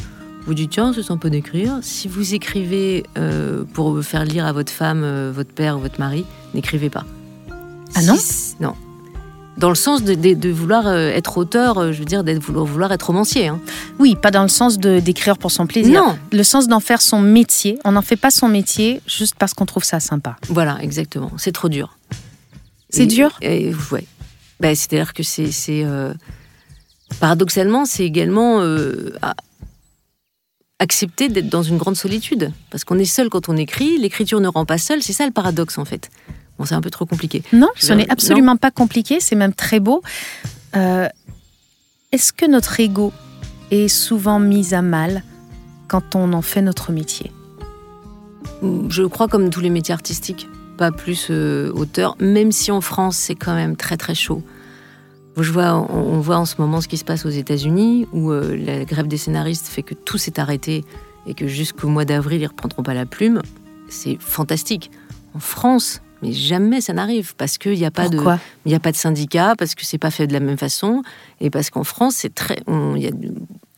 vous 0.46 0.54
dites 0.54 0.70
tiens, 0.70 0.92
c'est 0.94 1.02
sympa 1.02 1.28
d'écrire, 1.30 1.78
si 1.82 2.08
vous 2.08 2.34
écrivez 2.34 3.04
euh, 3.18 3.64
pour 3.72 4.02
faire 4.02 4.24
lire 4.24 4.46
à 4.46 4.52
votre 4.52 4.72
femme, 4.72 5.02
euh, 5.04 5.32
votre 5.34 5.52
père 5.52 5.76
ou 5.76 5.80
votre 5.80 5.98
mari, 5.98 6.24
n'écrivez 6.54 6.90
pas. 6.90 7.04
Ah 7.94 8.02
non 8.02 8.16
Non, 8.60 8.74
dans 9.60 9.68
le 9.68 9.74
sens 9.74 10.02
de, 10.02 10.48
vouloir 10.50 10.86
euh, 10.86 11.10
être 11.10 11.36
auteur, 11.36 11.92
je 11.92 11.98
veux 11.98 12.06
dire, 12.06 12.24
d'être 12.24 12.42
vouloir, 12.42 12.64
vouloir 12.64 12.92
être 12.92 13.02
romancier. 13.08 13.48
Hein. 13.48 13.60
Oui, 13.98 14.16
pas 14.16 14.30
dans 14.30 14.42
le 14.42 14.48
sens 14.48 14.78
d'écrire 14.78 15.36
pour 15.36 15.50
son 15.50 15.66
plaisir. 15.66 16.02
Non. 16.02 16.18
Le 16.32 16.42
sens 16.42 16.66
d'en 16.66 16.80
faire 16.80 17.02
son 17.02 17.20
métier. 17.20 17.78
On 17.84 17.92
n'en 17.92 18.02
fait 18.02 18.16
pas 18.16 18.30
son 18.30 18.48
métier 18.48 19.02
juste 19.06 19.34
parce 19.38 19.52
qu'on 19.52 19.66
trouve 19.66 19.84
ça 19.84 20.00
sympa. 20.00 20.36
Voilà, 20.48 20.78
exactement. 20.80 21.30
C'est 21.36 21.52
trop 21.52 21.68
dur. 21.68 21.98
C'est 22.88 23.06
dur 23.06 23.38
et, 23.42 23.72
Ouais. 23.92 24.04
Ben, 24.60 24.74
C'est-à-dire 24.74 25.12
que 25.12 25.22
c'est. 25.22 25.52
Euh, 25.84 26.14
paradoxalement, 27.20 27.84
c'est 27.84 28.04
également 28.04 28.60
accepter 30.80 31.28
d'être 31.28 31.48
dans 31.48 31.62
une 31.62 31.78
grande 31.78 31.94
solitude. 31.94 32.50
Parce 32.70 32.82
qu'on 32.82 32.98
est 32.98 33.04
seul 33.04 33.28
quand 33.28 33.48
on 33.48 33.56
écrit, 33.56 33.98
l'écriture 33.98 34.40
ne 34.40 34.48
rend 34.48 34.64
pas 34.64 34.78
seul, 34.78 35.02
c'est 35.02 35.12
ça 35.12 35.26
le 35.26 35.30
paradoxe 35.30 35.78
en 35.78 35.84
fait. 35.84 36.10
Bon, 36.58 36.64
c'est 36.64 36.74
un 36.74 36.80
peu 36.80 36.90
trop 36.90 37.06
compliqué. 37.06 37.44
Non, 37.52 37.68
ce 37.76 37.92
n'est 37.92 38.10
absolument 38.10 38.56
pas 38.56 38.70
compliqué, 38.70 39.20
c'est 39.20 39.36
même 39.36 39.54
très 39.54 39.78
beau. 39.78 40.02
Euh, 40.74 41.08
est-ce 42.12 42.32
que 42.32 42.46
notre 42.46 42.80
ego 42.80 43.12
est 43.70 43.88
souvent 43.88 44.40
mis 44.40 44.74
à 44.74 44.82
mal 44.82 45.22
quand 45.86 46.16
on 46.16 46.32
en 46.32 46.42
fait 46.42 46.62
notre 46.62 46.92
métier? 46.92 47.30
Je 48.88 49.04
crois 49.04 49.28
comme 49.28 49.50
tous 49.50 49.60
les 49.60 49.70
métiers 49.70 49.94
artistiques, 49.94 50.48
pas 50.76 50.90
plus 50.90 51.28
euh, 51.30 51.70
auteur, 51.72 52.16
même 52.20 52.52
si 52.52 52.70
en 52.70 52.80
France 52.80 53.16
c'est 53.16 53.34
quand 53.34 53.54
même 53.54 53.76
très 53.76 53.96
très 53.96 54.14
chaud. 54.14 54.42
Je 55.36 55.52
vois, 55.52 55.74
on, 55.74 56.20
voit 56.20 56.36
en 56.36 56.44
ce 56.44 56.56
moment 56.58 56.80
ce 56.80 56.88
qui 56.88 56.96
se 56.96 57.04
passe 57.04 57.24
aux 57.24 57.30
États-Unis, 57.30 58.06
où 58.12 58.30
euh, 58.30 58.56
la 58.56 58.84
grève 58.84 59.06
des 59.06 59.16
scénaristes 59.16 59.68
fait 59.68 59.82
que 59.82 59.94
tout 59.94 60.18
s'est 60.18 60.38
arrêté 60.38 60.84
et 61.26 61.34
que 61.34 61.46
jusqu'au 61.46 61.88
mois 61.88 62.04
d'avril, 62.04 62.40
ils 62.42 62.46
reprendront 62.46 62.82
pas 62.82 62.94
la 62.94 63.06
plume. 63.06 63.40
C'est 63.88 64.20
fantastique. 64.20 64.90
En 65.34 65.38
France, 65.38 66.02
mais 66.22 66.32
jamais 66.32 66.80
ça 66.80 66.92
n'arrive 66.92 67.34
parce 67.36 67.58
qu'il 67.58 67.74
n'y 67.74 67.84
a 67.84 67.90
pas 67.90 68.08
de, 68.08 68.20
il 68.66 68.74
a 68.74 68.80
pas 68.80 68.92
de 68.92 68.96
syndicat, 68.96 69.54
parce 69.56 69.74
que 69.74 69.86
c'est 69.86 69.98
pas 69.98 70.10
fait 70.10 70.26
de 70.26 70.32
la 70.32 70.40
même 70.40 70.58
façon, 70.58 71.02
et 71.40 71.50
parce 71.50 71.70
qu'en 71.70 71.84
France, 71.84 72.16
c'est 72.16 72.34
très, 72.34 72.60
on, 72.66 72.96
y 72.96 73.10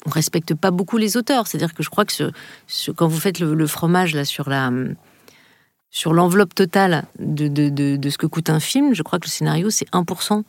on 0.07 0.11
respecte 0.11 0.55
pas 0.55 0.71
beaucoup 0.71 0.97
les 0.97 1.17
auteurs. 1.17 1.47
C'est-à-dire 1.47 1.75
que 1.75 1.83
je 1.83 1.91
crois 1.91 2.05
que 2.05 2.13
ce, 2.13 2.91
quand 2.91 3.07
vous 3.07 3.21
faites 3.21 3.39
le, 3.39 3.67
fromage 3.67 4.15
là 4.15 4.25
sur 4.25 4.49
la 4.49 4.71
sur 5.91 6.15
l'enveloppe 6.15 6.55
totale 6.55 7.05
de, 7.19 7.49
de, 7.49 7.69
de, 7.69 8.11
ce 8.11 8.17
que 8.17 8.27
coûte 8.27 8.49
un 8.49 8.61
film, 8.61 8.95
je 8.95 9.03
crois 9.03 9.19
que 9.19 9.27
le 9.27 9.31
scénario 9.31 9.69
c'est 9.69 9.89
1% 9.91 10.43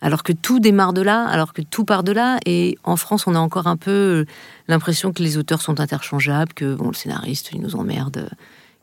alors 0.00 0.22
que 0.22 0.32
tout 0.32 0.60
démarre 0.60 0.92
de 0.92 1.02
là, 1.02 1.24
alors 1.26 1.52
que 1.52 1.62
tout 1.62 1.84
part 1.84 2.04
de 2.04 2.12
là. 2.12 2.38
Et 2.46 2.78
en 2.84 2.96
France, 2.96 3.26
on 3.26 3.34
a 3.34 3.38
encore 3.38 3.66
un 3.66 3.76
peu 3.76 3.90
euh, 3.90 4.26
l'impression 4.68 5.12
que 5.12 5.22
les 5.22 5.36
auteurs 5.36 5.62
sont 5.62 5.80
interchangeables, 5.80 6.52
que 6.54 6.74
bon, 6.74 6.88
le 6.88 6.94
scénariste, 6.94 7.50
il 7.52 7.60
nous 7.60 7.76
emmerde. 7.76 8.30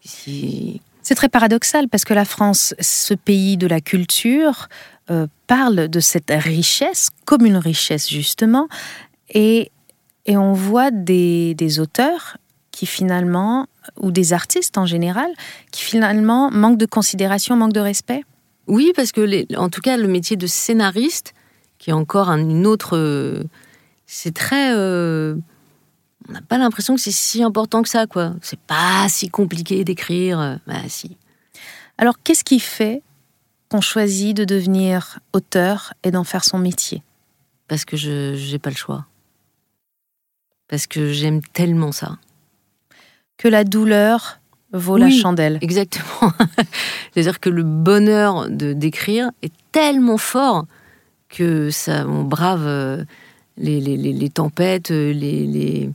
Ici. 0.04 0.82
C'est 1.02 1.16
très 1.16 1.30
paradoxal 1.30 1.88
parce 1.88 2.04
que 2.04 2.14
la 2.14 2.26
France, 2.26 2.74
ce 2.80 3.14
pays 3.14 3.58
de 3.58 3.68
la 3.68 3.82
culture, 3.82 4.68
euh, 5.12 5.28
parle 5.48 5.88
de 5.88 6.00
cette 6.00 6.32
richesse 6.32 7.10
comme 7.26 7.46
une 7.46 7.58
richesse 7.58 8.10
justement, 8.10 8.68
et, 9.30 9.72
et 10.26 10.38
on 10.38 10.54
voit 10.54 10.92
des, 10.92 11.54
des 11.56 11.80
auteurs 11.80 12.38
qui 12.72 12.86
finalement, 12.86 13.68
ou 14.00 14.12
des 14.12 14.34
artistes 14.34 14.78
en 14.78 14.86
général, 14.86 15.30
qui 15.72 15.84
finalement 15.84 16.52
manquent 16.52 16.78
de 16.78 16.86
considération, 16.86 17.56
manquent 17.56 17.74
de 17.74 17.80
respect. 17.80 18.24
Oui, 18.68 18.94
parce 18.96 19.12
que, 19.12 19.56
en 19.58 19.70
tout 19.70 19.82
cas, 19.82 19.98
le 19.98 20.08
métier 20.08 20.38
de 20.38 20.48
scénariste, 20.48 21.34
qui 21.78 21.90
est 21.90 21.94
encore 21.94 22.30
une 22.30 22.66
autre. 22.66 23.44
c'est 24.06 24.34
très. 24.34 24.74
Euh, 24.74 25.36
on 26.28 26.34
n'a 26.34 26.42
pas 26.42 26.58
l'impression 26.58 26.96
que 26.96 27.02
c'est 27.02 27.12
si 27.12 27.44
important 27.44 27.84
que 27.84 27.90
ça, 27.90 28.08
quoi. 28.08 28.34
C'est 28.42 28.60
pas 28.60 29.08
si 29.10 29.30
compliqué 29.30 29.84
d'écrire. 29.84 30.60
Bah, 30.66 30.80
si. 30.88 31.18
Alors, 31.98 32.16
qu'est-ce 32.24 32.44
qui 32.44 32.60
fait 32.60 33.04
qu'on 33.70 33.82
choisit 33.82 34.36
de 34.36 34.44
devenir 34.44 35.20
auteur 35.34 35.94
et 36.04 36.12
d'en 36.12 36.24
faire 36.24 36.44
son 36.44 36.58
métier? 36.58 37.04
Parce 37.68 37.86
que 37.86 37.98
je 37.98 38.52
n'ai 38.52 38.60
pas 38.60 38.70
le 38.70 38.76
choix. 38.76 39.06
Parce 40.68 40.88
que 40.88 41.12
j'aime 41.12 41.42
tellement 41.42 41.92
ça. 41.92 42.18
Que 43.38 43.48
la 43.48 43.64
douleur 43.64 44.40
vaut 44.72 44.98
la 44.98 45.10
chandelle. 45.10 45.58
Exactement. 45.62 46.32
C'est-à-dire 47.14 47.40
que 47.40 47.50
le 47.50 47.64
bonheur 47.64 48.50
de 48.50 48.74
d'écrire 48.74 49.32
est 49.42 49.54
tellement 49.72 50.18
fort 50.18 50.66
que 51.30 51.70
ça, 51.70 52.06
on 52.08 52.24
brave 52.24 52.66
euh, 52.66 53.04
les, 53.58 53.80
les, 53.80 53.98
les, 53.98 54.30
tempêtes, 54.30 54.92
euh, 54.92 55.12
les, 55.12 55.92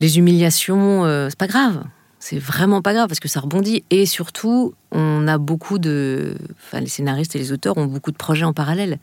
les, 0.00 0.18
humiliations. 0.18 1.04
Euh, 1.04 1.28
c'est 1.28 1.38
pas 1.38 1.46
grave. 1.46 1.84
C'est 2.18 2.38
vraiment 2.38 2.82
pas 2.82 2.92
grave 2.92 3.08
parce 3.08 3.20
que 3.20 3.28
ça 3.28 3.40
rebondit. 3.40 3.84
Et 3.90 4.06
surtout, 4.06 4.74
on 4.92 5.26
a 5.26 5.38
beaucoup 5.38 5.78
de. 5.78 6.36
Enfin, 6.58 6.80
les 6.80 6.88
scénaristes 6.88 7.34
et 7.36 7.38
les 7.38 7.52
auteurs 7.52 7.78
ont 7.78 7.86
beaucoup 7.86 8.12
de 8.12 8.16
projets 8.16 8.44
en 8.44 8.52
parallèle. 8.52 8.98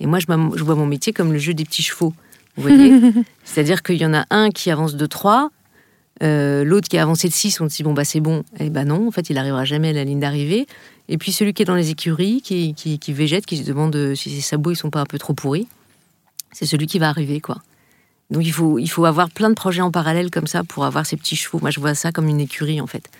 Et 0.00 0.06
moi, 0.06 0.18
je, 0.18 0.26
je 0.26 0.64
vois 0.64 0.74
mon 0.74 0.86
métier 0.86 1.12
comme 1.12 1.32
le 1.32 1.38
jeu 1.38 1.54
des 1.54 1.64
petits 1.64 1.82
chevaux. 1.82 2.14
Vous 2.56 2.62
voyez 2.62 3.00
C'est-à-dire 3.44 3.82
qu'il 3.82 3.96
y 3.96 4.06
en 4.06 4.14
a 4.14 4.24
un 4.30 4.50
qui 4.50 4.70
avance 4.70 4.96
de 4.96 5.06
trois, 5.06 5.50
euh, 6.22 6.62
l'autre 6.64 6.88
qui 6.88 6.98
a 6.98 7.02
avancé 7.02 7.28
de 7.28 7.32
6, 7.32 7.60
on 7.60 7.68
se 7.68 7.76
dit 7.76 7.82
bon 7.82 7.92
bah 7.92 8.04
c'est 8.04 8.20
bon. 8.20 8.44
Eh 8.58 8.70
ben 8.70 8.86
non, 8.86 9.08
en 9.08 9.10
fait 9.10 9.28
il 9.30 9.38
arrivera 9.38 9.64
jamais 9.64 9.90
à 9.90 9.92
la 9.92 10.04
ligne 10.04 10.20
d'arrivée. 10.20 10.66
Et 11.08 11.18
puis 11.18 11.32
celui 11.32 11.52
qui 11.52 11.62
est 11.62 11.66
dans 11.66 11.74
les 11.74 11.90
écuries, 11.90 12.40
qui, 12.42 12.74
qui, 12.74 13.12
végète, 13.12 13.44
qui 13.44 13.56
se 13.56 13.64
demande 13.64 13.94
euh, 13.96 14.14
si 14.14 14.30
ses 14.30 14.40
sabots 14.40 14.70
ils 14.70 14.76
sont 14.76 14.90
pas 14.90 15.00
un 15.00 15.06
peu 15.06 15.18
trop 15.18 15.34
pourris, 15.34 15.66
c'est 16.52 16.66
celui 16.66 16.86
qui 16.86 16.98
va 16.98 17.08
arriver 17.08 17.40
quoi. 17.40 17.62
Donc 18.30 18.44
il 18.46 18.52
faut, 18.52 18.78
il 18.78 18.88
faut 18.88 19.04
avoir 19.04 19.30
plein 19.30 19.50
de 19.50 19.54
projets 19.54 19.82
en 19.82 19.90
parallèle 19.90 20.30
comme 20.30 20.46
ça 20.46 20.62
pour 20.64 20.84
avoir 20.84 21.06
ces 21.06 21.16
petits 21.16 21.36
chevaux. 21.36 21.58
Moi 21.60 21.70
je 21.70 21.80
vois 21.80 21.94
ça 21.94 22.12
comme 22.12 22.28
une 22.28 22.40
écurie 22.40 22.80
en 22.80 22.86
fait. 22.86 23.10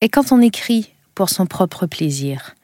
Et 0.00 0.08
quand 0.08 0.32
on 0.32 0.40
écrit 0.40 0.92
pour 1.14 1.30
son 1.30 1.46
propre 1.46 1.86
plaisir, 1.86 2.54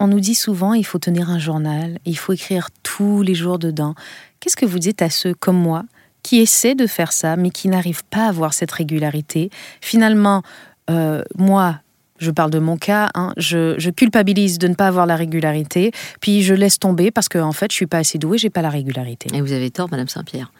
on 0.00 0.08
nous 0.08 0.20
dit 0.20 0.34
souvent 0.34 0.72
il 0.72 0.86
faut 0.86 0.98
tenir 0.98 1.28
un 1.28 1.38
journal, 1.38 1.98
il 2.06 2.16
faut 2.16 2.32
écrire 2.32 2.70
tous 2.82 3.20
les 3.22 3.34
jours 3.34 3.58
dedans. 3.58 3.94
Qu'est-ce 4.40 4.56
que 4.56 4.66
vous 4.66 4.78
dites 4.78 5.02
à 5.02 5.10
ceux 5.10 5.34
comme 5.34 5.58
moi 5.58 5.84
qui 6.22 6.40
essaient 6.40 6.74
de 6.74 6.86
faire 6.86 7.12
ça, 7.12 7.36
mais 7.36 7.50
qui 7.50 7.68
n'arrivent 7.68 8.04
pas 8.04 8.26
à 8.26 8.28
avoir 8.28 8.54
cette 8.54 8.72
régularité. 8.72 9.50
Finalement, 9.80 10.42
euh, 10.90 11.22
moi, 11.36 11.80
je 12.18 12.30
parle 12.30 12.50
de 12.50 12.58
mon 12.58 12.76
cas, 12.76 13.10
hein, 13.14 13.32
je, 13.36 13.90
culpabilise 13.90 14.58
de 14.58 14.68
ne 14.68 14.74
pas 14.74 14.86
avoir 14.86 15.06
la 15.06 15.16
régularité, 15.16 15.90
puis 16.20 16.42
je 16.42 16.54
laisse 16.54 16.78
tomber 16.78 17.10
parce 17.10 17.28
qu'en 17.28 17.48
en 17.48 17.52
fait, 17.52 17.70
je 17.70 17.76
suis 17.76 17.86
pas 17.86 17.98
assez 17.98 18.18
douée, 18.18 18.38
j'ai 18.38 18.50
pas 18.50 18.62
la 18.62 18.70
régularité. 18.70 19.28
Et 19.34 19.40
vous 19.40 19.52
avez 19.52 19.70
tort, 19.70 19.88
Madame 19.90 20.08
Saint-Pierre, 20.08 20.52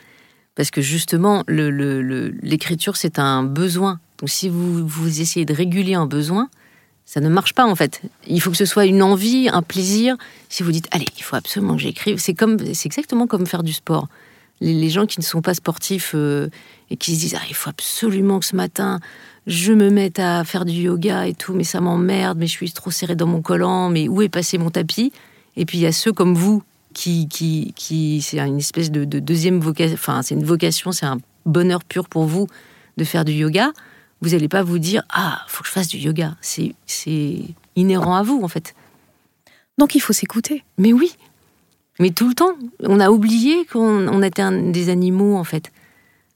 parce 0.55 0.71
que 0.71 0.81
justement, 0.81 1.45
l'écriture, 1.47 2.97
c'est 2.97 3.19
un 3.19 3.45
besoin. 3.45 4.01
Donc, 4.19 4.29
si 4.29 4.49
vous, 4.49 4.87
vous 4.87 5.21
essayez 5.21 5.47
de 5.47 5.55
réguler 5.55 5.95
un 5.95 6.07
besoin, 6.07 6.49
ça 7.05 7.21
ne 7.21 7.29
marche 7.29 7.53
pas 7.55 7.67
en 7.67 7.75
fait. 7.75 8.01
Il 8.27 8.41
faut 8.41 8.51
que 8.51 8.57
ce 8.57 8.65
soit 8.65 8.87
une 8.87 9.03
envie, 9.03 9.49
un 9.53 9.63
plaisir. 9.63 10.17
Si 10.49 10.63
vous 10.63 10.73
dites, 10.73 10.89
allez, 10.93 11.07
il 11.17 11.23
faut 11.23 11.37
absolument 11.37 11.75
que 11.75 11.83
j'écrive, 11.83 12.19
c'est 12.19 12.37
exactement 12.87 13.27
comme 13.27 13.47
faire 13.47 13.63
du 13.63 13.73
sport 13.73 14.09
les, 14.63 14.91
gens 14.91 15.07
qui 15.07 15.19
ne 15.21 15.25
sont 15.25 15.43
pas 15.43 15.55
sportifs 15.55 16.13
euh, 16.15 16.49
et 16.91 16.97
qui 16.97 17.15
se 17.15 17.21
disent 17.21 17.35
ah, 17.35 17.45
il 17.49 17.55
faut 17.55 17.71
absolument 17.71 18.39
que 18.39 18.47
ce 18.47 18.57
matin 18.57 19.01
je 19.47 19.73
me 19.73 19.91
mette 19.91 20.21
à 20.21 20.45
faire 20.45 20.65
du 20.65 20.73
yoga 20.73 21.27
et 21.27 21.35
tout, 21.35 21.53
mais 21.53 21.65
ça 21.65 21.81
m'emmerde, 21.81 22.39
mais 22.39 22.47
je 22.47 22.53
suis 22.53 22.71
trop 22.71 22.93
serré 22.93 23.17
dans 23.17 23.27
mon 23.27 23.43
collant, 23.43 23.89
mais 23.89 24.09
où 24.09 24.23
est 24.23 24.29
passé 24.29 24.57
mon 24.57 24.71
tapis? 24.71 25.13
Et 25.57 25.67
puis 25.67 25.79
il 25.79 25.81
y 25.81 25.87
a 25.87 25.93
ceux 25.93 26.13
comme 26.13 26.35
vous 26.35 26.63
qui, 26.95 27.27
qui, 27.27 27.73
qui 27.75 28.23
c'est 28.23 28.39
une 28.39 28.59
espèce 28.59 28.91
de, 28.91 29.05
deuxième 29.05 29.59
vocation, 29.59 29.95
enfin 29.95 30.23
c'est 30.23 30.35
une 30.35 30.45
vocation, 30.45 30.93
c'est 30.93 31.07
un 31.07 31.19
bonheur 31.45 31.83
pur 31.83 32.09
pour 32.09 32.25
vous 32.25 32.47
de 32.97 33.05
faire 33.05 33.25
du 33.25 33.33
yoga. 33.33 33.73
Vous 34.21 34.31
n'allez 34.31 34.49
pas 34.49 34.63
vous 34.63 34.79
dire 34.79 35.03
ah 35.11 35.43
faut 35.49 35.63
que 35.63 35.69
je 35.69 35.73
fasse 35.73 35.89
du 35.89 35.99
yoga, 35.99 36.37
c'est 36.41 36.75
inhérent 37.75 38.15
à 38.15 38.23
vous 38.23 38.41
en 38.43 38.49
fait. 38.49 38.75
Donc 39.79 39.97
il 39.97 40.01
faut 40.01 40.13
s'écouter. 40.13 40.63
Mais 40.79 40.93
oui, 40.93 41.17
mais 42.03 42.11
tout 42.11 42.29
le 42.29 42.35
temps. 42.35 42.57
On 42.81 42.99
a 42.99 43.11
oublié 43.11 43.65
qu'on 43.65 44.23
était 44.23 44.51
des 44.73 44.89
animaux, 44.89 45.37
en 45.37 45.45
fait. 45.45 45.71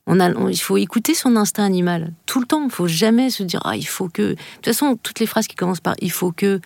On 0.07 0.21
a, 0.21 0.31
il 0.49 0.61
faut 0.61 0.77
écouter 0.77 1.13
son 1.13 1.35
instinct 1.35 1.65
animal. 1.65 2.13
Tout 2.25 2.39
le 2.39 2.47
temps. 2.47 2.63
Il 2.65 2.71
faut 2.71 2.87
jamais 2.87 3.31
se 3.31 3.43
dire, 3.43 3.61
ah, 3.65 3.77
il 3.77 3.87
faut 3.87 4.09
que. 4.09 4.23
De 4.23 4.35
toute 4.35 4.67
façon, 4.67 4.97
toutes 5.03 5.19
les 5.19 5.27
phrases 5.27 5.49
qui 5.49 5.57
commencent 5.57 5.81
par 5.81 5.97
il 6.01 6.13
faut 6.13 6.31
que, 6.31 6.61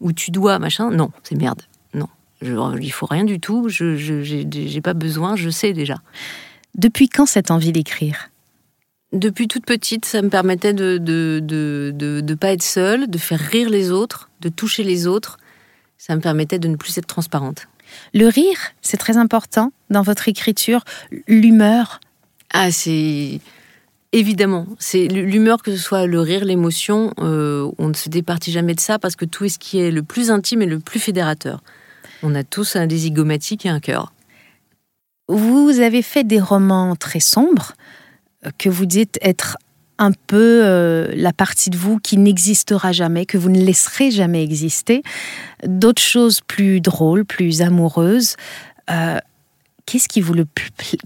ou 0.00 0.14
tu 0.14 0.30
dois, 0.30 0.58
machin, 0.58 0.90
non, 0.90 1.10
c'est 1.22 1.34
merde. 1.34 1.60
Non. 1.92 2.08
Je, 2.40 2.54
il 2.80 2.92
faut 2.92 3.04
rien 3.04 3.24
du 3.24 3.40
tout. 3.40 3.68
Je 3.68 3.94
j'ai 3.94 4.80
pas 4.80 4.94
besoin, 4.94 5.36
je 5.36 5.50
sais 5.50 5.74
déjà. 5.74 5.96
Depuis 6.74 7.10
quand 7.10 7.26
cette 7.26 7.50
envie 7.50 7.72
d'écrire? 7.72 8.30
Depuis 9.12 9.48
toute 9.48 9.66
petite, 9.66 10.06
ça 10.06 10.22
me 10.22 10.30
permettait 10.30 10.72
de 10.72 10.96
de, 10.96 11.40
de, 11.42 11.92
de, 11.94 12.22
de 12.22 12.34
pas 12.34 12.52
être 12.52 12.62
seule, 12.62 13.10
de 13.10 13.18
faire 13.18 13.40
rire 13.40 13.68
les 13.68 13.90
autres, 13.90 14.30
de 14.40 14.48
toucher 14.48 14.82
les 14.82 15.06
autres. 15.06 15.36
Ça 15.98 16.16
me 16.16 16.22
permettait 16.22 16.58
de 16.58 16.68
ne 16.68 16.76
plus 16.76 16.96
être 16.96 17.06
transparente. 17.06 17.68
Le 18.14 18.26
rire, 18.26 18.58
c'est 18.82 18.96
très 18.96 19.16
important 19.16 19.72
dans 19.90 20.02
votre 20.02 20.28
écriture, 20.28 20.82
l'humeur. 21.28 22.00
Ah, 22.52 22.70
c'est 22.70 23.40
évidemment, 24.12 24.66
c'est 24.78 25.08
l'humeur 25.08 25.62
que 25.62 25.72
ce 25.72 25.82
soit 25.82 26.06
le 26.06 26.20
rire, 26.20 26.44
l'émotion, 26.44 27.12
euh, 27.18 27.70
on 27.78 27.88
ne 27.88 27.94
se 27.94 28.08
départit 28.08 28.52
jamais 28.52 28.74
de 28.74 28.80
ça 28.80 28.98
parce 28.98 29.16
que 29.16 29.24
tout 29.24 29.44
est 29.44 29.48
ce 29.48 29.58
qui 29.58 29.78
est 29.78 29.90
le 29.90 30.02
plus 30.02 30.30
intime 30.30 30.62
et 30.62 30.66
le 30.66 30.78
plus 30.78 31.00
fédérateur. 31.00 31.62
On 32.22 32.34
a 32.34 32.44
tous 32.44 32.76
un 32.76 32.86
des 32.86 33.06
et 33.06 33.68
un 33.68 33.80
cœur. 33.80 34.12
Vous 35.28 35.80
avez 35.80 36.02
fait 36.02 36.24
des 36.24 36.40
romans 36.40 36.96
très 36.96 37.20
sombres 37.20 37.72
euh, 38.46 38.50
que 38.58 38.68
vous 38.68 38.86
dites 38.86 39.18
être 39.22 39.58
un 39.98 40.12
peu 40.12 40.60
euh, 40.64 41.10
la 41.14 41.32
partie 41.32 41.70
de 41.70 41.76
vous 41.76 41.98
qui 41.98 42.18
n'existera 42.18 42.92
jamais, 42.92 43.26
que 43.26 43.38
vous 43.38 43.50
ne 43.50 43.60
laisserez 43.60 44.10
jamais 44.10 44.42
exister, 44.42 45.02
d'autres 45.66 46.02
choses 46.02 46.40
plus 46.40 46.80
drôles, 46.80 47.24
plus 47.24 47.62
amoureuses. 47.62 48.36
Euh, 48.90 49.18
qu'est-ce 49.86 50.08
qui 50.08 50.20
vous 50.20 50.34
le 50.34 50.46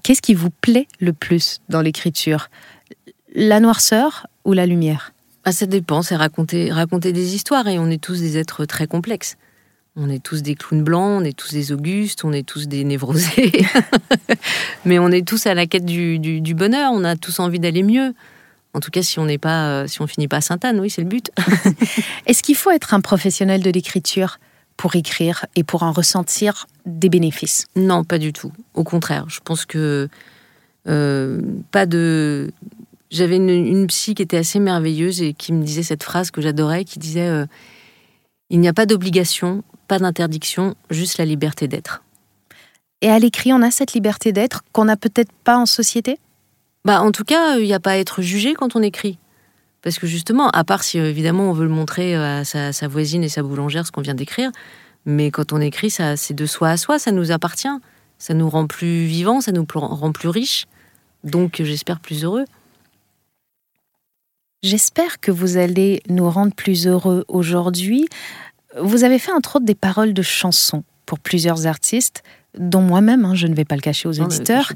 qu'est-ce 0.02 0.22
qui 0.22 0.34
vous 0.34 0.50
plaît 0.50 0.88
le 0.98 1.12
plus 1.12 1.60
dans 1.68 1.82
l'écriture? 1.82 2.50
La 3.34 3.60
noirceur 3.60 4.26
ou 4.44 4.52
la 4.52 4.66
lumière? 4.66 5.12
Ah, 5.44 5.52
Ça 5.52 5.66
dépend, 5.66 6.02
c'est 6.02 6.16
raconter, 6.16 6.72
raconter 6.72 7.12
des 7.12 7.34
histoires 7.34 7.66
et 7.68 7.78
on 7.78 7.88
est 7.88 8.02
tous 8.02 8.20
des 8.20 8.38
êtres 8.38 8.64
très 8.64 8.86
complexes. 8.86 9.36
On 9.96 10.08
est 10.08 10.22
tous 10.22 10.42
des 10.42 10.54
clowns 10.54 10.84
blancs, 10.84 11.20
on 11.20 11.24
est 11.24 11.36
tous 11.36 11.52
des 11.52 11.72
augustes, 11.72 12.24
on 12.24 12.32
est 12.32 12.46
tous 12.46 12.68
des 12.68 12.84
névrosés. 12.84 13.66
Mais 14.84 14.98
on 14.98 15.10
est 15.10 15.26
tous 15.26 15.46
à 15.46 15.54
la 15.54 15.66
quête 15.66 15.84
du 15.84 16.54
bonheur, 16.54 16.92
on 16.92 17.04
a 17.04 17.16
tous 17.16 17.40
envie 17.40 17.58
d'aller 17.58 17.82
mieux. 17.82 18.14
En 18.72 18.80
tout 18.80 18.90
cas, 18.90 19.02
si 19.02 19.18
on 19.18 19.24
n'est 19.24 19.38
pas, 19.38 19.68
euh, 19.68 19.86
si 19.86 20.00
on 20.00 20.06
finit 20.06 20.28
pas 20.28 20.36
à 20.36 20.40
Sainte-Anne, 20.40 20.78
oui, 20.80 20.90
c'est 20.90 21.02
le 21.02 21.08
but. 21.08 21.30
Est-ce 22.26 22.42
qu'il 22.42 22.54
faut 22.54 22.70
être 22.70 22.94
un 22.94 23.00
professionnel 23.00 23.62
de 23.62 23.70
l'écriture 23.70 24.38
pour 24.76 24.94
écrire 24.96 25.46
et 25.56 25.64
pour 25.64 25.82
en 25.82 25.92
ressentir 25.92 26.66
des 26.86 27.08
bénéfices? 27.08 27.66
Non, 27.76 28.04
pas 28.04 28.18
du 28.18 28.32
tout. 28.32 28.52
Au 28.74 28.84
contraire, 28.84 29.26
je 29.28 29.40
pense 29.40 29.66
que 29.66 30.08
euh, 30.88 31.40
pas 31.70 31.86
de. 31.86 32.52
J'avais 33.10 33.36
une, 33.36 33.86
psy 33.88 34.14
qui 34.14 34.22
était 34.22 34.36
assez 34.36 34.60
merveilleuse 34.60 35.20
et 35.20 35.34
qui 35.34 35.52
me 35.52 35.64
disait 35.64 35.82
cette 35.82 36.04
phrase 36.04 36.30
que 36.30 36.40
j'adorais, 36.40 36.84
qui 36.84 37.00
disait 37.00 37.26
euh, 37.26 37.44
il 38.50 38.60
n'y 38.60 38.68
a 38.68 38.72
pas 38.72 38.86
d'obligation, 38.86 39.64
pas 39.88 39.98
d'interdiction, 39.98 40.76
juste 40.90 41.18
la 41.18 41.24
liberté 41.24 41.66
d'être. 41.66 42.04
Et 43.02 43.08
à 43.08 43.18
l'écrit, 43.18 43.52
on 43.52 43.62
a 43.62 43.70
cette 43.70 43.94
liberté 43.94 44.32
d'être 44.32 44.62
qu'on 44.72 44.84
n'a 44.84 44.96
peut-être 44.96 45.32
pas 45.44 45.56
en 45.56 45.66
société? 45.66 46.18
Bah, 46.84 47.02
en 47.02 47.12
tout 47.12 47.24
cas, 47.24 47.56
il 47.56 47.64
n'y 47.64 47.74
a 47.74 47.80
pas 47.80 47.92
à 47.92 47.96
être 47.96 48.22
jugé 48.22 48.54
quand 48.54 48.76
on 48.76 48.82
écrit. 48.82 49.18
Parce 49.82 49.98
que 49.98 50.06
justement, 50.06 50.50
à 50.50 50.64
part 50.64 50.82
si 50.82 50.98
évidemment 50.98 51.50
on 51.50 51.52
veut 51.52 51.64
le 51.64 51.70
montrer 51.70 52.14
à 52.14 52.44
sa, 52.44 52.88
voisine 52.88 53.24
et 53.24 53.28
sa 53.28 53.42
boulangère 53.42 53.86
ce 53.86 53.92
qu'on 53.92 54.02
vient 54.02 54.14
d'écrire, 54.14 54.50
mais 55.06 55.30
quand 55.30 55.52
on 55.52 55.60
écrit, 55.60 55.88
ça, 55.88 56.16
c'est 56.16 56.34
de 56.34 56.44
soi 56.44 56.70
à 56.70 56.76
soi, 56.76 56.98
ça 56.98 57.12
nous 57.12 57.32
appartient. 57.32 57.68
Ça 58.18 58.34
nous 58.34 58.50
rend 58.50 58.66
plus 58.66 59.06
vivants, 59.06 59.40
ça 59.40 59.50
nous 59.50 59.66
rend 59.72 60.12
plus 60.12 60.28
riches. 60.28 60.66
Donc 61.24 61.62
j'espère 61.64 62.00
plus 62.00 62.24
heureux. 62.24 62.44
J'espère 64.62 65.20
que 65.20 65.30
vous 65.30 65.56
allez 65.56 66.02
nous 66.10 66.28
rendre 66.28 66.54
plus 66.54 66.86
heureux 66.86 67.24
aujourd'hui. 67.28 68.06
Vous 68.78 69.04
avez 69.04 69.18
fait 69.18 69.32
entre 69.32 69.56
autres 69.56 69.64
des 69.64 69.74
paroles 69.74 70.12
de 70.12 70.20
chansons 70.20 70.84
pour 71.06 71.18
plusieurs 71.18 71.66
artistes, 71.66 72.22
dont 72.58 72.82
moi-même, 72.82 73.24
hein, 73.24 73.34
je 73.34 73.46
ne 73.46 73.54
vais 73.54 73.64
pas 73.64 73.74
le 73.74 73.80
cacher 73.80 74.06
aux 74.06 74.12
éditeurs. 74.12 74.70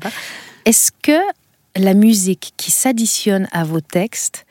Est-ce 0.64 0.90
que 1.02 1.20
la 1.76 1.94
musique 1.94 2.52
qui 2.56 2.70
s'additionne 2.70 3.48
à 3.52 3.64
vos 3.64 3.80
textes 3.80 4.46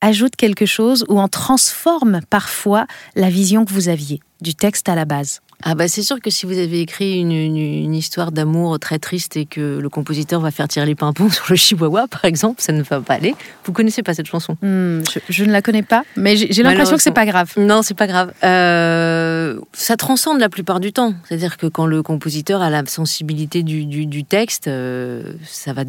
ajoute 0.00 0.36
quelque 0.36 0.66
chose 0.66 1.04
ou 1.08 1.18
en 1.18 1.28
transforme 1.28 2.20
parfois 2.28 2.86
la 3.14 3.30
vision 3.30 3.64
que 3.64 3.72
vous 3.72 3.88
aviez 3.88 4.20
du 4.40 4.54
texte 4.54 4.88
à 4.88 4.94
la 4.94 5.04
base 5.04 5.40
ah 5.62 5.74
bah 5.74 5.88
c'est 5.88 6.02
sûr 6.02 6.20
que 6.20 6.28
si 6.28 6.44
vous 6.44 6.58
avez 6.58 6.80
écrit 6.80 7.18
une, 7.18 7.94
histoire 7.94 8.30
d'amour 8.30 8.78
très 8.78 8.98
triste 8.98 9.36
et 9.36 9.46
que 9.46 9.78
le 9.78 9.88
compositeur 9.88 10.40
va 10.40 10.50
faire 10.50 10.68
tirer 10.68 10.84
les 10.84 10.94
pimpons 10.94 11.30
sur 11.30 11.46
le 11.48 11.56
chihuahua, 11.56 12.08
par 12.08 12.24
exemple, 12.24 12.60
ça 12.60 12.72
ne 12.72 12.82
va 12.82 13.00
pas 13.00 13.14
aller. 13.14 13.34
Vous 13.64 13.72
connaissez 13.72 14.02
pas 14.02 14.12
cette 14.12 14.26
chanson 14.26 14.56
hmm, 14.60 15.00
je, 15.28 15.44
ne 15.44 15.52
la 15.52 15.62
connais 15.62 15.82
pas, 15.82 16.04
mais 16.16 16.36
j'ai 16.36 16.62
l'impression 16.62 16.96
que 16.96 17.02
c'est 17.02 17.10
pas 17.10 17.26
grave. 17.26 17.52
Non, 17.56 17.82
c'est 17.82 17.96
pas 17.96 18.06
grave. 18.06 18.32
Euh, 18.44 19.58
ça 19.72 19.96
transcende 19.96 20.40
la 20.40 20.48
plupart 20.48 20.80
du 20.80 20.92
temps. 20.92 21.14
C'est-à-dire 21.24 21.56
que 21.56 21.66
quand 21.66 21.86
le 21.86 22.02
compositeur 22.02 22.60
a 22.60 22.70
la 22.70 22.84
sensibilité 22.86 23.62
du, 23.62 24.24
texte, 24.24 24.68
euh, 24.68 25.32
ça 25.44 25.72
va 25.72 25.84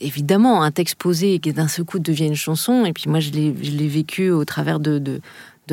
évidemment 0.00 0.62
un 0.62 0.70
texte 0.70 0.94
posé 0.96 1.34
et 1.34 1.38
qui 1.38 1.52
d'un 1.52 1.68
seul 1.68 1.84
coup 1.84 1.98
devient 1.98 2.26
une 2.26 2.36
chanson. 2.36 2.84
Et 2.84 2.92
puis 2.92 3.04
moi, 3.08 3.20
je 3.20 3.30
l'ai 3.30 3.88
vécu 3.88 4.30
au 4.30 4.44
travers 4.44 4.78
de 4.78 4.98
de 4.98 5.20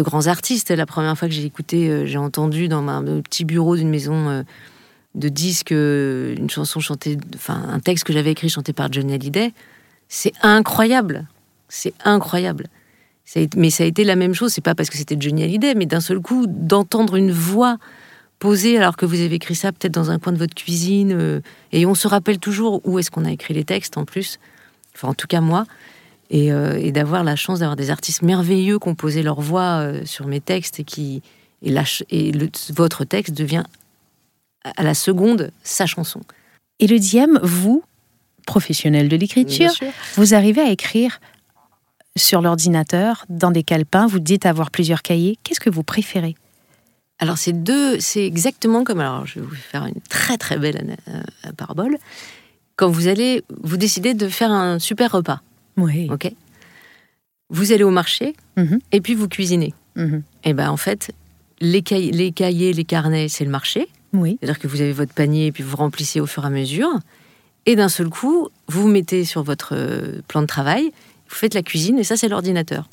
grands 0.01 0.27
artistes. 0.27 0.71
La 0.71 0.85
première 0.85 1.17
fois 1.17 1.27
que 1.27 1.33
j'ai 1.33 1.45
écouté, 1.45 1.89
euh, 1.89 2.05
j'ai 2.05 2.17
entendu 2.17 2.67
dans 2.67 2.87
un 2.87 3.21
petit 3.21 3.45
bureau 3.45 3.75
d'une 3.75 3.89
maison 3.89 4.29
euh, 4.29 4.43
de 5.15 5.29
disques 5.29 5.71
euh, 5.71 6.35
une 6.35 6.49
chanson 6.49 6.79
chantée, 6.79 7.17
enfin 7.35 7.61
un 7.69 7.79
texte 7.79 8.05
que 8.05 8.13
j'avais 8.13 8.31
écrit 8.31 8.49
chanté 8.49 8.73
par 8.73 8.91
Johnny 8.91 9.13
Hallyday. 9.13 9.53
C'est 10.07 10.33
incroyable, 10.41 11.25
c'est 11.69 11.93
incroyable. 12.03 12.67
mais 13.55 13.69
ça 13.69 13.83
a 13.83 13.87
été 13.87 14.03
la 14.03 14.15
même 14.15 14.33
chose. 14.33 14.51
C'est 14.51 14.61
pas 14.61 14.75
parce 14.75 14.89
que 14.89 14.97
c'était 14.97 15.17
Johnny 15.19 15.43
Hallyday, 15.43 15.75
mais 15.75 15.85
d'un 15.85 16.01
seul 16.01 16.19
coup 16.19 16.45
d'entendre 16.47 17.15
une 17.15 17.31
voix 17.31 17.77
posée 18.37 18.77
alors 18.77 18.97
que 18.97 19.05
vous 19.05 19.21
avez 19.21 19.35
écrit 19.35 19.55
ça 19.55 19.71
peut-être 19.71 19.93
dans 19.93 20.11
un 20.11 20.19
coin 20.19 20.33
de 20.33 20.37
votre 20.37 20.53
cuisine. 20.53 21.41
et 21.71 21.85
on 21.85 21.95
se 21.95 22.07
rappelle 22.07 22.37
toujours 22.37 22.81
où 22.83 22.99
est-ce 22.99 23.09
qu'on 23.09 23.25
a 23.25 23.31
écrit 23.31 23.53
les 23.53 23.63
textes 23.63 23.97
en 23.97 24.05
plus. 24.05 24.39
Enfin, 24.93 25.07
en 25.07 25.13
tout 25.13 25.27
cas 25.27 25.41
moi. 25.41 25.65
Euh, 26.33 26.77
et, 26.77 26.91
d'avoir 26.91 27.23
la 27.23 27.35
chance 27.35 27.59
d'avoir 27.59 27.75
des 27.75 27.91
artistes 27.91 28.23
merveilleux 28.23 28.79
composer 28.79 29.21
leur 29.21 29.41
voix 29.41 29.81
euh, 29.81 30.01
sur 30.05 30.25
mes 30.25 30.41
textes 30.41 30.79
et 30.79 30.83
qui 30.83 31.21
et, 31.61 31.73
et 32.09 32.31
votre 32.73 33.05
texte 33.05 33.35
devient 33.35 33.63
à 34.63 34.81
la 34.81 34.95
seconde 34.95 35.51
sa 35.63 35.85
chanson. 35.85 36.21
Et 36.79 36.87
le 36.87 36.97
diem, 36.97 37.39
vous, 37.43 37.83
professionnel 38.47 39.07
de 39.07 39.15
l'écriture, 39.15 39.71
vous 40.15 40.33
arrivez 40.33 40.61
à 40.61 40.71
écrire 40.71 41.19
sur 42.17 42.41
l'ordinateur, 42.41 43.25
dans 43.29 43.51
des 43.51 43.63
calepins, 43.63 44.07
vous 44.07 44.19
dites 44.19 44.45
avoir 44.45 44.71
plusieurs 44.71 45.01
cahiers. 45.01 45.37
Qu'est-ce 45.43 45.59
que 45.59 45.69
vous 45.69 45.83
préférez? 45.83 46.35
Alors 47.19 47.37
c'est 47.37 47.53
deux, 47.53 47.99
c'est 47.99 48.25
exactement 48.25 48.83
comme 48.83 48.99
alors 48.99 49.25
je 49.25 49.39
vais 49.39 49.45
vous 49.45 49.55
faire 49.55 49.85
une 49.85 50.01
très 50.09 50.37
très 50.37 50.57
belle 50.57 50.97
euh, 51.07 51.51
parabole. 51.55 51.97
Quand 52.75 52.89
vous 52.89 53.07
allez, 53.07 53.43
vous 53.61 53.77
décidez 53.77 54.13
de 54.13 54.27
faire 54.27 54.51
un 54.51 54.79
super 54.79 55.11
repas. 55.11 55.41
Oui. 55.77 56.09
Ok. 56.11 56.31
Vous 57.49 57.71
allez 57.71 57.83
au 57.83 57.91
marché 57.91 58.35
mhm. 58.57 58.79
et 58.91 59.01
puis 59.01 59.13
vous 59.13 59.27
cuisinez. 59.27 59.73
Mhm. 59.95 60.23
Et 60.43 60.53
ben 60.53 60.69
en 60.69 60.77
fait, 60.77 61.11
les, 61.59 61.81
cahiers, 61.81 62.11
les, 62.11 62.31
cahiers, 62.31 62.73
les 62.73 62.83
carnets, 62.83 63.27
c'est 63.27 63.45
le 63.45 63.51
marché. 63.51 63.87
Oui. 64.13 64.37
C'est-à-dire 64.39 64.59
que 64.59 64.67
vous 64.67 64.81
avez 64.81 64.93
votre 64.93 65.13
panier 65.13 65.47
et 65.47 65.51
puis 65.51 65.63
vous 65.63 65.77
remplissez 65.77 66.19
au 66.19 66.25
fur 66.25 66.43
et 66.43 66.47
à 66.47 66.49
mesure. 66.49 66.89
Et 67.65 67.75
d'un 67.75 67.89
seul 67.89 68.09
coup, 68.09 68.49
vous 68.67 68.81
vous 68.83 68.87
mettez 68.87 69.25
sur 69.25 69.43
votre 69.43 69.75
euh, 69.75 70.21
plan 70.27 70.41
de 70.41 70.47
travail, 70.47 70.83
vous 71.29 71.35
faites 71.35 71.53
la 71.53 71.63
cuisine 71.63 71.97
et 71.97 72.03
ça, 72.03 72.15
c'est 72.15 72.29
l'ordinateur. 72.29 72.87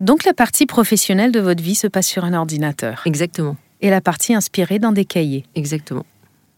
Donc 0.00 0.24
la 0.24 0.34
partie 0.34 0.66
professionnelle 0.66 1.32
de 1.32 1.40
votre 1.40 1.62
vie 1.62 1.74
se 1.74 1.86
passe 1.86 2.06
sur 2.06 2.24
un 2.24 2.34
ordinateur. 2.34 3.02
Exactement. 3.04 3.56
Et 3.80 3.90
la 3.90 4.00
partie 4.00 4.34
inspirée 4.34 4.78
dans 4.78 4.92
des 4.92 5.04
cahiers. 5.04 5.44
Exactement. 5.54 6.06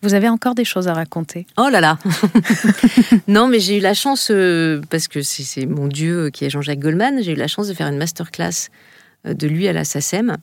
Vous 0.02 0.14
avez 0.14 0.28
encore 0.28 0.54
des 0.54 0.64
choses 0.64 0.88
à 0.88 0.94
raconter 0.94 1.46
Oh 1.58 1.68
là 1.70 1.80
là 1.80 1.98
Non, 3.28 3.48
mais 3.48 3.60
j'ai 3.60 3.78
eu 3.78 3.80
la 3.80 3.94
chance, 3.94 4.28
euh, 4.30 4.80
parce 4.90 5.08
que 5.08 5.22
c'est 5.22 5.66
mon 5.66 5.88
dieu 5.88 6.30
qui 6.30 6.44
est 6.44 6.50
Jean-Jacques 6.50 6.80
Goldman, 6.80 7.22
j'ai 7.22 7.32
eu 7.32 7.36
la 7.36 7.48
chance 7.48 7.68
de 7.68 7.74
faire 7.74 7.88
une 7.88 7.96
masterclass 7.96 8.68
euh, 9.26 9.34
de 9.34 9.46
lui 9.46 9.66
à 9.68 9.72
la 9.72 9.84
SACEM. 9.84 10.36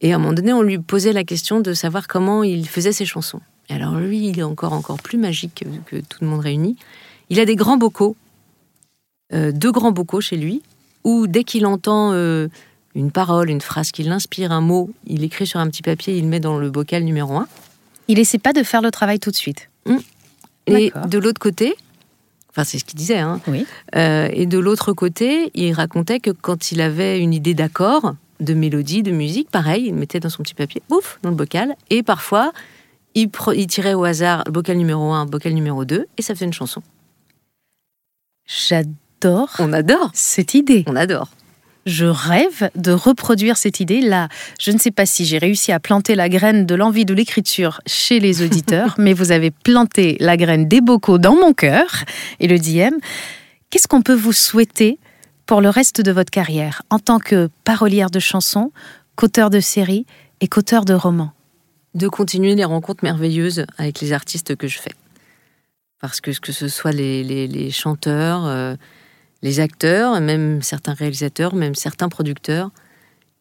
Et 0.00 0.12
à 0.12 0.16
un 0.16 0.18
moment 0.18 0.32
donné, 0.32 0.52
on 0.52 0.62
lui 0.62 0.78
posait 0.78 1.12
la 1.12 1.24
question 1.24 1.60
de 1.60 1.74
savoir 1.74 2.08
comment 2.08 2.42
il 2.42 2.68
faisait 2.68 2.92
ses 2.92 3.04
chansons. 3.04 3.40
Et 3.68 3.74
alors 3.74 3.96
lui, 3.96 4.28
il 4.28 4.38
est 4.38 4.44
encore, 4.44 4.72
encore 4.72 4.98
plus 5.02 5.18
magique 5.18 5.64
que, 5.86 5.96
tout 6.00 6.18
le 6.22 6.26
monde 6.26 6.40
réuni. 6.40 6.76
Il 7.30 7.40
a 7.40 7.44
des 7.44 7.56
grands 7.56 7.76
bocaux, 7.76 8.16
euh, 9.34 9.52
deux 9.52 9.72
grands 9.72 9.92
bocaux 9.92 10.22
chez 10.22 10.36
lui, 10.36 10.62
où 11.04 11.26
dès 11.26 11.44
qu'il 11.44 11.66
entend 11.66 12.12
une 12.94 13.10
parole, 13.12 13.50
une 13.50 13.60
phrase 13.60 13.92
qui 13.92 14.02
l'inspire, 14.02 14.50
un 14.50 14.60
mot, 14.60 14.90
il 15.06 15.22
écrit 15.24 15.46
sur 15.46 15.60
un 15.60 15.68
petit 15.68 15.82
papier, 15.82 16.16
il 16.16 16.26
met 16.26 16.40
dans 16.40 16.58
le 16.58 16.70
bocal 16.70 17.04
numéro 17.04 17.36
un. 17.36 17.46
Il 18.08 18.18
essaie 18.18 18.38
pas 18.38 18.52
de 18.52 18.62
faire 18.62 18.82
le 18.82 18.90
travail 18.90 19.20
tout 19.20 19.30
de 19.30 19.36
suite. 19.36 19.70
Mmh. 19.86 19.96
Et 20.66 20.92
de 21.06 21.18
l'autre 21.18 21.40
côté, 21.40 21.76
enfin 22.50 22.64
c'est 22.64 22.78
ce 22.78 22.84
qu'il 22.84 22.98
disait, 22.98 23.18
hein, 23.18 23.40
oui. 23.46 23.66
Euh, 23.94 24.28
et 24.32 24.46
de 24.46 24.58
l'autre 24.58 24.92
côté, 24.92 25.50
il 25.54 25.72
racontait 25.72 26.20
que 26.20 26.30
quand 26.30 26.72
il 26.72 26.80
avait 26.80 27.20
une 27.20 27.32
idée 27.32 27.54
d'accord, 27.54 28.14
de 28.40 28.54
mélodie, 28.54 29.02
de 29.02 29.10
musique, 29.10 29.50
pareil, 29.50 29.86
il 29.86 29.94
mettait 29.94 30.20
dans 30.20 30.28
son 30.28 30.42
petit 30.42 30.54
papier, 30.54 30.82
ouf, 30.90 31.18
dans 31.22 31.30
le 31.30 31.36
bocal, 31.36 31.74
et 31.90 32.02
parfois 32.02 32.52
il, 33.14 33.30
il 33.56 33.66
tirait 33.66 33.94
au 33.94 34.04
hasard 34.04 34.44
le 34.46 34.52
bocal 34.52 34.76
numéro 34.76 35.12
1, 35.12 35.26
bocal 35.26 35.52
numéro 35.54 35.84
2, 35.84 36.06
et 36.16 36.22
ça 36.22 36.34
faisait 36.34 36.46
une 36.46 36.52
chanson. 36.52 36.82
J'adore. 38.46 39.50
On 39.58 39.72
adore. 39.72 40.10
Cette 40.14 40.54
idée. 40.54 40.84
On 40.86 40.96
adore 40.96 41.28
je 41.88 42.04
rêve 42.04 42.70
de 42.76 42.92
reproduire 42.92 43.56
cette 43.56 43.80
idée-là. 43.80 44.28
Je 44.60 44.70
ne 44.70 44.78
sais 44.78 44.90
pas 44.90 45.06
si 45.06 45.24
j'ai 45.24 45.38
réussi 45.38 45.72
à 45.72 45.80
planter 45.80 46.14
la 46.14 46.28
graine 46.28 46.66
de 46.66 46.74
l'envie 46.74 47.04
de 47.04 47.14
l'écriture 47.14 47.80
chez 47.86 48.20
les 48.20 48.42
auditeurs, 48.42 48.94
mais 48.98 49.14
vous 49.14 49.32
avez 49.32 49.50
planté 49.50 50.16
la 50.20 50.36
graine 50.36 50.68
des 50.68 50.80
bocaux 50.80 51.18
dans 51.18 51.34
mon 51.34 51.52
cœur 51.52 52.04
et 52.40 52.46
le 52.46 52.58
diem. 52.58 52.94
Qu'est-ce 53.70 53.88
qu'on 53.88 54.02
peut 54.02 54.14
vous 54.14 54.32
souhaiter 54.32 54.98
pour 55.46 55.60
le 55.60 55.70
reste 55.70 56.00
de 56.00 56.12
votre 56.12 56.30
carrière 56.30 56.82
en 56.90 56.98
tant 56.98 57.18
que 57.18 57.48
parolière 57.64 58.10
de 58.10 58.20
chansons, 58.20 58.70
qu'auteur 59.16 59.50
de 59.50 59.60
séries 59.60 60.04
et 60.40 60.48
qu'auteur 60.48 60.84
de 60.84 60.94
romans? 60.94 61.32
De 61.94 62.08
continuer 62.08 62.54
les 62.54 62.64
rencontres 62.64 63.02
merveilleuses 63.02 63.64
avec 63.78 64.00
les 64.00 64.12
artistes 64.12 64.54
que 64.56 64.68
je 64.68 64.78
fais. 64.78 64.92
Parce 66.00 66.20
que 66.20 66.38
que 66.38 66.52
ce 66.52 66.68
soit 66.68 66.92
les, 66.92 67.70
chanteurs, 67.70 68.46
euh, 68.46 68.76
les 69.42 69.60
acteurs, 69.60 70.20
même 70.20 70.62
certains 70.62 70.94
réalisateurs, 70.94 71.54
même 71.54 71.74
certains 71.74 72.08
producteurs, 72.08 72.70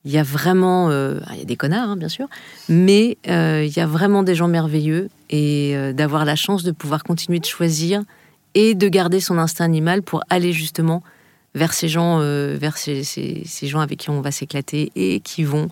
il 0.08 0.14
y 0.14 0.18
a 0.18 0.24
vraiment, 0.24 0.90
euh, 0.90 1.20
il 1.34 1.40
y 1.40 1.42
a 1.42 1.46
des 1.46 1.58
connards 1.58 1.90
hein, 1.90 1.98
bien 1.98 2.08
sûr, 2.08 2.28
mais 2.70 3.18
euh, 3.28 3.66
il 3.66 3.76
y 3.76 3.82
a 3.82 3.86
vraiment 3.86 4.24
des 4.24 4.36
gens 4.36 4.48
merveilleux 4.48 5.10
et 5.30 5.76
euh, 5.76 5.92
d'avoir 5.92 6.24
la 6.24 6.38
chance 6.38 6.64
de 6.64 6.72
pouvoir 6.72 7.04
continuer 7.04 7.40
de 7.40 7.46
choisir 7.46 8.04
et 8.54 8.74
de 8.74 8.88
garder 8.88 9.20
son 9.20 9.38
instinct 9.38 9.66
animal 9.66 10.04
pour 10.04 10.24
aller 10.30 10.54
justement 10.54 11.04
vers 11.56 11.74
ces 11.74 11.90
gens, 11.90 12.20
vers 12.20 12.78
ces, 12.78 13.04
gens 13.64 13.80
avec 13.80 14.00
qui 14.00 14.10
on 14.10 14.22
va 14.22 14.32
s'éclater 14.32 14.92
et 14.96 15.20
qui 15.20 15.44
vont 15.44 15.70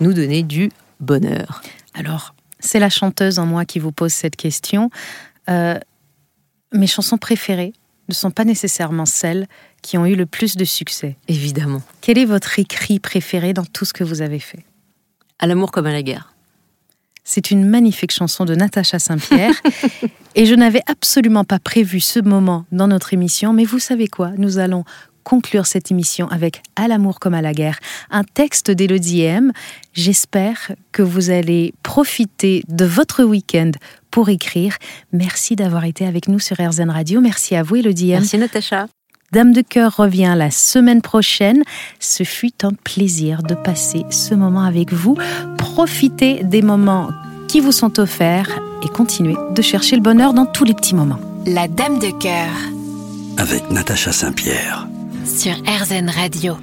nous 0.00 0.12
donner 0.12 0.42
du 0.42 0.70
bonheur. 1.00 1.62
Alors, 1.94 2.34
c'est 2.60 2.78
la 2.78 2.90
chanteuse 2.90 3.38
en 3.38 3.46
moi 3.46 3.64
qui 3.64 3.78
vous 3.78 3.92
pose 3.92 4.12
cette 4.12 4.36
question. 4.36 4.90
mes 5.48 6.86
chansons 6.86 7.18
préférées, 7.18 7.72
ne 8.08 8.14
sont 8.14 8.30
pas 8.30 8.44
nécessairement 8.44 9.06
celles 9.06 9.46
qui 9.82 9.98
ont 9.98 10.06
eu 10.06 10.14
le 10.14 10.26
plus 10.26 10.56
de 10.56 10.64
succès. 10.64 11.16
Évidemment. 11.28 11.82
Quel 12.00 12.18
est 12.18 12.24
votre 12.24 12.58
écrit 12.58 12.98
préféré 12.98 13.52
dans 13.52 13.64
tout 13.64 13.84
ce 13.84 13.92
que 13.92 14.04
vous 14.04 14.22
avez 14.22 14.38
fait? 14.38 14.64
À 15.38 15.46
l'amour 15.46 15.72
comme 15.72 15.86
à 15.86 15.92
la 15.92 16.02
guerre. 16.02 16.32
C'est 17.24 17.50
une 17.50 17.64
magnifique 17.64 18.12
chanson 18.12 18.44
de 18.44 18.54
Natacha 18.54 18.98
Saint-Pierre. 18.98 19.54
et 20.34 20.46
je 20.46 20.54
n'avais 20.54 20.82
absolument 20.86 21.44
pas 21.44 21.60
prévu 21.60 22.00
ce 22.00 22.18
moment 22.18 22.64
dans 22.72 22.88
notre 22.88 23.14
émission, 23.14 23.52
mais 23.52 23.64
vous 23.64 23.78
savez 23.78 24.08
quoi? 24.08 24.32
Nous 24.36 24.58
allons 24.58 24.84
conclure 25.24 25.66
cette 25.66 25.90
émission 25.90 26.28
avec 26.28 26.62
À 26.76 26.88
l'amour 26.88 27.20
comme 27.20 27.34
à 27.34 27.42
la 27.42 27.52
guerre, 27.52 27.78
un 28.10 28.24
texte 28.24 28.70
d'Élodie 28.70 29.22
M. 29.22 29.52
J'espère 29.94 30.72
que 30.92 31.02
vous 31.02 31.30
allez 31.30 31.74
profiter 31.82 32.64
de 32.68 32.84
votre 32.84 33.24
week-end 33.24 33.72
pour 34.10 34.28
écrire. 34.28 34.76
Merci 35.12 35.56
d'avoir 35.56 35.84
été 35.84 36.06
avec 36.06 36.28
nous 36.28 36.38
sur 36.38 36.56
RZN 36.58 36.90
Radio. 36.90 37.20
Merci 37.20 37.56
à 37.56 37.62
vous, 37.62 37.76
Élodie 37.76 38.10
M. 38.10 38.20
Merci, 38.20 38.38
Natacha. 38.38 38.86
Dame 39.32 39.52
de 39.52 39.62
cœur 39.62 39.96
revient 39.96 40.34
la 40.36 40.50
semaine 40.50 41.00
prochaine. 41.00 41.62
Ce 41.98 42.22
fut 42.22 42.64
un 42.64 42.72
plaisir 42.72 43.42
de 43.42 43.54
passer 43.54 44.04
ce 44.10 44.34
moment 44.34 44.64
avec 44.64 44.92
vous. 44.92 45.16
Profitez 45.56 46.44
des 46.44 46.60
moments 46.60 47.08
qui 47.48 47.60
vous 47.60 47.72
sont 47.72 47.98
offerts 47.98 48.60
et 48.82 48.88
continuez 48.88 49.36
de 49.54 49.62
chercher 49.62 49.96
le 49.96 50.02
bonheur 50.02 50.34
dans 50.34 50.44
tous 50.46 50.64
les 50.64 50.74
petits 50.74 50.94
moments. 50.94 51.18
La 51.46 51.66
Dame 51.66 51.98
de 51.98 52.10
cœur 52.18 52.50
Avec 53.38 53.70
Natacha 53.70 54.12
Saint-Pierre 54.12 54.86
sur 55.24 55.52
RZN 55.66 56.08
Radio. 56.08 56.56